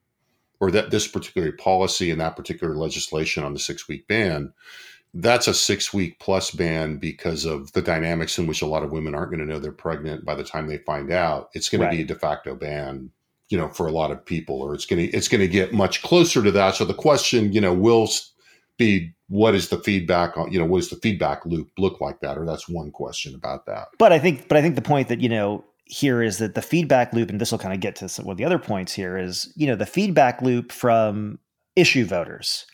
or 0.59 0.71
that 0.71 0.91
this 0.91 1.07
particular 1.07 1.51
policy 1.51 2.11
and 2.11 2.21
that 2.21 2.35
particular 2.35 2.75
legislation 2.75 3.43
on 3.43 3.53
the 3.53 3.59
six 3.59 3.87
week 3.87 4.07
ban, 4.07 4.53
that's 5.13 5.47
a 5.47 5.53
six 5.53 5.93
week 5.93 6.19
plus 6.19 6.51
ban 6.51 6.97
because 6.97 7.45
of 7.45 7.71
the 7.73 7.81
dynamics 7.81 8.37
in 8.37 8.47
which 8.47 8.61
a 8.61 8.67
lot 8.67 8.83
of 8.83 8.91
women 8.91 9.15
aren't 9.15 9.31
going 9.31 9.39
to 9.39 9.45
know 9.45 9.59
they're 9.59 9.71
pregnant 9.71 10.25
by 10.25 10.35
the 10.35 10.43
time 10.43 10.67
they 10.67 10.77
find 10.79 11.11
out. 11.11 11.49
It's 11.53 11.69
going 11.69 11.81
right. 11.81 11.91
to 11.91 11.97
be 11.97 12.03
a 12.03 12.05
de 12.05 12.15
facto 12.15 12.55
ban, 12.55 13.09
you 13.49 13.57
know, 13.57 13.69
for 13.69 13.87
a 13.87 13.91
lot 13.91 14.11
of 14.11 14.25
people, 14.25 14.61
or 14.61 14.73
it's 14.73 14.85
going 14.85 15.05
to 15.05 15.17
it's 15.17 15.27
going 15.27 15.41
to 15.41 15.47
get 15.47 15.73
much 15.73 16.01
closer 16.03 16.41
to 16.41 16.51
that. 16.51 16.75
So 16.75 16.85
the 16.85 16.93
question, 16.93 17.51
you 17.51 17.61
know, 17.61 17.73
will 17.73 18.09
be 18.77 19.13
what 19.27 19.55
is 19.55 19.69
the 19.69 19.77
feedback 19.79 20.37
on 20.37 20.51
you 20.51 20.59
know 20.59 20.65
what 20.65 20.79
does 20.79 20.89
the 20.89 20.95
feedback 20.97 21.45
loop 21.45 21.69
look 21.77 21.99
like 22.01 22.19
that 22.21 22.37
or 22.37 22.45
that's 22.45 22.69
one 22.69 22.91
question 22.91 23.33
about 23.35 23.65
that. 23.65 23.87
But 23.97 24.11
i 24.11 24.19
think 24.19 24.47
but 24.47 24.57
i 24.57 24.61
think 24.61 24.75
the 24.75 24.81
point 24.81 25.07
that 25.09 25.21
you 25.21 25.29
know 25.29 25.63
here 25.85 26.21
is 26.21 26.39
that 26.39 26.55
the 26.55 26.61
feedback 26.61 27.13
loop 27.13 27.29
and 27.29 27.39
this 27.39 27.51
will 27.51 27.59
kind 27.59 27.73
of 27.73 27.79
get 27.79 27.95
to 27.95 28.09
some, 28.09 28.25
one 28.25 28.33
of 28.33 28.37
the 28.37 28.45
other 28.45 28.59
points 28.59 28.93
here 28.93 29.17
is 29.17 29.51
you 29.55 29.67
know 29.67 29.75
the 29.75 29.85
feedback 29.85 30.41
loop 30.41 30.71
from 30.71 31.39
issue 31.75 32.05
voters 32.05 32.65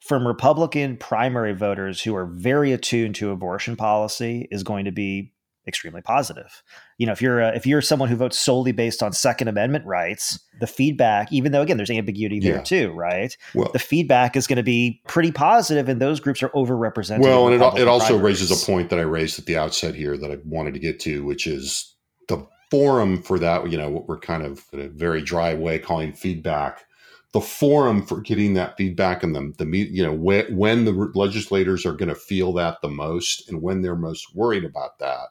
from 0.00 0.26
republican 0.26 0.96
primary 0.96 1.52
voters 1.52 2.00
who 2.02 2.14
are 2.14 2.26
very 2.26 2.72
attuned 2.72 3.14
to 3.16 3.30
abortion 3.30 3.74
policy 3.74 4.46
is 4.50 4.62
going 4.62 4.84
to 4.84 4.92
be 4.92 5.31
extremely 5.66 6.02
positive. 6.02 6.62
You 6.98 7.06
know, 7.06 7.12
if 7.12 7.22
you're 7.22 7.40
a, 7.40 7.54
if 7.54 7.66
you're 7.66 7.80
someone 7.80 8.08
who 8.08 8.16
votes 8.16 8.38
solely 8.38 8.72
based 8.72 9.02
on 9.02 9.12
Second 9.12 9.48
Amendment 9.48 9.86
rights, 9.86 10.38
the 10.60 10.66
feedback, 10.66 11.32
even 11.32 11.52
though 11.52 11.62
again 11.62 11.76
there's 11.76 11.90
ambiguity 11.90 12.40
there 12.40 12.56
yeah. 12.56 12.62
too, 12.62 12.92
right? 12.92 13.36
Well, 13.54 13.70
the 13.72 13.78
feedback 13.78 14.36
is 14.36 14.46
going 14.46 14.56
to 14.56 14.62
be 14.62 15.00
pretty 15.06 15.32
positive, 15.32 15.88
and 15.88 16.00
those 16.00 16.20
groups 16.20 16.42
are 16.42 16.50
overrepresented. 16.50 17.20
Well, 17.20 17.48
and 17.48 17.62
it, 17.62 17.82
it 17.82 17.88
also 17.88 18.18
raises 18.18 18.50
a 18.50 18.66
point 18.66 18.90
that 18.90 18.98
I 18.98 19.02
raised 19.02 19.38
at 19.38 19.46
the 19.46 19.56
outset 19.56 19.94
here 19.94 20.16
that 20.16 20.30
I 20.30 20.38
wanted 20.44 20.74
to 20.74 20.80
get 20.80 21.00
to, 21.00 21.24
which 21.24 21.46
is 21.46 21.94
the 22.28 22.46
forum 22.70 23.22
for 23.22 23.38
that. 23.38 23.70
You 23.70 23.78
know, 23.78 23.90
what 23.90 24.08
we're 24.08 24.18
kind 24.18 24.44
of 24.44 24.64
in 24.72 24.80
a 24.80 24.88
very 24.88 25.22
dry 25.22 25.54
way 25.54 25.78
calling 25.78 26.12
feedback. 26.12 26.84
The 27.32 27.40
forum 27.40 28.04
for 28.04 28.20
getting 28.20 28.52
that 28.54 28.76
feedback 28.76 29.22
and 29.22 29.34
the, 29.34 29.54
the 29.56 29.66
you 29.74 30.02
know 30.02 30.12
when, 30.12 30.54
when 30.54 30.84
the 30.84 30.92
legislators 31.14 31.86
are 31.86 31.94
going 31.94 32.10
to 32.10 32.14
feel 32.14 32.52
that 32.54 32.82
the 32.82 32.90
most 32.90 33.48
and 33.48 33.62
when 33.62 33.80
they're 33.80 33.96
most 33.96 34.36
worried 34.36 34.64
about 34.64 34.98
that 34.98 35.28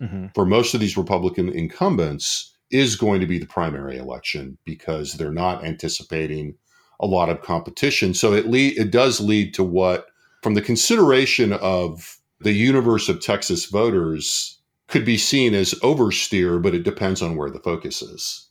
mm-hmm. 0.00 0.26
for 0.34 0.46
most 0.46 0.74
of 0.74 0.80
these 0.80 0.96
Republican 0.96 1.48
incumbents 1.48 2.54
is 2.70 2.96
going 2.96 3.20
to 3.20 3.26
be 3.26 3.38
the 3.38 3.46
primary 3.46 3.96
election 3.96 4.58
because 4.64 5.14
they're 5.14 5.30
not 5.30 5.64
anticipating 5.64 6.54
a 7.00 7.06
lot 7.06 7.28
of 7.28 7.42
competition. 7.42 8.14
So 8.14 8.32
it 8.32 8.46
le- 8.46 8.58
it 8.58 8.90
does 8.90 9.20
lead 9.20 9.54
to 9.54 9.62
what, 9.62 10.06
from 10.42 10.54
the 10.54 10.62
consideration 10.62 11.52
of 11.52 12.18
the 12.40 12.52
universe 12.52 13.08
of 13.08 13.20
Texas 13.20 13.66
voters, 13.66 14.58
could 14.88 15.04
be 15.04 15.18
seen 15.18 15.54
as 15.54 15.74
oversteer, 15.74 16.62
but 16.62 16.74
it 16.74 16.84
depends 16.84 17.22
on 17.22 17.36
where 17.36 17.50
the 17.50 17.58
focus 17.58 18.02
is, 18.02 18.48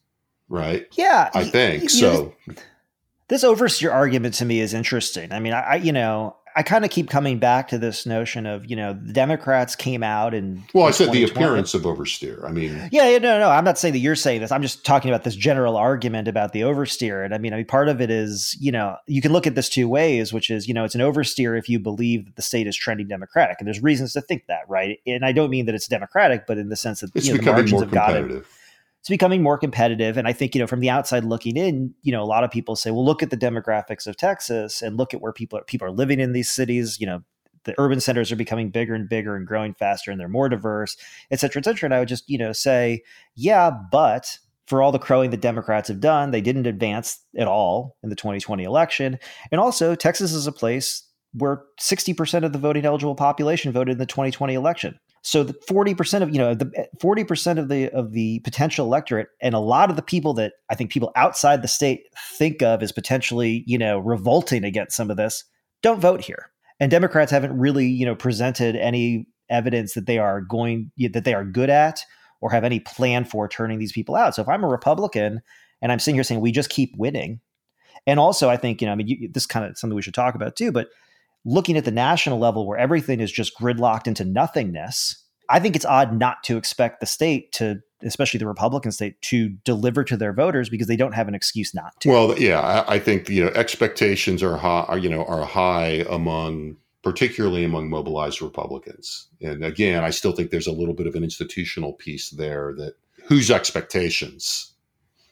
right? 0.49 0.85
Yeah, 0.97 1.29
I 1.33 1.45
think 1.45 1.83
you, 1.83 1.89
so. 1.89 2.13
Know, 2.13 2.33
this, 2.47 2.63
this 3.27 3.43
oversteer 3.43 3.91
argument 3.91 4.35
to 4.35 4.45
me 4.45 4.59
is 4.59 4.73
interesting. 4.73 5.31
I 5.31 5.39
mean, 5.39 5.53
I, 5.53 5.61
I 5.61 5.75
you 5.75 5.91
know 5.91 6.35
I 6.57 6.63
kind 6.63 6.85
of 6.85 6.91
keep 6.91 7.09
coming 7.09 7.37
back 7.37 7.67
to 7.69 7.77
this 7.77 8.05
notion 8.05 8.45
of 8.45 8.69
you 8.69 8.77
know 8.77 8.93
the 8.93 9.11
Democrats 9.11 9.75
came 9.75 10.03
out 10.03 10.33
and 10.33 10.63
well, 10.73 10.85
I 10.85 10.91
said 10.91 11.11
the 11.11 11.23
appearance 11.23 11.73
of 11.73 11.81
oversteer. 11.81 12.47
I 12.47 12.51
mean, 12.51 12.89
yeah, 12.91 13.09
yeah, 13.09 13.17
no, 13.17 13.39
no, 13.39 13.49
I'm 13.49 13.65
not 13.65 13.77
saying 13.77 13.93
that 13.93 13.99
you're 13.99 14.15
saying 14.15 14.39
this. 14.39 14.51
I'm 14.51 14.61
just 14.61 14.85
talking 14.85 15.11
about 15.11 15.25
this 15.25 15.35
general 15.35 15.75
argument 15.75 16.29
about 16.29 16.53
the 16.53 16.61
oversteer. 16.61 17.25
And 17.25 17.35
I 17.35 17.39
mean, 17.39 17.53
I 17.53 17.57
mean, 17.57 17.65
part 17.65 17.89
of 17.89 17.99
it 17.99 18.09
is 18.09 18.55
you 18.59 18.71
know 18.71 18.95
you 19.05 19.21
can 19.21 19.33
look 19.33 19.45
at 19.45 19.55
this 19.55 19.67
two 19.67 19.89
ways, 19.89 20.31
which 20.31 20.49
is 20.49 20.67
you 20.67 20.73
know 20.73 20.85
it's 20.85 20.95
an 20.95 21.01
oversteer 21.01 21.59
if 21.59 21.67
you 21.67 21.77
believe 21.77 22.25
that 22.25 22.37
the 22.37 22.41
state 22.41 22.67
is 22.67 22.75
trending 22.75 23.07
Democratic, 23.07 23.57
and 23.59 23.67
there's 23.67 23.83
reasons 23.83 24.13
to 24.13 24.21
think 24.21 24.45
that, 24.47 24.61
right? 24.69 24.99
And 25.05 25.25
I 25.25 25.33
don't 25.33 25.49
mean 25.49 25.65
that 25.65 25.75
it's 25.75 25.87
Democratic, 25.87 26.47
but 26.47 26.57
in 26.57 26.69
the 26.69 26.77
sense 26.77 27.01
that 27.01 27.11
it's 27.15 27.27
you 27.27 27.33
know, 27.33 27.39
becoming 27.39 27.69
more 27.69 27.81
competitive 27.81 28.47
it's 29.05 29.09
becoming 29.11 29.43
more 29.43 29.59
competitive. 29.59 30.17
And 30.17 30.27
I 30.27 30.33
think, 30.33 30.55
you 30.55 30.59
know, 30.59 30.65
from 30.65 30.79
the 30.79 30.89
outside 30.89 31.25
looking 31.25 31.57
in, 31.57 31.93
you 32.01 32.11
know, 32.11 32.23
a 32.23 32.25
lot 32.25 32.43
of 32.43 32.49
people 32.49 32.75
say, 32.75 32.89
well, 32.89 33.05
look 33.05 33.21
at 33.21 33.29
the 33.29 33.37
demographics 33.37 34.07
of 34.07 34.17
Texas 34.17 34.81
and 34.81 34.97
look 34.97 35.13
at 35.13 35.21
where 35.21 35.31
people 35.31 35.59
are, 35.59 35.63
people 35.63 35.87
are 35.87 35.91
living 35.91 36.19
in 36.19 36.33
these 36.33 36.49
cities. 36.49 36.99
You 36.99 37.05
know, 37.05 37.21
the 37.65 37.75
urban 37.77 37.99
centers 37.99 38.31
are 38.31 38.35
becoming 38.35 38.71
bigger 38.71 38.95
and 38.95 39.07
bigger 39.07 39.35
and 39.35 39.45
growing 39.45 39.75
faster 39.75 40.09
and 40.09 40.19
they're 40.19 40.27
more 40.27 40.49
diverse, 40.49 40.97
et 41.29 41.39
cetera, 41.39 41.59
et 41.59 41.65
cetera. 41.65 41.85
And 41.85 41.93
I 41.93 41.99
would 41.99 42.07
just, 42.07 42.27
you 42.27 42.39
know, 42.39 42.51
say, 42.51 43.03
yeah, 43.35 43.69
but 43.91 44.39
for 44.65 44.81
all 44.81 44.91
the 44.91 44.97
crowing 44.97 45.29
that 45.29 45.39
Democrats 45.39 45.87
have 45.87 45.99
done, 45.99 46.31
they 46.31 46.41
didn't 46.41 46.65
advance 46.65 47.19
at 47.37 47.47
all 47.47 47.97
in 48.01 48.09
the 48.09 48.15
2020 48.15 48.63
election. 48.63 49.19
And 49.51 49.61
also, 49.61 49.93
Texas 49.93 50.33
is 50.33 50.47
a 50.47 50.51
place 50.51 51.07
where 51.33 51.61
60% 51.79 52.43
of 52.43 52.53
the 52.53 52.57
voting 52.57 52.85
eligible 52.85 53.13
population 53.13 53.71
voted 53.71 53.91
in 53.91 53.97
the 53.99 54.07
2020 54.07 54.55
election. 54.55 54.97
So 55.25 55.43
the 55.43 55.53
40% 55.53 56.21
of, 56.21 56.29
you 56.31 56.37
know, 56.37 56.53
the 56.53 56.87
40% 57.01 57.57
of 57.57 57.67
the 57.67 57.89
of 57.89 58.11
the 58.11 58.39
potential 58.41 58.85
electorate 58.85 59.29
and 59.41 59.55
a 59.55 59.59
lot 59.59 59.89
of 59.89 59.95
the 59.95 60.03
people 60.03 60.35
that 60.35 60.53
I 60.69 60.75
think 60.75 60.91
people 60.91 61.11
outside 61.15 61.63
the 61.63 61.67
state 61.67 62.03
think 62.37 62.61
of 62.61 62.83
as 62.83 62.91
potentially, 62.91 63.63
you 63.65 63.79
know, 63.79 63.97
revolting 63.97 64.63
against 64.63 64.95
some 64.95 65.09
of 65.09 65.17
this 65.17 65.43
don't 65.81 65.99
vote 65.99 66.21
here. 66.21 66.51
And 66.79 66.91
Democrats 66.91 67.31
haven't 67.31 67.57
really, 67.57 67.87
you 67.87 68.05
know, 68.05 68.13
presented 68.13 68.75
any 68.75 69.25
evidence 69.49 69.95
that 69.95 70.05
they 70.05 70.19
are 70.19 70.41
going 70.41 70.91
that 71.11 71.23
they 71.25 71.33
are 71.33 71.43
good 71.43 71.71
at 71.71 72.01
or 72.39 72.51
have 72.51 72.63
any 72.63 72.79
plan 72.79 73.25
for 73.25 73.47
turning 73.47 73.79
these 73.79 73.93
people 73.93 74.15
out. 74.15 74.35
So 74.35 74.43
if 74.43 74.47
I'm 74.47 74.63
a 74.63 74.67
Republican 74.67 75.41
and 75.81 75.91
I'm 75.91 75.97
sitting 75.97 76.15
here 76.15 76.23
saying 76.23 76.39
we 76.39 76.51
just 76.51 76.69
keep 76.69 76.93
winning, 76.97 77.39
and 78.05 78.19
also 78.19 78.47
I 78.47 78.57
think 78.57 78.79
you 78.79 78.85
know 78.85 78.93
I 78.93 78.95
mean 78.95 79.07
you, 79.07 79.27
this 79.33 79.47
kind 79.47 79.65
of 79.65 79.75
something 79.75 79.95
we 79.95 80.03
should 80.03 80.13
talk 80.13 80.35
about 80.35 80.55
too, 80.55 80.71
but 80.71 80.89
looking 81.45 81.77
at 81.77 81.85
the 81.85 81.91
national 81.91 82.39
level 82.39 82.67
where 82.67 82.77
everything 82.77 83.19
is 83.19 83.31
just 83.31 83.57
gridlocked 83.57 84.07
into 84.07 84.25
nothingness, 84.25 85.23
I 85.49 85.59
think 85.59 85.75
it's 85.75 85.85
odd 85.85 86.17
not 86.17 86.43
to 86.45 86.57
expect 86.57 86.99
the 86.99 87.05
state 87.05 87.51
to, 87.53 87.81
especially 88.03 88.39
the 88.39 88.47
Republican 88.47 88.91
state, 88.91 89.21
to 89.23 89.49
deliver 89.63 90.03
to 90.03 90.17
their 90.17 90.33
voters 90.33 90.69
because 90.69 90.87
they 90.87 90.95
don't 90.95 91.13
have 91.13 91.27
an 91.27 91.35
excuse 91.35 91.73
not 91.73 91.99
to. 92.01 92.09
Well, 92.09 92.39
yeah, 92.39 92.59
I, 92.59 92.95
I 92.95 92.99
think 92.99 93.29
you 93.29 93.45
know 93.45 93.51
expectations 93.51 94.41
are 94.41 94.57
high, 94.57 94.85
are, 94.87 94.97
you 94.97 95.09
know, 95.09 95.23
are 95.25 95.45
high 95.45 96.05
among 96.09 96.77
particularly 97.03 97.63
among 97.63 97.87
mobilized 97.87 98.41
Republicans. 98.41 99.27
And 99.39 99.63
again, 99.63 100.03
I 100.03 100.09
still 100.09 100.31
think 100.31 100.49
there's 100.49 100.65
a 100.65 100.71
little 100.71 100.95
bit 100.95 101.05
of 101.05 101.13
an 101.13 101.23
institutional 101.23 101.93
piece 101.93 102.31
there 102.31 102.73
that 102.77 102.95
whose 103.25 103.51
expectations, 103.51 104.73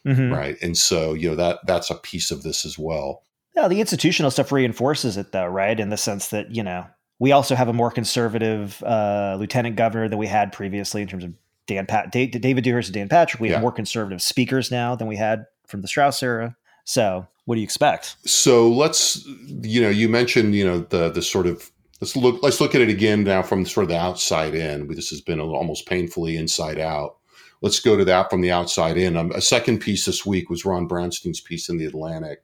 mm-hmm. 0.06 0.32
right? 0.32 0.56
And 0.62 0.78
so 0.78 1.13
you 1.13 1.30
know 1.30 1.36
that 1.36 1.60
that's 1.65 1.89
a 1.89 1.95
piece 1.95 2.30
of 2.30 2.43
this 2.43 2.65
as 2.65 2.78
well. 2.78 3.23
Yeah, 3.56 3.68
the 3.68 3.80
institutional 3.80 4.32
stuff 4.32 4.52
reinforces 4.52 5.18
it, 5.18 5.32
though, 5.32 5.46
right? 5.46 5.80
In 5.80 5.89
the 5.89 5.98
sense 5.98 6.30
that 6.30 6.56
you 6.56 6.63
know 6.63 6.86
we 7.20 7.32
also 7.32 7.56
have 7.56 7.68
a 7.68 7.74
more 7.74 7.92
conservative 7.92 8.82
uh, 8.84 9.38
lieutenant 9.39 9.76
governor 9.76 10.10
than 10.10 10.20
we 10.20 10.28
had 10.28 10.52
previously 10.52 11.02
in 11.02 11.08
terms 11.08 11.24
of 11.24 11.34
Dan 11.68 11.86
Pat 11.86 12.12
David 12.12 12.63
Dewhurst 12.63 12.89
and 12.89 12.94
Dan 12.94 13.10
Patrick. 13.10 13.39
We 13.39 13.50
yeah. 13.50 13.56
have 13.56 13.62
more 13.62 13.72
conservative 13.72 14.22
speakers 14.22 14.72
now 14.72 14.96
than 14.96 15.08
we 15.08 15.16
had 15.16 15.46
from 15.68 15.82
the 15.82 15.88
Straus 15.88 16.22
era. 16.22 16.56
So, 16.86 17.26
what 17.46 17.56
do 17.56 17.62
you 17.62 17.66
expect? 17.66 18.18
So 18.26 18.70
let's, 18.70 19.26
you 19.62 19.82
know, 19.82 19.89
you 19.89 20.10
mentioned, 20.10 20.56
you 20.56 20.66
know, 20.66 20.80
the 20.80 21.10
the 21.10 21.22
sort 21.22 21.48
of 21.48 21.72
let's 22.02 22.16
look 22.16 22.42
let's 22.44 22.60
look 22.60 22.76
at 22.76 22.82
it 22.82 22.89
again 22.89 23.24
now 23.24 23.42
from 23.42 23.66
sort 23.66 23.86
of 23.86 23.89
the 23.89 23.98
outside 23.98 24.56
in. 24.56 24.88
This 24.88 25.10
has 25.10 25.22
been 25.22 25.39
almost 25.39 25.88
painfully 25.88 26.36
inside 26.36 26.80
out. 26.80 27.18
Let's 27.62 27.80
go 27.80 27.96
to 27.96 28.04
that 28.04 28.30
from 28.30 28.42
the 28.42 28.52
outside 28.52 28.98
in. 28.98 29.16
Um, 29.16 29.32
a 29.32 29.39
second 29.39 29.80
piece 29.80 30.06
this 30.06 30.26
week 30.26 30.50
was 30.50 30.66
Ron 30.66 30.88
Brownstein's 30.88 31.39
piece 31.39 31.70
in 31.70 31.78
the 31.78 31.86
Atlantic 31.86 32.44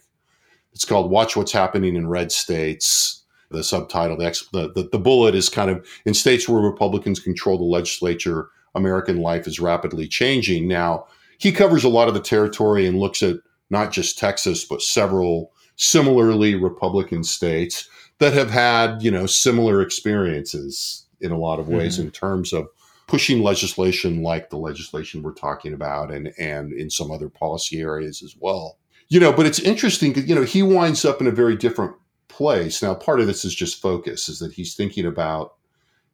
it's 0.79 0.85
called 0.85 1.11
Watch 1.11 1.35
What's 1.35 1.51
Happening 1.51 1.97
in 1.97 2.07
Red 2.07 2.31
States. 2.31 3.21
The 3.51 3.65
subtitle, 3.65 4.15
the, 4.15 4.71
the, 4.73 4.87
the 4.89 4.97
bullet 4.97 5.35
is 5.35 5.49
kind 5.49 5.69
of 5.69 5.85
in 6.05 6.13
states 6.13 6.47
where 6.47 6.61
Republicans 6.61 7.19
control 7.19 7.57
the 7.57 7.65
legislature, 7.65 8.47
American 8.75 9.17
life 9.17 9.45
is 9.45 9.59
rapidly 9.59 10.07
changing. 10.07 10.69
Now, 10.69 11.05
he 11.37 11.51
covers 11.51 11.83
a 11.83 11.89
lot 11.89 12.07
of 12.07 12.13
the 12.13 12.21
territory 12.21 12.85
and 12.85 12.97
looks 12.97 13.21
at 13.21 13.39
not 13.69 13.91
just 13.91 14.17
Texas, 14.17 14.63
but 14.63 14.81
several 14.81 15.51
similarly 15.75 16.55
Republican 16.55 17.25
states 17.25 17.89
that 18.19 18.31
have 18.31 18.49
had, 18.49 19.03
you 19.03 19.11
know, 19.11 19.25
similar 19.25 19.81
experiences 19.81 21.07
in 21.19 21.33
a 21.33 21.37
lot 21.37 21.59
of 21.59 21.67
ways 21.67 21.97
mm-hmm. 21.97 22.05
in 22.05 22.11
terms 22.11 22.53
of 22.53 22.69
pushing 23.05 23.43
legislation 23.43 24.23
like 24.23 24.49
the 24.49 24.57
legislation 24.57 25.23
we're 25.23 25.33
talking 25.33 25.73
about 25.73 26.09
and 26.09 26.31
and 26.39 26.71
in 26.71 26.89
some 26.89 27.11
other 27.11 27.27
policy 27.27 27.81
areas 27.81 28.23
as 28.23 28.33
well 28.39 28.77
you 29.09 29.19
know, 29.19 29.33
but 29.33 29.45
it's 29.45 29.59
interesting 29.59 30.13
because, 30.13 30.29
you 30.29 30.35
know, 30.35 30.43
he 30.43 30.63
winds 30.63 31.03
up 31.03 31.19
in 31.19 31.27
a 31.27 31.31
very 31.31 31.55
different 31.55 31.95
place. 32.27 32.81
Now, 32.81 32.93
part 32.93 33.19
of 33.19 33.27
this 33.27 33.43
is 33.43 33.53
just 33.53 33.81
focus, 33.81 34.29
is 34.29 34.39
that 34.39 34.53
he's 34.53 34.75
thinking 34.75 35.05
about, 35.05 35.55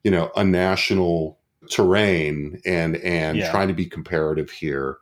you 0.02 0.10
know, 0.10 0.30
a 0.34 0.42
national 0.42 1.38
terrain 1.70 2.60
and 2.64 2.96
and 2.96 3.38
yeah. 3.38 3.50
trying 3.50 3.68
to 3.68 3.74
be 3.74 3.86
comparative 3.86 4.50
here. 4.50 4.98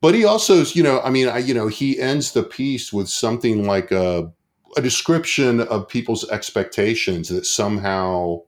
But 0.00 0.14
he 0.14 0.24
also, 0.24 0.64
you 0.64 0.82
know, 0.82 1.00
I 1.02 1.10
mean, 1.10 1.28
I, 1.28 1.38
you 1.38 1.52
know, 1.52 1.68
he 1.68 2.00
ends 2.00 2.32
the 2.32 2.42
piece 2.42 2.92
with 2.92 3.08
something 3.08 3.66
like 3.66 3.92
a 3.92 4.32
a 4.76 4.80
description 4.80 5.60
of 5.60 5.88
people's 5.88 6.28
expectations 6.30 7.28
that 7.28 7.44
somehow, 7.44 8.40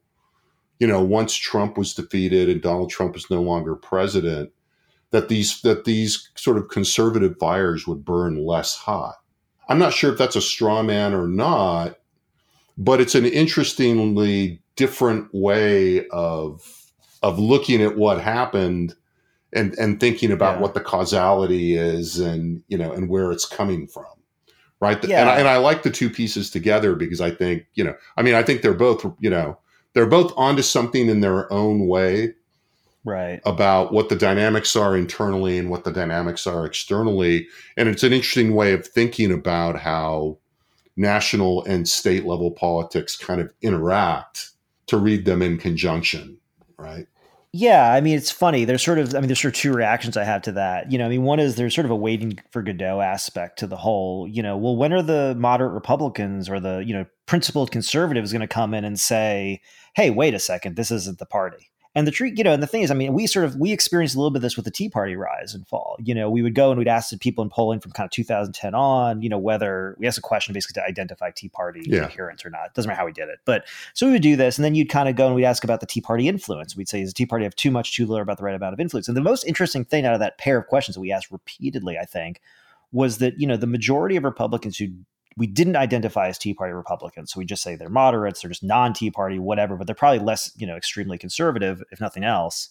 you 0.78 0.86
know, 0.86 1.02
once 1.02 1.34
Trump 1.34 1.76
was 1.76 1.94
defeated 1.94 2.48
and 2.48 2.62
Donald 2.62 2.90
Trump 2.90 3.16
is 3.16 3.28
no 3.28 3.42
longer 3.42 3.74
president, 3.74 4.52
that 5.12 5.28
these 5.28 5.62
that 5.62 5.84
these 5.84 6.30
sort 6.34 6.56
of 6.58 6.68
conservative 6.68 7.36
fires 7.38 7.86
would 7.86 8.04
burn 8.04 8.44
less 8.44 8.74
hot. 8.74 9.16
I'm 9.68 9.78
not 9.78 9.92
sure 9.92 10.12
if 10.12 10.18
that's 10.18 10.36
a 10.36 10.42
straw 10.42 10.82
man 10.82 11.14
or 11.14 11.28
not, 11.28 11.98
but 12.76 13.00
it's 13.00 13.14
an 13.14 13.24
interestingly 13.24 14.60
different 14.76 15.28
way 15.32 16.08
of 16.08 16.92
of 17.22 17.38
looking 17.38 17.82
at 17.82 17.96
what 17.96 18.20
happened 18.20 18.94
and 19.52 19.74
and 19.78 20.00
thinking 20.00 20.32
about 20.32 20.56
yeah. 20.56 20.62
what 20.62 20.74
the 20.74 20.80
causality 20.80 21.76
is 21.76 22.18
and 22.18 22.62
you 22.68 22.78
know 22.78 22.92
and 22.92 23.08
where 23.08 23.30
it's 23.30 23.44
coming 23.44 23.86
from 23.86 24.06
right 24.80 25.04
yeah. 25.04 25.20
and, 25.20 25.30
I, 25.30 25.38
and 25.38 25.48
I 25.48 25.58
like 25.58 25.82
the 25.82 25.90
two 25.90 26.10
pieces 26.10 26.50
together 26.50 26.94
because 26.94 27.20
i 27.20 27.30
think 27.30 27.66
you 27.74 27.84
know 27.84 27.94
i 28.16 28.22
mean 28.22 28.34
i 28.34 28.42
think 28.42 28.62
they're 28.62 28.74
both 28.74 29.04
you 29.20 29.30
know 29.30 29.58
they're 29.92 30.06
both 30.06 30.32
onto 30.36 30.62
something 30.62 31.08
in 31.08 31.20
their 31.20 31.52
own 31.52 31.86
way 31.86 32.34
right 33.04 33.40
about 33.44 33.92
what 33.92 34.08
the 34.08 34.16
dynamics 34.16 34.76
are 34.76 34.96
internally 34.96 35.58
and 35.58 35.70
what 35.70 35.84
the 35.84 35.92
dynamics 35.92 36.46
are 36.46 36.64
externally 36.64 37.46
and 37.76 37.88
it's 37.88 38.02
an 38.02 38.12
interesting 38.12 38.54
way 38.54 38.72
of 38.72 38.86
thinking 38.86 39.32
about 39.32 39.78
how 39.78 40.38
national 40.96 41.64
and 41.64 41.88
state 41.88 42.24
level 42.24 42.50
politics 42.50 43.16
kind 43.16 43.40
of 43.40 43.52
interact 43.62 44.50
to 44.86 44.96
read 44.96 45.24
them 45.24 45.42
in 45.42 45.58
conjunction 45.58 46.38
right 46.78 47.06
yeah, 47.54 47.92
I 47.92 48.00
mean 48.00 48.16
it's 48.16 48.30
funny. 48.30 48.64
There's 48.64 48.82
sort 48.82 48.98
of 48.98 49.14
I 49.14 49.18
mean 49.18 49.28
there's 49.28 49.42
sort 49.42 49.54
of 49.54 49.60
two 49.60 49.74
reactions 49.74 50.16
I 50.16 50.24
have 50.24 50.40
to 50.42 50.52
that. 50.52 50.90
You 50.90 50.96
know, 50.96 51.04
I 51.04 51.10
mean 51.10 51.22
one 51.22 51.38
is 51.38 51.56
there's 51.56 51.74
sort 51.74 51.84
of 51.84 51.90
a 51.90 51.96
waiting 51.96 52.38
for 52.50 52.62
Godot 52.62 53.02
aspect 53.02 53.58
to 53.58 53.66
the 53.66 53.76
whole, 53.76 54.26
you 54.26 54.42
know, 54.42 54.56
well 54.56 54.74
when 54.74 54.92
are 54.94 55.02
the 55.02 55.34
moderate 55.38 55.72
Republicans 55.72 56.48
or 56.48 56.60
the, 56.60 56.82
you 56.86 56.94
know, 56.94 57.04
principled 57.26 57.70
conservatives 57.70 58.32
going 58.32 58.40
to 58.40 58.46
come 58.46 58.72
in 58.72 58.86
and 58.86 58.98
say, 58.98 59.60
"Hey, 59.94 60.08
wait 60.08 60.32
a 60.32 60.38
second, 60.38 60.76
this 60.76 60.90
isn't 60.90 61.18
the 61.18 61.26
party." 61.26 61.70
And 61.94 62.06
the 62.06 62.10
treat, 62.10 62.38
you 62.38 62.44
know, 62.44 62.52
and 62.52 62.62
the 62.62 62.66
thing 62.66 62.82
is, 62.82 62.90
I 62.90 62.94
mean, 62.94 63.12
we 63.12 63.26
sort 63.26 63.44
of 63.44 63.56
we 63.56 63.70
experienced 63.70 64.14
a 64.14 64.18
little 64.18 64.30
bit 64.30 64.38
of 64.38 64.42
this 64.42 64.56
with 64.56 64.64
the 64.64 64.70
Tea 64.70 64.88
Party 64.88 65.14
rise 65.14 65.52
and 65.54 65.66
fall. 65.66 65.96
You 66.02 66.14
know, 66.14 66.30
we 66.30 66.40
would 66.40 66.54
go 66.54 66.70
and 66.70 66.78
we'd 66.78 66.88
ask 66.88 67.10
the 67.10 67.18
people 67.18 67.44
in 67.44 67.50
polling 67.50 67.80
from 67.80 67.92
kind 67.92 68.06
of 68.06 68.10
2010 68.12 68.74
on, 68.74 69.20
you 69.20 69.28
know, 69.28 69.38
whether 69.38 69.94
we 69.98 70.06
asked 70.06 70.16
a 70.16 70.22
question 70.22 70.54
basically 70.54 70.80
to 70.80 70.86
identify 70.86 71.30
Tea 71.30 71.50
Party 71.50 71.82
yeah. 71.84 72.04
adherents 72.04 72.46
or 72.46 72.50
not. 72.50 72.72
Doesn't 72.72 72.88
matter 72.88 72.98
how 72.98 73.04
we 73.04 73.12
did 73.12 73.28
it, 73.28 73.40
but 73.44 73.66
so 73.92 74.06
we 74.06 74.12
would 74.12 74.22
do 74.22 74.36
this, 74.36 74.56
and 74.56 74.64
then 74.64 74.74
you'd 74.74 74.88
kind 74.88 75.08
of 75.08 75.16
go 75.16 75.26
and 75.26 75.34
we'd 75.34 75.44
ask 75.44 75.64
about 75.64 75.80
the 75.80 75.86
Tea 75.86 76.00
Party 76.00 76.28
influence. 76.28 76.74
We'd 76.74 76.88
say, 76.88 77.00
does 77.00 77.10
the 77.10 77.14
Tea 77.14 77.26
Party 77.26 77.44
have 77.44 77.56
too 77.56 77.70
much, 77.70 77.94
too 77.94 78.06
little, 78.06 78.22
about 78.22 78.38
the 78.38 78.44
right 78.44 78.54
amount 78.54 78.72
of 78.72 78.80
influence? 78.80 79.06
And 79.06 79.16
the 79.16 79.22
most 79.22 79.44
interesting 79.44 79.84
thing 79.84 80.06
out 80.06 80.14
of 80.14 80.20
that 80.20 80.38
pair 80.38 80.56
of 80.56 80.68
questions 80.68 80.94
that 80.94 81.00
we 81.00 81.12
asked 81.12 81.30
repeatedly, 81.30 81.98
I 81.98 82.06
think, 82.06 82.40
was 82.92 83.18
that 83.18 83.38
you 83.38 83.46
know 83.46 83.56
the 83.56 83.66
majority 83.66 84.16
of 84.16 84.24
Republicans 84.24 84.78
who 84.78 84.88
we 85.36 85.46
didn't 85.46 85.76
identify 85.76 86.28
as 86.28 86.38
Tea 86.38 86.54
Party 86.54 86.72
Republicans. 86.72 87.32
So 87.32 87.38
we 87.38 87.44
just 87.44 87.62
say 87.62 87.76
they're 87.76 87.88
moderates, 87.88 88.42
they're 88.42 88.50
just 88.50 88.62
non 88.62 88.92
Tea 88.92 89.10
Party, 89.10 89.38
whatever, 89.38 89.76
but 89.76 89.86
they're 89.86 89.94
probably 89.94 90.18
less, 90.18 90.52
you 90.56 90.66
know, 90.66 90.76
extremely 90.76 91.18
conservative, 91.18 91.82
if 91.90 92.00
nothing 92.00 92.24
else. 92.24 92.70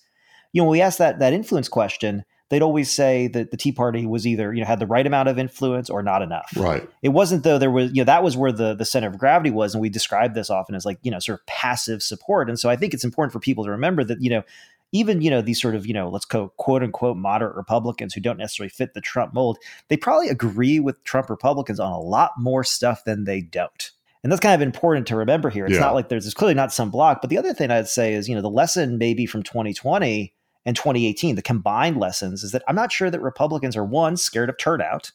You 0.54 0.62
know, 0.62 0.66
when 0.66 0.74
we 0.74 0.82
asked 0.82 0.98
that 0.98 1.20
that 1.20 1.34
influence 1.34 1.70
question, 1.70 2.26
they'd 2.50 2.62
always 2.62 2.92
say 2.92 3.28
that 3.30 3.50
the 3.50 3.58
Tea 3.58 3.72
Party 3.72 4.06
was 4.06 4.28
either, 4.28 4.54
you 4.54 4.60
know, 4.60 4.68
had 4.68 4.80
the 4.80 4.86
right 4.86 5.08
amount 5.08 5.30
of 5.30 5.40
influence 5.40 5.90
or 5.90 6.04
not 6.04 6.22
enough. 6.22 6.52
Right. 6.56 6.88
It 7.02 7.10
wasn't 7.10 7.44
though 7.44 7.58
there 7.58 7.72
was, 7.72 7.92
you 7.94 8.02
know, 8.02 8.06
that 8.06 8.24
was 8.24 8.36
where 8.36 8.52
the 8.52 8.76
the 8.76 8.86
center 8.86 9.08
of 9.08 9.18
gravity 9.18 9.52
was. 9.52 9.74
And 9.74 9.82
we 9.82 9.90
describe 9.90 10.34
this 10.34 10.50
often 10.50 10.76
as 10.76 10.86
like, 10.86 11.00
you 11.02 11.12
know, 11.12 11.20
sort 11.20 11.40
of 11.40 11.46
passive 11.46 12.04
support. 12.04 12.50
And 12.50 12.60
so 12.60 12.70
I 12.70 12.76
think 12.76 12.94
it's 12.94 13.06
important 13.06 13.32
for 13.32 13.40
people 13.40 13.64
to 13.64 13.72
remember 13.72 14.04
that, 14.04 14.22
you 14.22 14.30
know, 14.30 14.44
even 14.92 15.22
you 15.22 15.30
know 15.30 15.42
these 15.42 15.62
sort 15.62 15.76
of 15.76 15.86
you 15.88 15.94
know 15.94 16.10
let's 16.10 16.26
go 16.26 16.50
quote 16.58 16.84
unquote 16.84 17.18
moderate 17.18 17.56
Republicans 17.56 18.14
who 18.14 18.22
don't 18.22 18.38
necessarily 18.38 18.70
fit 18.70 18.94
the 18.94 19.02
Trump 19.02 19.34
mold, 19.34 19.58
they 19.88 19.98
probably 19.98 20.30
agree 20.30 20.80
with 20.80 21.04
Trump 21.04 21.30
Republicans 21.30 21.80
on 21.80 21.92
a 21.92 22.00
lot 22.00 22.32
more 22.38 22.64
stuff 22.64 23.04
than 23.06 23.24
they 23.26 23.42
don't. 23.42 23.92
And 24.24 24.32
that's 24.32 24.40
kind 24.40 24.54
of 24.54 24.62
important 24.66 25.08
to 25.08 25.16
remember 25.16 25.50
here. 25.50 25.66
It's 25.66 25.74
Yeah. 25.76 25.80
not 25.82 25.96
like 25.96 26.10
there's, 26.10 26.26
there's 26.26 26.36
clearly 26.36 26.54
not 26.54 26.72
some 26.72 26.92
block. 26.92 27.22
But 27.22 27.32
the 27.32 27.40
other 27.40 27.56
thing 27.56 27.72
I'd 27.72 27.88
say 27.88 28.14
is, 28.14 28.30
you 28.30 28.36
know, 28.36 28.42
the 28.42 28.52
lesson 28.52 29.00
maybe 29.00 29.26
from 29.26 29.42
2020 29.42 30.32
and 30.64 30.76
2018, 30.76 31.36
the 31.36 31.42
combined 31.42 31.98
lessons 31.98 32.44
is 32.44 32.52
that 32.52 32.62
I'm 32.68 32.76
not 32.76 32.92
sure 32.92 33.10
that 33.10 33.20
Republicans 33.20 33.76
are 33.76 33.84
one 33.84 34.18
scared 34.18 34.50
of 34.52 34.60
turnout 34.60 35.12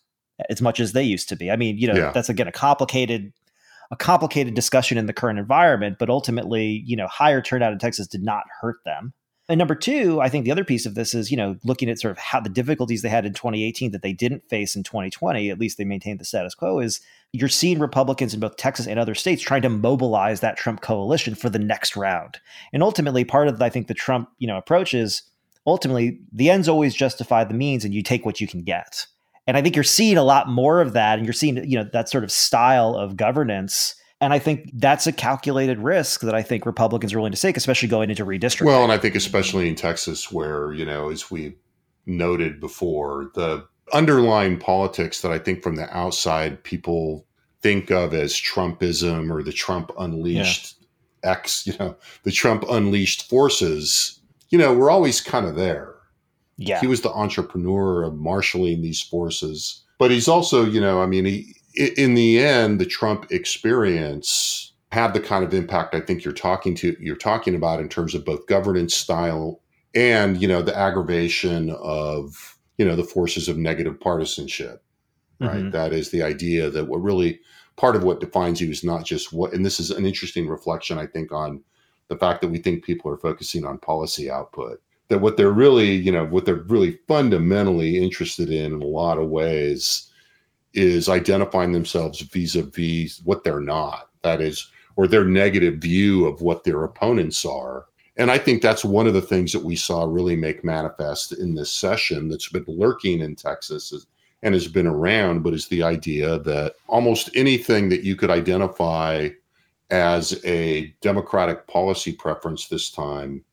as 0.51 0.61
much 0.61 0.81
as 0.81 0.91
they 0.93 1.05
used 1.05 1.29
to 1.29 1.37
be. 1.37 1.53
I 1.53 1.57
mean, 1.57 1.79
you 1.79 1.87
know, 1.87 1.95
Yeah. 1.95 2.11
that's 2.13 2.29
again 2.29 2.49
a 2.49 2.53
complicated 2.53 3.33
a 3.93 3.97
complicated 3.97 4.55
discussion 4.55 4.99
in 4.99 5.07
the 5.07 5.13
current 5.13 5.39
environment, 5.39 5.99
but 6.01 6.11
ultimately, 6.11 6.83
you 6.85 6.97
know, 6.97 7.07
higher 7.07 7.41
turnout 7.41 7.73
in 7.73 7.79
Texas 7.79 8.09
did 8.09 8.25
not 8.25 8.43
hurt 8.61 8.79
them. 8.85 9.13
And 9.49 9.59
number 9.59 9.77
two, 9.77 10.21
I 10.21 10.29
think 10.29 10.45
the 10.45 10.51
other 10.51 10.65
piece 10.65 10.87
of 10.87 10.97
this 10.97 11.15
is, 11.15 11.31
you 11.31 11.37
know, 11.37 11.57
looking 11.63 11.89
at 11.89 12.01
sort 12.01 12.11
of 12.11 12.19
how 12.19 12.41
the 12.41 12.49
difficulties 12.49 13.03
they 13.03 13.09
had 13.09 13.25
in 13.25 13.33
2018 13.33 13.93
that 13.93 14.03
they 14.03 14.13
didn't 14.13 14.49
face 14.49 14.75
in 14.75 14.83
2020, 14.83 15.51
at 15.51 15.61
least 15.61 15.79
they 15.79 15.85
maintained 15.85 16.19
the 16.19 16.25
status 16.25 16.55
quo, 16.55 16.81
is 16.81 17.01
you're 17.33 17.49
seeing 17.49 17.79
Republicans 17.79 18.35
in 18.35 18.41
both 18.41 18.57
Texas 18.57 18.89
and 18.89 18.99
other 18.99 19.15
states 19.15 19.43
trying 19.43 19.63
to 19.63 19.69
mobilize 19.69 20.41
that 20.41 20.57
Trump 20.57 20.81
coalition 20.81 21.37
for 21.37 21.49
the 21.49 21.61
next 21.61 21.97
round. 21.97 22.41
And 22.73 22.83
ultimately, 22.83 23.25
part 23.25 23.47
of, 23.47 23.63
I 23.63 23.69
think, 23.69 23.87
the 23.87 23.95
Trump, 23.95 24.29
you 24.39 24.49
know, 24.49 24.57
approach 24.57 24.95
is 24.95 25.23
ultimately 25.65 26.19
the 26.33 26.51
ends 26.51 26.69
always 26.69 26.95
justify 26.95 27.45
the 27.45 27.55
means 27.55 27.85
and 27.85 27.95
you 27.95 28.03
take 28.03 28.27
what 28.27 28.41
you 28.41 28.49
can 28.49 28.63
get. 28.63 29.07
And 29.47 29.57
I 29.57 29.63
think 29.63 29.77
you're 29.77 29.85
seeing 29.85 30.17
a 30.17 30.25
lot 30.25 30.49
more 30.49 30.81
of 30.81 30.93
that, 30.95 31.19
and 31.19 31.27
you're 31.27 31.33
seeing, 31.33 31.57
you 31.69 31.79
know, 31.79 31.89
that 31.93 32.09
sort 32.09 32.25
of 32.25 32.33
style 32.33 32.97
of 32.97 33.17
governance. 33.17 33.95
And 34.21 34.33
I 34.33 34.39
think 34.39 34.71
that's 34.75 35.07
a 35.07 35.13
calculated 35.13 35.79
risk 35.79 36.23
that 36.23 36.35
I 36.35 36.43
think 36.43 36.65
Republicans 36.65 37.13
are 37.13 37.19
willing 37.19 37.33
to 37.33 37.41
take, 37.41 37.57
especially 37.57 37.89
going 37.89 38.09
into 38.09 38.25
redistricting. 38.25 38.65
Well, 38.65 38.83
and 38.83 38.93
I 38.93 38.97
think 38.99 39.15
especially 39.15 39.69
in 39.69 39.75
Texas, 39.75 40.33
where, 40.33 40.73
you 40.73 40.87
know, 40.87 41.11
as 41.11 41.31
we 41.31 41.55
noted 42.07 42.59
before, 42.61 43.31
the 43.35 43.67
underlying 43.93 44.59
politics 44.59 45.21
that 45.21 45.33
I 45.33 45.39
think 45.39 45.63
from 45.63 45.77
the 45.77 45.95
outside 45.97 46.63
people 46.65 47.27
think 47.61 47.91
of 47.91 48.15
as 48.15 48.33
Trumpism 48.35 49.31
or 49.31 49.43
the 49.43 49.53
Trump 49.53 49.91
unleashed 49.99 50.77
X, 51.23 51.67
you 51.67 51.75
know, 51.79 51.97
the 52.23 52.33
Trump 52.33 52.65
unleashed 52.71 53.29
forces, 53.29 54.21
you 54.49 54.59
know, 54.59 54.73
we're 54.73 54.91
always 54.91 55.21
kind 55.21 55.45
of 55.47 55.57
there. 55.57 55.95
yeah, 56.57 56.81
He 56.81 56.87
was 56.87 57.03
the 57.03 57.13
entrepreneur 57.13 58.03
of 58.03 58.15
marshaling 58.15 58.81
these 58.81 59.03
forces. 59.03 59.83
But 59.99 60.11
he's 60.11 60.29
also, 60.29 60.65
you 60.65 60.81
know, 60.81 61.01
I 61.03 61.07
mean, 61.07 61.25
he, 61.25 61.57
in 61.77 62.15
the 62.15 62.39
end, 62.39 62.81
the 62.81 62.87
Trump 62.87 63.31
experience 63.31 64.73
had 64.93 65.13
the 65.15 65.21
kind 65.21 65.45
of 65.45 65.53
impact 65.53 65.95
I 65.95 66.01
think 66.01 66.25
you're 66.25 66.33
talking 66.33 66.75
to 66.77 66.97
you're 67.01 67.17
talking 67.17 67.55
about 67.55 67.81
in 67.81 67.89
terms 67.89 68.15
of 68.15 68.25
both 68.25 68.47
governance 68.47 68.95
style 68.95 69.61
and, 69.95 70.41
you 70.41 70.49
know, 70.49 70.63
the 70.63 70.77
aggravation 70.77 71.71
of, 71.71 72.59
you 72.79 72.85
know, 72.85 72.97
the 72.97 73.05
forces 73.05 73.49
of 73.49 73.59
negative 73.59 73.99
partisanship. 74.01 74.83
Right. 75.41 75.65
Mhm. 75.65 75.73
That 75.73 75.93
is 75.93 76.11
the 76.11 76.23
idea 76.23 76.71
that 76.71 76.87
what 76.87 77.03
really 77.03 77.41
part 77.77 77.97
of 77.97 78.05
what 78.05 78.21
defines 78.21 78.61
you 78.61 78.71
is 78.71 78.83
not 78.85 79.05
just 79.05 79.33
what 79.33 79.53
and 79.53 79.65
this 79.65 79.81
is 79.81 79.91
an 79.91 80.07
interesting 80.07 80.49
reflection, 80.49 80.99
I 80.99 81.07
think, 81.07 81.33
on 81.33 81.63
the 82.09 82.17
fact 82.17 82.41
that 82.41 82.49
we 82.49 82.59
think 82.59 82.85
people 82.85 83.11
are 83.11 83.19
focusing 83.19 83.65
on 83.67 83.79
policy 83.79 84.31
output 84.31 84.81
that 85.09 85.21
what 85.21 85.37
they're 85.37 85.53
really, 85.53 85.93
you 85.95 86.11
know, 86.13 86.25
what 86.25 86.47
they're 86.47 86.55
really 86.69 86.99
fundamentally 87.07 87.99
interested 88.03 88.51
in 88.51 88.73
in 88.75 88.83
a 88.83 88.87
lot 88.87 89.19
of 89.19 89.29
ways 89.29 90.11
is 90.77 91.09
identifying 91.09 91.73
themselves 91.73 92.21
vis-a-vis 92.21 93.21
what 93.25 93.43
they're 93.43 93.61
not. 93.61 94.11
That 94.23 94.41
is, 94.41 94.71
or 94.97 95.07
their 95.07 95.25
negative 95.25 95.77
view 95.77 96.27
of 96.27 96.41
what 96.43 96.65
their 96.65 96.85
opponents 96.85 97.45
are. 97.45 97.87
And 98.17 98.31
I 98.31 98.39
think 98.39 98.63
that's 98.63 98.85
one 98.85 99.07
of 99.07 99.15
the 99.15 99.21
things 99.21 99.53
that 99.53 99.65
we 99.65 99.77
saw 99.77 100.05
really 100.05 100.37
make 100.37 100.65
manifest 100.65 101.33
in 101.33 101.55
this 101.55 101.71
session 101.71 102.29
that's 102.29 102.49
been 102.49 102.65
lurking 102.67 103.21
in 103.21 103.37
Texas 103.37 104.07
and 104.43 104.55
has 104.55 104.69
been 104.69 104.87
around, 104.87 105.43
but 105.43 105.55
is 105.55 105.69
the 105.69 105.83
idea 105.83 106.39
that 106.41 106.75
almost 106.89 107.31
anything 107.35 107.89
that 107.89 108.05
you 108.05 108.17
could 108.17 108.31
identify 108.31 109.29
as 109.91 110.41
a 110.45 110.95
Democratic 111.01 111.67
policy 111.67 112.13
preference 112.13 112.69
this 112.69 112.91
time 112.91 113.45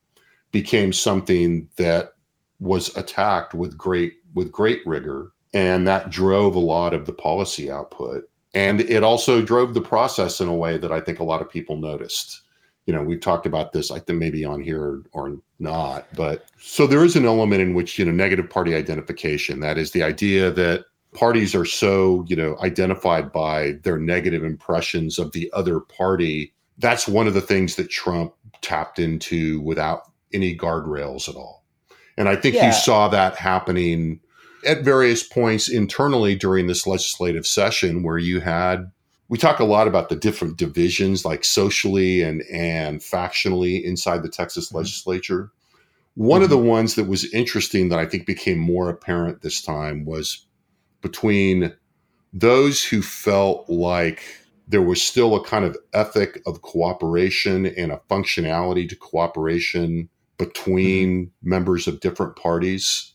became 0.51 0.93
something 0.93 1.67
that 1.77 2.13
was 2.59 2.95
attacked 2.95 3.53
with 3.53 3.77
great 3.77 4.13
with 4.33 4.51
great 4.51 4.81
rigor 4.85 5.31
and 5.53 5.87
that 5.87 6.09
drove 6.09 6.55
a 6.55 6.59
lot 6.59 6.93
of 6.93 7.05
the 7.05 7.13
policy 7.13 7.69
output. 7.71 8.29
And 8.55 8.81
it 8.81 9.03
also 9.03 9.41
drove 9.41 9.73
the 9.73 9.81
process 9.81 10.39
in 10.41 10.47
a 10.47 10.55
way 10.55 10.77
that 10.77 10.91
i 10.91 10.99
think 10.99 11.19
a 11.19 11.23
lot 11.23 11.41
of 11.41 11.49
people 11.49 11.77
noticed. 11.77 12.41
You 12.85 12.93
know 12.93 13.01
we've 13.01 13.21
talked 13.21 13.45
about 13.45 13.71
this 13.71 13.91
i 13.91 13.99
think 13.99 14.19
maybe 14.19 14.43
on 14.43 14.59
here 14.61 15.03
or 15.13 15.37
not 15.59 16.05
but 16.17 16.47
so 16.59 16.85
there 16.85 17.05
is 17.05 17.15
an 17.15 17.25
element 17.25 17.61
in 17.61 17.73
which 17.75 17.97
you 17.97 18.03
know 18.03 18.11
negative 18.11 18.49
party 18.49 18.75
identification 18.75 19.61
that 19.61 19.77
is 19.77 19.91
the 19.91 20.03
idea 20.03 20.51
that 20.51 20.83
parties 21.13 21.55
are 21.55 21.63
so 21.63 22.25
you 22.27 22.35
know 22.35 22.57
identified 22.59 23.31
by 23.31 23.73
their 23.83 23.97
negative 23.97 24.43
impressions 24.43 25.17
of 25.17 25.31
the 25.31 25.49
other 25.53 25.79
party. 25.79 26.53
That's 26.77 27.07
one 27.07 27.25
of 27.27 27.33
the 27.35 27.41
things 27.41 27.75
that 27.77 27.89
trump 27.89 28.33
tapped 28.61 28.99
into 28.99 29.61
without 29.61 30.11
any 30.33 30.53
guardrails 30.57 31.29
at 31.29 31.35
all. 31.35 31.63
And 32.17 32.27
i 32.27 32.35
think 32.35 32.55
Yeah. 32.55 32.65
you 32.67 32.73
saw 32.73 33.07
that 33.07 33.35
happening 33.37 34.19
at 34.65 34.83
various 34.83 35.23
points 35.23 35.69
internally 35.69 36.35
during 36.35 36.67
this 36.67 36.85
legislative 36.87 37.45
session 37.47 38.03
where 38.03 38.17
you 38.17 38.39
had 38.41 38.91
we 39.29 39.37
talk 39.37 39.59
a 39.59 39.63
lot 39.65 39.87
about 39.87 40.09
the 40.09 40.15
different 40.15 40.57
divisions 40.57 41.25
like 41.25 41.43
socially 41.43 42.21
and 42.21 42.43
and 42.51 42.99
factionally 42.99 43.83
inside 43.83 44.21
the 44.23 44.29
texas 44.29 44.69
Mhm. 44.71 44.75
legislature. 44.75 45.51
One 46.15 46.43
of 46.43 46.49
the 46.49 46.57
ones 46.59 46.95
that 46.95 47.07
was 47.07 47.31
interesting 47.33 47.89
that 47.89 47.99
i 47.99 48.05
think 48.05 48.25
became 48.25 48.59
more 48.59 48.89
apparent 48.89 49.41
this 49.41 49.61
time 49.61 50.05
was 50.05 50.45
between 51.01 51.73
those 52.33 52.83
who 52.83 53.01
felt 53.01 53.69
like 53.69 54.21
there 54.67 54.81
was 54.81 55.01
still 55.01 55.35
a 55.35 55.43
kind 55.43 55.65
of 55.65 55.77
ethic 55.93 56.41
of 56.45 56.61
cooperation 56.61 57.65
and 57.65 57.91
a 57.91 58.01
functionality 58.09 58.87
to 58.87 58.95
cooperation 58.95 60.09
between 60.37 61.31
members 61.43 61.87
of 61.87 61.99
different 61.99 62.35
parties 62.35 63.12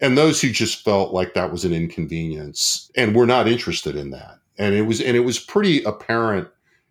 and 0.00 0.16
those 0.16 0.40
who 0.40 0.50
just 0.50 0.84
felt 0.84 1.12
like 1.12 1.34
that 1.34 1.50
was 1.52 1.64
an 1.64 1.72
inconvenience 1.72 2.90
and 2.96 3.14
were 3.14 3.26
not 3.26 3.48
interested 3.48 3.96
in 3.96 4.10
that. 4.10 4.38
And 4.58 4.74
it 4.74 4.82
was 4.82 5.00
and 5.00 5.16
it 5.16 5.20
was 5.20 5.38
pretty 5.38 5.82
apparent 5.84 6.48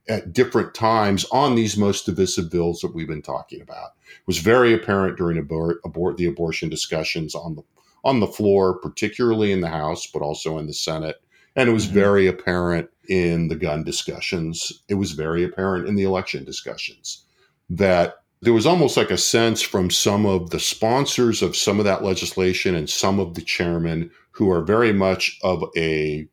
at 0.09 0.31
different 0.31 0.73
times 0.73 1.25
on 1.31 1.55
these 1.55 1.75
most 1.77 2.05
divisive 2.05 2.49
bills 2.49 2.79
that 2.79 2.95
we've 2.95 3.07
been 3.07 3.21
talking 3.21 3.61
about. 3.61 3.91
It 4.09 4.27
was 4.27 4.37
very 4.37 4.73
apparent 4.73 5.17
during 5.17 5.43
abor- 5.43 5.79
abort 5.83 6.15
the 6.17 6.27
abortion 6.27 6.69
discussions 6.69 7.35
on 7.35 7.55
the 7.55 7.63
on 8.03 8.19
the 8.19 8.27
floor 8.27 8.77
particularly 8.79 9.51
in 9.51 9.61
the 9.61 9.69
house 9.69 10.07
but 10.07 10.21
also 10.21 10.57
in 10.57 10.67
the 10.67 10.73
senate. 10.73 11.21
And 11.55 11.67
it 11.69 11.73
was 11.73 11.87
Mhm. 11.87 11.91
very 11.91 12.27
apparent 12.27 12.89
in 13.09 13.47
the 13.47 13.55
gun 13.55 13.83
discussions. 13.83 14.83
It 14.87 14.93
was 14.95 15.11
very 15.13 15.43
apparent 15.43 15.87
in 15.87 15.95
the 15.95 16.03
election 16.03 16.43
discussions 16.45 17.23
that 17.69 18.21
there 18.41 18.53
was 18.53 18.65
almost 18.65 18.97
like 18.97 19.09
a 19.11 19.17
sense 19.17 19.61
from 19.61 19.89
some 19.89 20.25
of 20.25 20.51
the 20.51 20.59
sponsors 20.59 21.41
of 21.41 21.55
some 21.55 21.79
of 21.79 21.85
that 21.85 22.03
legislation 22.03 22.75
and 22.75 22.89
some 22.89 23.19
of 23.19 23.33
the 23.33 23.41
chairmen 23.41 24.11
who 24.31 24.51
are 24.51 24.61
very 24.61 24.93
much 24.93 25.39
of 25.43 25.63
a 25.75 26.27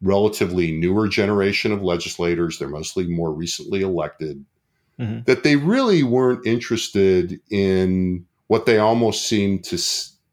relatively 0.00 0.72
newer 0.72 1.08
generation 1.08 1.72
of 1.72 1.82
legislators. 1.82 2.58
They're 2.58 2.68
mostly 2.68 3.06
more 3.06 3.32
recently 3.32 3.82
elected, 3.82 4.44
Mhm. 4.98 5.26
that 5.26 5.42
they 5.42 5.56
really 5.56 6.02
weren't 6.02 6.46
interested 6.46 7.40
in 7.50 8.24
what 8.46 8.66
they 8.66 8.78
almost 8.78 9.26
seemed 9.26 9.64
to 9.64 9.78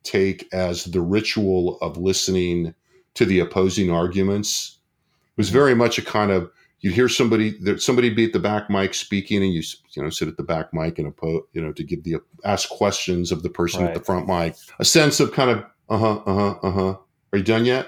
take 0.04 0.48
as 0.54 0.86
the 0.86 1.02
ritual 1.02 1.78
of 1.82 1.98
listening 1.98 2.74
to 3.16 3.26
the 3.26 3.40
opposing 3.40 3.92
arguments. 3.92 4.78
It 5.36 5.42
was 5.42 5.50
very 5.50 5.76
much 5.76 5.98
a 5.98 6.02
kind 6.02 6.32
of 6.32 6.50
you 6.80 6.92
hear 6.92 7.10
somebody 7.10 7.58
that 7.62 7.82
somebody 7.82 8.10
be 8.10 8.26
at 8.26 8.34
the 8.34 8.40
back 8.40 8.70
mic 8.70 8.94
speaking 8.94 9.44
and 9.44 9.54
you 9.54 9.64
you 9.92 10.04
know 10.04 10.10
sit 10.10 10.28
at 10.28 10.38
the 10.38 10.44
back 10.44 10.74
mic 10.74 11.00
and 11.00 11.14
you 11.54 11.62
know 11.62 11.72
to 11.74 11.84
give 11.84 12.04
the 12.04 12.18
ask 12.46 12.70
questions 12.70 13.32
of 13.32 13.44
the 13.44 13.50
person 13.50 13.86
at 13.86 13.94
the 13.94 14.00
front 14.00 14.28
mic 14.28 14.56
a 14.80 14.86
sense 14.86 15.20
of 15.20 15.32
kind 15.34 15.50
of 15.50 15.66
uh-huh 15.90 16.18
uh-huh 16.26 16.60
uh-huh 16.62 16.98
are 17.34 17.38
you 17.38 17.44
done 17.44 17.66
yet 17.66 17.88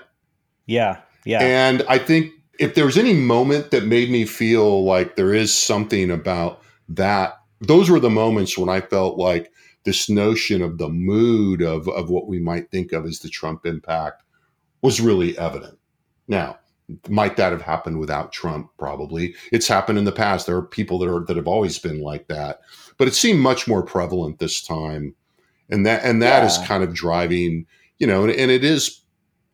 yeah, 0.70 1.02
yeah. 1.26 1.40
and 1.42 1.84
I 1.90 1.98
think 1.98 2.32
if 2.60 2.76
there 2.76 2.86
was 2.86 2.98
any 2.98 3.14
moment 3.14 3.72
that 3.72 3.86
made 3.86 4.12
me 4.12 4.24
feel 4.24 4.84
like 4.84 5.16
there 5.16 5.34
is 5.34 5.52
something 5.52 6.12
about 6.12 6.62
that, 6.90 7.40
those 7.60 7.90
were 7.90 8.00
the 8.00 8.12
moments 8.12 8.56
when 8.56 8.70
I 8.70 8.80
felt 8.80 9.18
like 9.18 9.52
this 9.84 10.10
notion 10.10 10.62
of 10.62 10.78
the 10.78 10.90
mood 10.90 11.64
of, 11.64 11.90
of 11.90 12.12
what 12.12 12.28
we 12.28 12.40
might 12.40 12.70
think 12.70 12.92
of 12.92 13.06
as 13.06 13.20
the 13.20 13.30
Trump 13.30 13.66
impact 13.66 14.22
was 14.84 15.02
really 15.02 15.36
evident. 15.40 15.80
Now, 16.28 16.60
might 17.08 17.38
that 17.38 17.52
have 17.52 17.62
happened 17.62 18.00
without 18.00 18.32
Trump? 18.32 18.70
Probably. 18.78 19.36
It's 19.52 19.68
happened 19.68 20.00
in 20.00 20.06
the 20.06 20.12
past. 20.12 20.46
There 20.46 20.56
are 20.58 20.62
people 20.62 21.00
that 21.00 21.10
are 21.10 21.24
that 21.26 21.38
have 21.38 21.48
always 21.48 21.80
been 21.80 22.02
like 22.02 22.28
that, 22.28 22.62
but 22.98 23.08
it 23.08 23.16
seemed 23.16 23.40
much 23.40 23.68
more 23.68 23.84
prevalent 23.84 24.40
this 24.40 24.62
time. 24.62 25.16
And 25.70 25.86
that 25.86 26.04
and 26.04 26.22
that 26.22 26.44
is 26.44 26.58
Yeah. 26.58 26.66
kind 26.66 26.84
of 26.84 26.94
driving, 26.94 27.66
you 28.00 28.08
know, 28.08 28.24
and, 28.24 28.32
and 28.34 28.52
it 28.52 28.64
is 28.64 29.02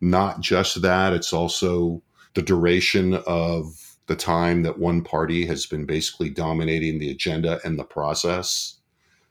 not 0.02 0.40
just 0.42 0.82
that, 0.82 1.14
it's 1.14 1.34
also 1.34 2.02
the 2.36 2.42
duration 2.42 3.16
of 3.28 3.66
the 4.08 4.16
time 4.16 4.64
that 4.64 4.78
one 4.78 5.02
party 5.02 5.46
has 5.48 5.66
been 5.66 5.86
basically 5.86 6.30
dominating 6.30 7.00
the 7.00 7.10
agenda 7.10 7.60
and 7.64 7.80
the 7.80 7.84
process. 7.84 8.76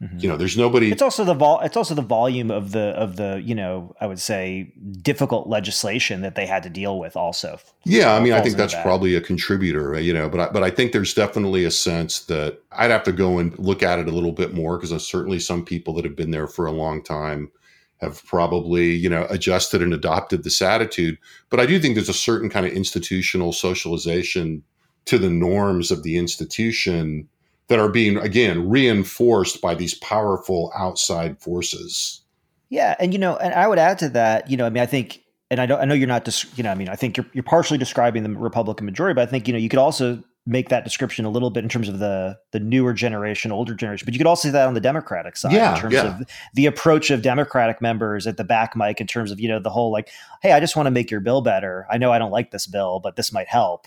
Mm-hmm. 0.03 0.19
You 0.19 0.29
know, 0.29 0.37
there's 0.37 0.57
nobody. 0.57 0.91
It's 0.91 1.03
also 1.03 1.25
the 1.25 1.35
vol. 1.35 1.61
It's 1.61 1.77
also 1.77 1.95
the 1.95 2.03
volume 2.03 2.51
of 2.51 2.73
the 2.73 2.89
of 2.91 3.17
the 3.17 3.41
you 3.45 3.55
know 3.55 3.95
I 4.01 4.07
would 4.07 4.19
say 4.19 4.73
difficult 5.03 5.49
legislation 5.49 6.23
that 6.23 6.35
they 6.35 6.47
had 6.47 6.65
to 6.65 6.69
deal 6.69 6.99
with. 6.99 7.17
Also, 7.17 7.59
yeah, 7.85 8.13
I 8.13 8.21
mean, 8.21 8.33
I 8.33 8.41
think 8.41 8.57
that's 8.57 8.75
that. 8.75 8.83
probably 8.83 9.15
a 9.15 9.21
contributor. 9.21 9.99
You 10.01 10.13
know, 10.13 10.29
but 10.29 10.41
I, 10.41 10.51
but 10.51 10.65
I 10.65 10.71
think 10.71 10.93
there's 10.93 11.15
definitely 11.15 11.65
a 11.65 11.71
sense 11.71 12.21
that 12.25 12.61
I'd 12.73 12.91
have 12.91 13.05
to 13.05 13.13
go 13.13 13.39
and 13.39 13.57
look 13.59 13.85
at 13.85 14.01
it 14.01 14.09
a 14.09 14.11
little 14.11 14.33
bit 14.33 14.53
more 14.53 14.77
because 14.77 14.91
there's 14.91 15.07
certainly 15.07 15.39
some 15.39 15.65
people 15.65 15.95
that 15.95 16.05
have 16.05 16.17
been 16.17 16.33
there 16.33 16.49
for 16.49 16.67
a 16.67 16.73
long 16.73 17.03
time 17.03 17.53
have 17.99 18.25
probably 18.27 18.91
you 18.91 19.09
know 19.09 19.29
adjusted 19.31 19.81
and 19.81 19.95
adopted 19.95 20.43
this 20.43 20.61
attitude. 20.61 21.19
But 21.51 21.61
I 21.61 21.67
do 21.67 21.79
think 21.79 21.95
there's 21.95 22.09
a 22.09 22.15
certain 22.15 22.51
kind 22.51 22.67
of 22.67 22.73
institutional 22.73 23.53
socialization 23.53 24.65
to 25.05 25.19
the 25.19 25.31
norms 25.31 25.91
of 25.91 26.03
the 26.03 26.17
institution 26.17 27.29
that 27.69 27.79
are 27.79 27.89
being 27.89 28.17
again 28.19 28.69
reinforced 28.69 29.61
by 29.61 29.75
these 29.75 29.95
powerful 29.95 30.73
outside 30.77 31.41
forces. 31.41 32.23
Yeah, 32.69 32.95
and 32.99 33.13
you 33.13 33.19
know, 33.19 33.37
and 33.37 33.55
I 33.55 33.67
would 33.67 33.79
add 33.79 33.99
to 34.01 34.09
that, 34.11 34.51
you 34.51 34.57
know, 34.57 34.67
I 34.67 34.71
mean, 34.71 34.83
I 34.83 34.87
think, 34.87 35.23
and 35.51 35.61
I 35.61 35.67
don't, 35.67 35.81
I 35.81 35.85
know 35.85 35.95
you're 35.95 36.09
not, 36.09 36.25
dis- 36.25 36.47
you 36.57 36.65
know, 36.65 36.71
I 36.71 36.75
mean, 36.75 36.89
I 36.89 36.97
think 36.97 37.17
you're 37.17 37.27
you're 37.33 37.45
partially 37.45 37.79
describing 37.79 38.23
the 38.23 38.31
Republican 38.31 38.87
majority, 38.87 39.15
but 39.15 39.27
I 39.27 39.31
think 39.31 39.47
you 39.47 39.53
know, 39.53 39.59
you 39.59 39.69
could 39.69 39.79
also 39.79 40.23
make 40.47 40.69
that 40.69 40.85
description 40.85 41.25
a 41.25 41.31
little 41.31 41.49
bit 41.49 41.63
in 41.63 41.71
terms 41.71 41.89
of 41.89 41.99
the 42.01 42.37
the 42.53 42.61
newer 42.61 42.93
generation, 42.93 43.51
older 43.53 43.75
generation, 43.75 44.05
but 44.05 44.13
you 44.13 44.19
could 44.19 44.27
also 44.27 44.49
see 44.49 44.53
that 44.53 44.67
on 44.67 44.75
the 44.75 44.81
Democratic 44.81 45.37
side 45.37 45.53
yeah, 45.53 45.75
in 45.75 45.81
terms 45.81 45.95
yeah. 45.95 46.19
of 46.19 46.27
the 46.55 46.67
approach 46.67 47.11
of 47.11 47.23
Democratic 47.23 47.81
members 47.81 48.27
at 48.27 48.37
the 48.37 48.45
back 48.45 48.77
mic 48.77 49.01
in 49.01 49.07
terms 49.07 49.31
of 49.31 49.41
you 49.41 49.49
know 49.49 49.59
the 49.59 49.71
whole 49.71 49.91
like, 49.91 50.11
hey, 50.43 50.53
I 50.53 50.61
just 50.61 50.77
want 50.77 50.87
to 50.87 50.91
make 50.91 51.11
your 51.11 51.21
bill 51.21 51.41
better. 51.41 51.87
I 51.91 51.99
know 51.99 52.13
I 52.13 52.19
don't 52.19 52.33
like 52.33 52.51
this 52.51 52.67
bill, 52.67 53.01
but 53.01 53.17
this 53.17 53.33
might 53.33 53.49
help 53.49 53.87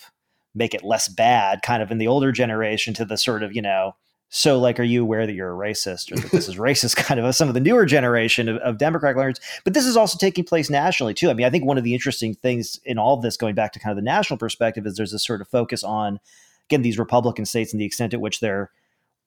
make 0.58 0.74
it 0.74 0.84
less 0.84 1.08
bad, 1.08 1.62
kind 1.62 1.82
of 1.82 1.92
in 1.92 1.98
the 1.98 2.08
older 2.08 2.32
generation 2.32 2.94
to 2.96 3.06
the 3.06 3.18
sort 3.18 3.44
of, 3.44 3.56
you 3.56 3.62
know, 3.62 3.96
so 4.30 4.60
like, 4.60 4.80
are 4.80 4.84
you 4.84 5.04
aware 5.04 5.26
that 5.26 5.34
you're 5.34 5.54
a 5.54 5.58
racist 5.58 6.12
or 6.12 6.20
that 6.20 6.32
this 6.32 6.50
is 6.50 6.56
racist 6.58 6.98
kind 6.98 7.20
of 7.20 7.34
some 7.36 7.48
of 7.48 7.54
the 7.54 7.62
newer 7.62 7.86
generation 7.86 8.50
of, 8.50 8.58
of 8.58 8.78
Democratic 8.78 9.18
learners? 9.18 9.40
But 9.64 9.74
this 9.74 9.86
is 9.86 9.96
also 9.96 10.18
taking 10.18 10.44
place 10.44 10.70
nationally 10.70 11.14
too. 11.14 11.30
I 11.30 11.34
mean, 11.34 11.46
I 11.46 11.50
think 11.50 11.66
one 11.66 11.78
of 11.78 11.84
the 11.84 11.94
interesting 11.94 12.34
things 12.34 12.80
in 12.84 12.98
all 12.98 13.14
of 13.14 13.22
this, 13.22 13.38
going 13.38 13.56
back 13.56 13.72
to 13.74 13.80
kind 13.80 13.92
of 13.92 13.96
the 13.96 14.02
national 14.02 14.38
perspective, 14.38 14.86
is 14.86 14.98
there's 14.98 15.14
this 15.14 15.24
sort 15.24 15.42
of 15.42 15.48
focus 15.48 15.84
on, 15.84 16.20
again, 16.70 16.82
these 16.82 17.00
Republican 17.00 17.46
states 17.46 17.72
and 17.72 17.82
the 17.82 17.86
extent 17.86 18.14
at 18.14 18.20
which 18.20 18.42
they're 18.42 18.72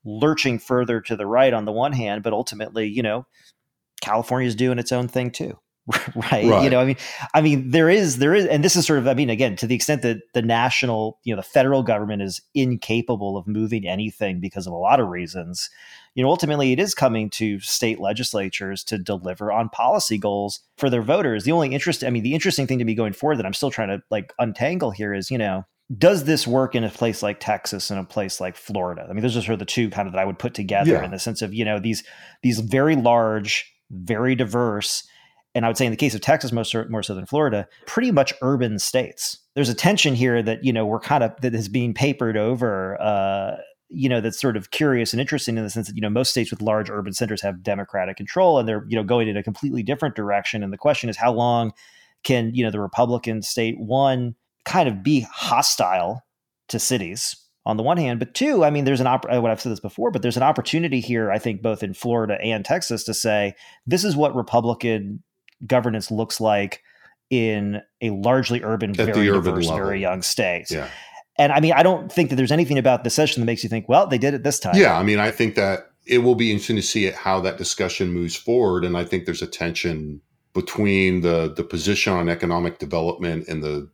lurching 0.05 0.59
further 0.59 1.01
to 1.01 1.17
the 1.17 1.27
right 1.27 1.53
on 1.53 1.65
the 1.65 1.73
one 1.73 1.93
hand, 1.93 2.23
but 2.23 2.33
ultimately, 2.33 2.87
you 2.87 3.03
know, 3.03 3.27
California 4.03 4.49
is 4.49 4.55
doing 4.55 4.79
its 4.79 4.93
own 4.93 5.09
thing 5.09 5.31
too. 5.31 5.59
Right? 5.87 6.17
right? 6.47 6.63
You 6.65 6.71
know, 6.71 6.81
I 6.81 6.85
mean, 6.85 6.97
I 7.35 7.41
mean, 7.41 7.71
there 7.71 7.89
is, 7.89 8.19
there 8.19 8.35
is, 8.35 8.47
and 8.47 8.65
this 8.65 8.77
is 8.77 8.87
sort 8.87 8.99
of, 8.99 9.09
I 9.09 9.15
mean, 9.15 9.31
again, 9.31 9.57
to 9.57 9.67
the 9.67 9.75
extent 9.75 10.03
that 10.03 10.19
the 10.35 10.43
national, 10.43 11.19
you 11.25 11.35
know, 11.35 11.41
the 11.41 11.47
federal 11.47 11.83
government 11.83 12.23
is 12.23 12.41
incapable 12.55 13.37
of 13.37 13.47
moving 13.47 13.87
anything 13.87 14.41
because 14.41 14.67
of 14.67 14.73
a 14.73 14.77
lot 14.77 15.01
of 15.01 15.09
reasons, 15.09 15.71
you 16.15 16.23
know, 16.23 16.31
ultimately 16.31 16.73
it 16.73 16.81
is 16.81 16.95
coming 16.95 17.31
to 17.31 17.61
state 17.61 18.01
legislatures 18.01 18.85
to 18.85 18.99
deliver 18.99 19.53
on 19.53 19.69
policy 19.69 20.19
goals 20.19 20.61
for 20.77 20.91
their 20.91 21.03
voters. 21.03 21.45
The 21.45 21.53
only 21.53 21.73
interest, 21.73 22.05
I 22.05 22.11
mean, 22.11 22.23
the 22.23 22.35
interesting 22.35 22.67
thing 22.67 22.79
to 22.79 22.85
me 22.85 22.95
going 22.95 23.13
forward 23.13 23.39
that 23.39 23.47
I'm 23.47 23.55
still 23.55 23.71
trying 23.71 23.89
to 23.89 24.03
like 24.11 24.33
untangle 24.39 24.91
here 24.91 25.15
is, 25.15 25.31
you 25.31 25.39
know, 25.39 25.65
does 25.97 26.25
this 26.25 26.47
work 26.47 26.75
in 26.77 26.85
a 26.85 26.91
place 26.91 27.23
like 27.23 27.41
Texas 27.41 27.91
and 27.91 27.99
a 27.99 28.05
place 28.05 28.41
like 28.41 28.57
Florida? 28.57 29.07
I 29.09 29.13
mean, 29.13 29.23
those 29.23 29.37
are 29.37 29.43
sort 29.43 29.55
of 29.55 29.59
the 29.59 29.65
two 29.65 29.91
kind 29.91 30.07
of 30.07 30.13
that 30.13 30.21
I 30.21 30.25
would 30.25 30.39
put 30.39 30.55
together 30.55 30.93
yeah. 30.93 31.05
in 31.05 31.11
the 31.11 31.19
sense 31.19 31.43
of, 31.43 31.53
you 31.53 31.65
know, 31.65 31.81
these, 31.81 32.05
these 32.43 32.61
very 32.61 32.95
large, 32.95 33.73
very 33.91 34.37
diverse, 34.37 35.03
and 35.55 35.65
I 35.65 35.69
would 35.69 35.77
say 35.77 35.87
in 35.87 35.91
the 35.91 35.97
case 35.97 36.15
of 36.15 36.21
Texas, 36.21 36.53
most 36.53 36.75
more 36.91 37.03
so 37.03 37.15
than 37.15 37.27
Florida, 37.27 37.67
pretty 37.87 38.13
much 38.13 38.33
urban 38.43 38.79
states. 38.79 39.39
There's 39.55 39.69
a 39.69 39.75
tension 39.75 40.15
here 40.15 40.43
that 40.43 40.65
you 40.65 40.73
know 40.73 40.87
we're 40.87 41.01
kind 41.01 41.25
of 41.25 41.33
that 41.41 41.55
is 41.55 41.69
being 41.69 41.95
papered 41.95 42.37
over. 42.37 43.01
Uh, 43.01 43.57
you 43.93 44.09
know 44.09 44.21
that's 44.21 44.41
sort 44.41 44.57
of 44.57 44.71
curious 44.71 45.13
and 45.13 45.21
interesting 45.21 45.59
in 45.59 45.65
the 45.65 45.71
sense 45.71 45.89
that 45.89 45.97
you 45.97 46.03
know 46.03 46.11
most 46.11 46.31
states 46.31 46.51
with 46.51 46.63
large 46.63 46.89
urban 46.89 47.13
centers 47.13 47.43
have 47.43 47.63
democratic 47.63 48.17
control 48.17 48.59
and 48.59 48.69
they're 48.69 48.85
you 48.89 48.97
know 48.97 49.03
going 49.03 49.27
in 49.27 49.37
a 49.37 49.43
completely 49.43 49.83
different 49.83 50.15
direction. 50.15 50.63
And 50.63 50.73
the 50.73 50.79
question 50.79 51.11
is 51.11 51.17
how 51.17 51.33
long 51.33 51.73
can 52.23 52.55
you 52.55 52.65
know 52.65 52.71
the 52.71 52.81
Republican 52.81 53.43
state 53.43 53.79
one 53.79 54.37
kind 54.65 54.89
of 54.89 55.03
be 55.03 55.27
hostile 55.33 56.23
to 56.69 56.79
cities 56.79 57.35
on 57.67 57.77
the 57.77 57.83
one 57.83 57.99
hand, 57.99 58.19
but 58.19 58.35
two, 58.35 58.65
I 58.65 58.71
mean, 58.71 58.85
there's 58.85 59.01
an 59.01 59.07
op- 59.07 59.29
what 59.29 59.51
I've 59.51 59.61
said 59.61 59.73
this 59.73 59.81
before, 59.81 60.11
but 60.11 60.23
there's 60.23 60.37
an 60.37 60.43
opportunity 60.43 61.01
here, 61.01 61.31
I 61.31 61.39
think, 61.39 61.61
both 61.61 61.83
in 61.83 61.93
Florida 61.93 62.39
and 62.41 62.65
Texas, 62.65 63.05
to 63.05 63.15
say 63.15 63.55
this 63.87 64.03
is 64.03 64.17
what 64.17 64.35
Republican 64.35 65.23
governance 65.67 66.11
looks 66.11 66.41
like 66.41 66.83
in 67.31 67.81
a 68.01 68.11
largely 68.11 68.63
urban, 68.63 68.91
At 68.91 69.07
very 69.15 69.29
urban 69.29 69.45
diverse, 69.55 69.67
level. 69.69 69.85
very 69.87 70.01
young 70.01 70.23
state. 70.23 70.71
Yeah. 70.71 70.89
And 71.39 71.53
I 71.53 71.61
mean, 71.61 71.73
I 71.73 71.83
don't 71.83 72.11
think 72.13 72.31
that 72.31 72.37
there's 72.37 72.53
anything 72.53 72.77
about 72.79 73.05
the 73.05 73.11
session 73.11 73.41
that 73.41 73.47
makes 73.47 73.63
you 73.63 73.69
think, 73.71 73.89
well, 73.89 74.07
they 74.07 74.19
did 74.19 74.35
it 74.35 74.43
this 74.43 74.59
time. 74.59 74.75
Yeah. 74.77 74.99
I 74.99 75.03
mean, 75.03 75.19
I 75.19 75.31
think 75.31 75.55
that 75.55 75.91
it 76.07 76.19
will 76.19 76.35
be 76.35 76.51
interesting 76.51 76.77
to 76.77 76.83
see 76.83 77.11
how 77.11 77.41
that 77.41 77.57
discussion 77.57 78.13
moves 78.13 78.35
forward. 78.37 78.85
And 78.85 78.97
I 78.97 79.05
think 79.05 79.25
there's 79.25 79.43
a 79.43 79.47
tension 79.47 80.21
between 80.53 81.21
the 81.21 81.53
the 81.55 81.63
position 81.63 82.13
on 82.13 82.29
economic 82.29 82.79
development 82.79 83.47
and 83.49 83.63
the 83.63 83.89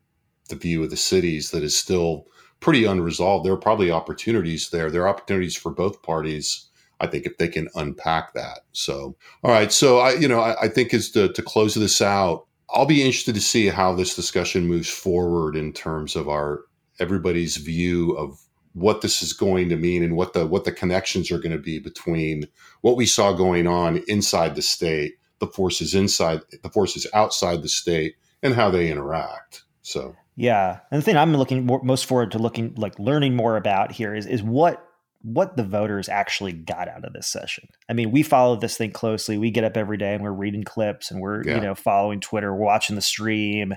the 0.48 0.56
view 0.56 0.82
of 0.82 0.90
the 0.90 0.96
cities 0.96 1.50
that 1.50 1.62
is 1.62 1.76
still 1.76 2.26
pretty 2.60 2.84
unresolved. 2.84 3.44
There 3.44 3.52
are 3.52 3.58
probably 3.58 3.90
opportunities 3.90 4.70
there. 4.70 4.90
There 4.90 5.02
are 5.02 5.08
opportunities 5.08 5.56
for 5.56 5.70
both 5.70 6.02
parties 6.02 6.68
I 7.00 7.06
think 7.06 7.26
if 7.26 7.36
they 7.38 7.48
can 7.48 7.68
unpack 7.74 8.32
that. 8.34 8.60
So, 8.72 9.16
all 9.42 9.50
right. 9.50 9.70
So 9.70 9.98
I, 9.98 10.14
you 10.14 10.28
know, 10.28 10.40
I, 10.40 10.62
I 10.62 10.68
think 10.68 10.94
is 10.94 11.10
to, 11.12 11.32
to 11.32 11.42
close 11.42 11.74
this 11.74 12.00
out, 12.00 12.46
I'll 12.70 12.86
be 12.86 13.02
interested 13.02 13.34
to 13.34 13.40
see 13.40 13.68
how 13.68 13.94
this 13.94 14.16
discussion 14.16 14.66
moves 14.66 14.88
forward 14.88 15.56
in 15.56 15.72
terms 15.72 16.16
of 16.16 16.28
our 16.28 16.62
everybody's 16.98 17.56
view 17.56 18.12
of 18.12 18.40
what 18.72 19.00
this 19.00 19.22
is 19.22 19.32
going 19.32 19.68
to 19.70 19.76
mean 19.76 20.02
and 20.02 20.16
what 20.16 20.34
the 20.34 20.46
what 20.46 20.64
the 20.64 20.72
connections 20.72 21.30
are 21.30 21.38
going 21.38 21.56
to 21.56 21.62
be 21.62 21.78
between 21.78 22.46
what 22.82 22.96
we 22.96 23.06
saw 23.06 23.32
going 23.32 23.66
on 23.66 24.02
inside 24.06 24.54
the 24.54 24.62
state, 24.62 25.14
the 25.38 25.46
forces 25.46 25.94
inside, 25.94 26.40
the 26.62 26.68
forces 26.68 27.06
outside 27.14 27.62
the 27.62 27.68
state, 27.68 28.16
and 28.42 28.54
how 28.54 28.70
they 28.70 28.90
interact. 28.90 29.64
So 29.82 30.14
yeah, 30.34 30.80
and 30.90 31.00
the 31.00 31.04
thing 31.04 31.16
I'm 31.16 31.34
looking 31.34 31.64
more, 31.64 31.82
most 31.82 32.04
forward 32.04 32.32
to 32.32 32.38
looking 32.38 32.74
like 32.76 32.98
learning 32.98 33.34
more 33.34 33.56
about 33.56 33.92
here 33.92 34.14
is 34.14 34.26
is 34.26 34.42
what 34.42 34.85
what 35.26 35.56
the 35.56 35.64
voters 35.64 36.08
actually 36.08 36.52
got 36.52 36.88
out 36.88 37.04
of 37.04 37.12
this 37.12 37.26
session. 37.26 37.68
I 37.88 37.94
mean, 37.94 38.12
we 38.12 38.22
follow 38.22 38.54
this 38.54 38.76
thing 38.76 38.92
closely. 38.92 39.36
We 39.36 39.50
get 39.50 39.64
up 39.64 39.76
every 39.76 39.96
day 39.96 40.14
and 40.14 40.22
we're 40.22 40.30
reading 40.30 40.62
clips 40.62 41.10
and 41.10 41.20
we're, 41.20 41.42
yeah. 41.42 41.56
you 41.56 41.60
know, 41.62 41.74
following 41.74 42.20
Twitter, 42.20 42.54
watching 42.54 42.94
the 42.94 43.02
stream. 43.02 43.74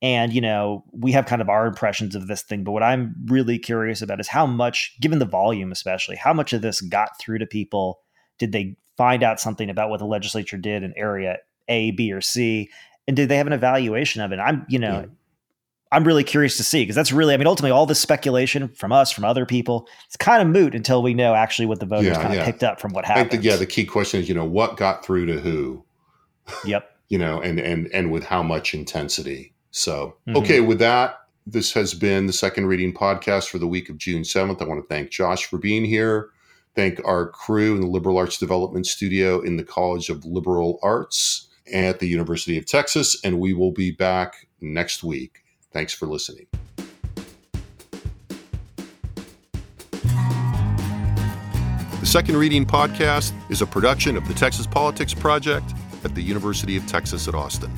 And, 0.00 0.32
you 0.32 0.40
know, 0.40 0.84
we 0.92 1.12
have 1.12 1.26
kind 1.26 1.42
of 1.42 1.50
our 1.50 1.66
impressions 1.66 2.14
of 2.14 2.26
this 2.26 2.40
thing. 2.40 2.64
But 2.64 2.72
what 2.72 2.82
I'm 2.82 3.14
really 3.26 3.58
curious 3.58 4.00
about 4.00 4.18
is 4.18 4.28
how 4.28 4.46
much, 4.46 4.96
given 4.98 5.18
the 5.18 5.26
volume 5.26 5.72
especially, 5.72 6.16
how 6.16 6.32
much 6.32 6.54
of 6.54 6.62
this 6.62 6.80
got 6.80 7.20
through 7.20 7.40
to 7.40 7.46
people? 7.46 8.00
Did 8.38 8.52
they 8.52 8.78
find 8.96 9.22
out 9.22 9.40
something 9.40 9.68
about 9.68 9.90
what 9.90 9.98
the 9.98 10.06
legislature 10.06 10.56
did 10.56 10.82
in 10.82 10.94
area 10.96 11.36
A, 11.68 11.90
B, 11.90 12.12
or 12.12 12.22
C? 12.22 12.70
And 13.06 13.14
did 13.14 13.28
they 13.28 13.36
have 13.36 13.46
an 13.46 13.52
evaluation 13.52 14.22
of 14.22 14.32
it? 14.32 14.38
I'm, 14.38 14.64
you 14.70 14.78
know, 14.78 15.00
yeah. 15.00 15.06
I'm 15.90 16.04
really 16.04 16.24
curious 16.24 16.56
to 16.58 16.64
see 16.64 16.82
because 16.82 16.96
that's 16.96 17.12
really, 17.12 17.34
I 17.34 17.36
mean, 17.36 17.46
ultimately, 17.46 17.70
all 17.70 17.86
this 17.86 18.00
speculation 18.00 18.68
from 18.68 18.92
us, 18.92 19.10
from 19.10 19.24
other 19.24 19.46
people, 19.46 19.88
it's 20.06 20.16
kind 20.16 20.42
of 20.42 20.48
moot 20.48 20.74
until 20.74 21.02
we 21.02 21.14
know 21.14 21.34
actually 21.34 21.66
what 21.66 21.80
the 21.80 21.86
voters 21.86 22.08
yeah, 22.08 22.14
kind 22.14 22.28
of 22.28 22.34
yeah. 22.34 22.44
picked 22.44 22.62
up 22.62 22.80
from 22.80 22.92
what 22.92 23.04
happened. 23.04 23.42
The, 23.42 23.48
yeah, 23.48 23.56
the 23.56 23.66
key 23.66 23.84
question 23.84 24.20
is, 24.20 24.28
you 24.28 24.34
know, 24.34 24.44
what 24.44 24.76
got 24.76 25.04
through 25.04 25.26
to 25.26 25.40
who? 25.40 25.84
Yep. 26.64 26.90
you 27.08 27.18
know, 27.18 27.40
and 27.40 27.58
and 27.58 27.88
and 27.92 28.10
with 28.10 28.24
how 28.24 28.42
much 28.42 28.74
intensity. 28.74 29.54
So, 29.70 30.16
mm-hmm. 30.26 30.38
okay, 30.38 30.60
with 30.60 30.78
that, 30.78 31.20
this 31.46 31.72
has 31.72 31.94
been 31.94 32.26
the 32.26 32.32
second 32.32 32.66
reading 32.66 32.92
podcast 32.92 33.48
for 33.48 33.58
the 33.58 33.66
week 33.66 33.88
of 33.88 33.98
June 33.98 34.22
7th. 34.22 34.60
I 34.60 34.66
want 34.66 34.82
to 34.82 34.94
thank 34.94 35.10
Josh 35.10 35.46
for 35.46 35.58
being 35.58 35.84
here. 35.84 36.30
Thank 36.74 37.00
our 37.04 37.28
crew 37.30 37.74
in 37.74 37.80
the 37.80 37.86
Liberal 37.86 38.18
Arts 38.18 38.38
Development 38.38 38.86
Studio 38.86 39.40
in 39.40 39.56
the 39.56 39.64
College 39.64 40.10
of 40.10 40.24
Liberal 40.24 40.78
Arts 40.82 41.48
at 41.72 41.98
the 41.98 42.06
University 42.06 42.56
of 42.56 42.66
Texas, 42.66 43.18
and 43.24 43.40
we 43.40 43.52
will 43.52 43.72
be 43.72 43.90
back 43.90 44.48
next 44.60 45.02
week. 45.02 45.42
Thanks 45.72 45.92
for 45.92 46.06
listening. 46.06 46.46
The 52.00 52.06
Second 52.06 52.36
Reading 52.36 52.64
Podcast 52.64 53.32
is 53.50 53.60
a 53.60 53.66
production 53.66 54.16
of 54.16 54.26
the 54.26 54.34
Texas 54.34 54.66
Politics 54.66 55.12
Project 55.12 55.74
at 56.04 56.14
the 56.14 56.22
University 56.22 56.76
of 56.76 56.86
Texas 56.86 57.28
at 57.28 57.34
Austin. 57.34 57.70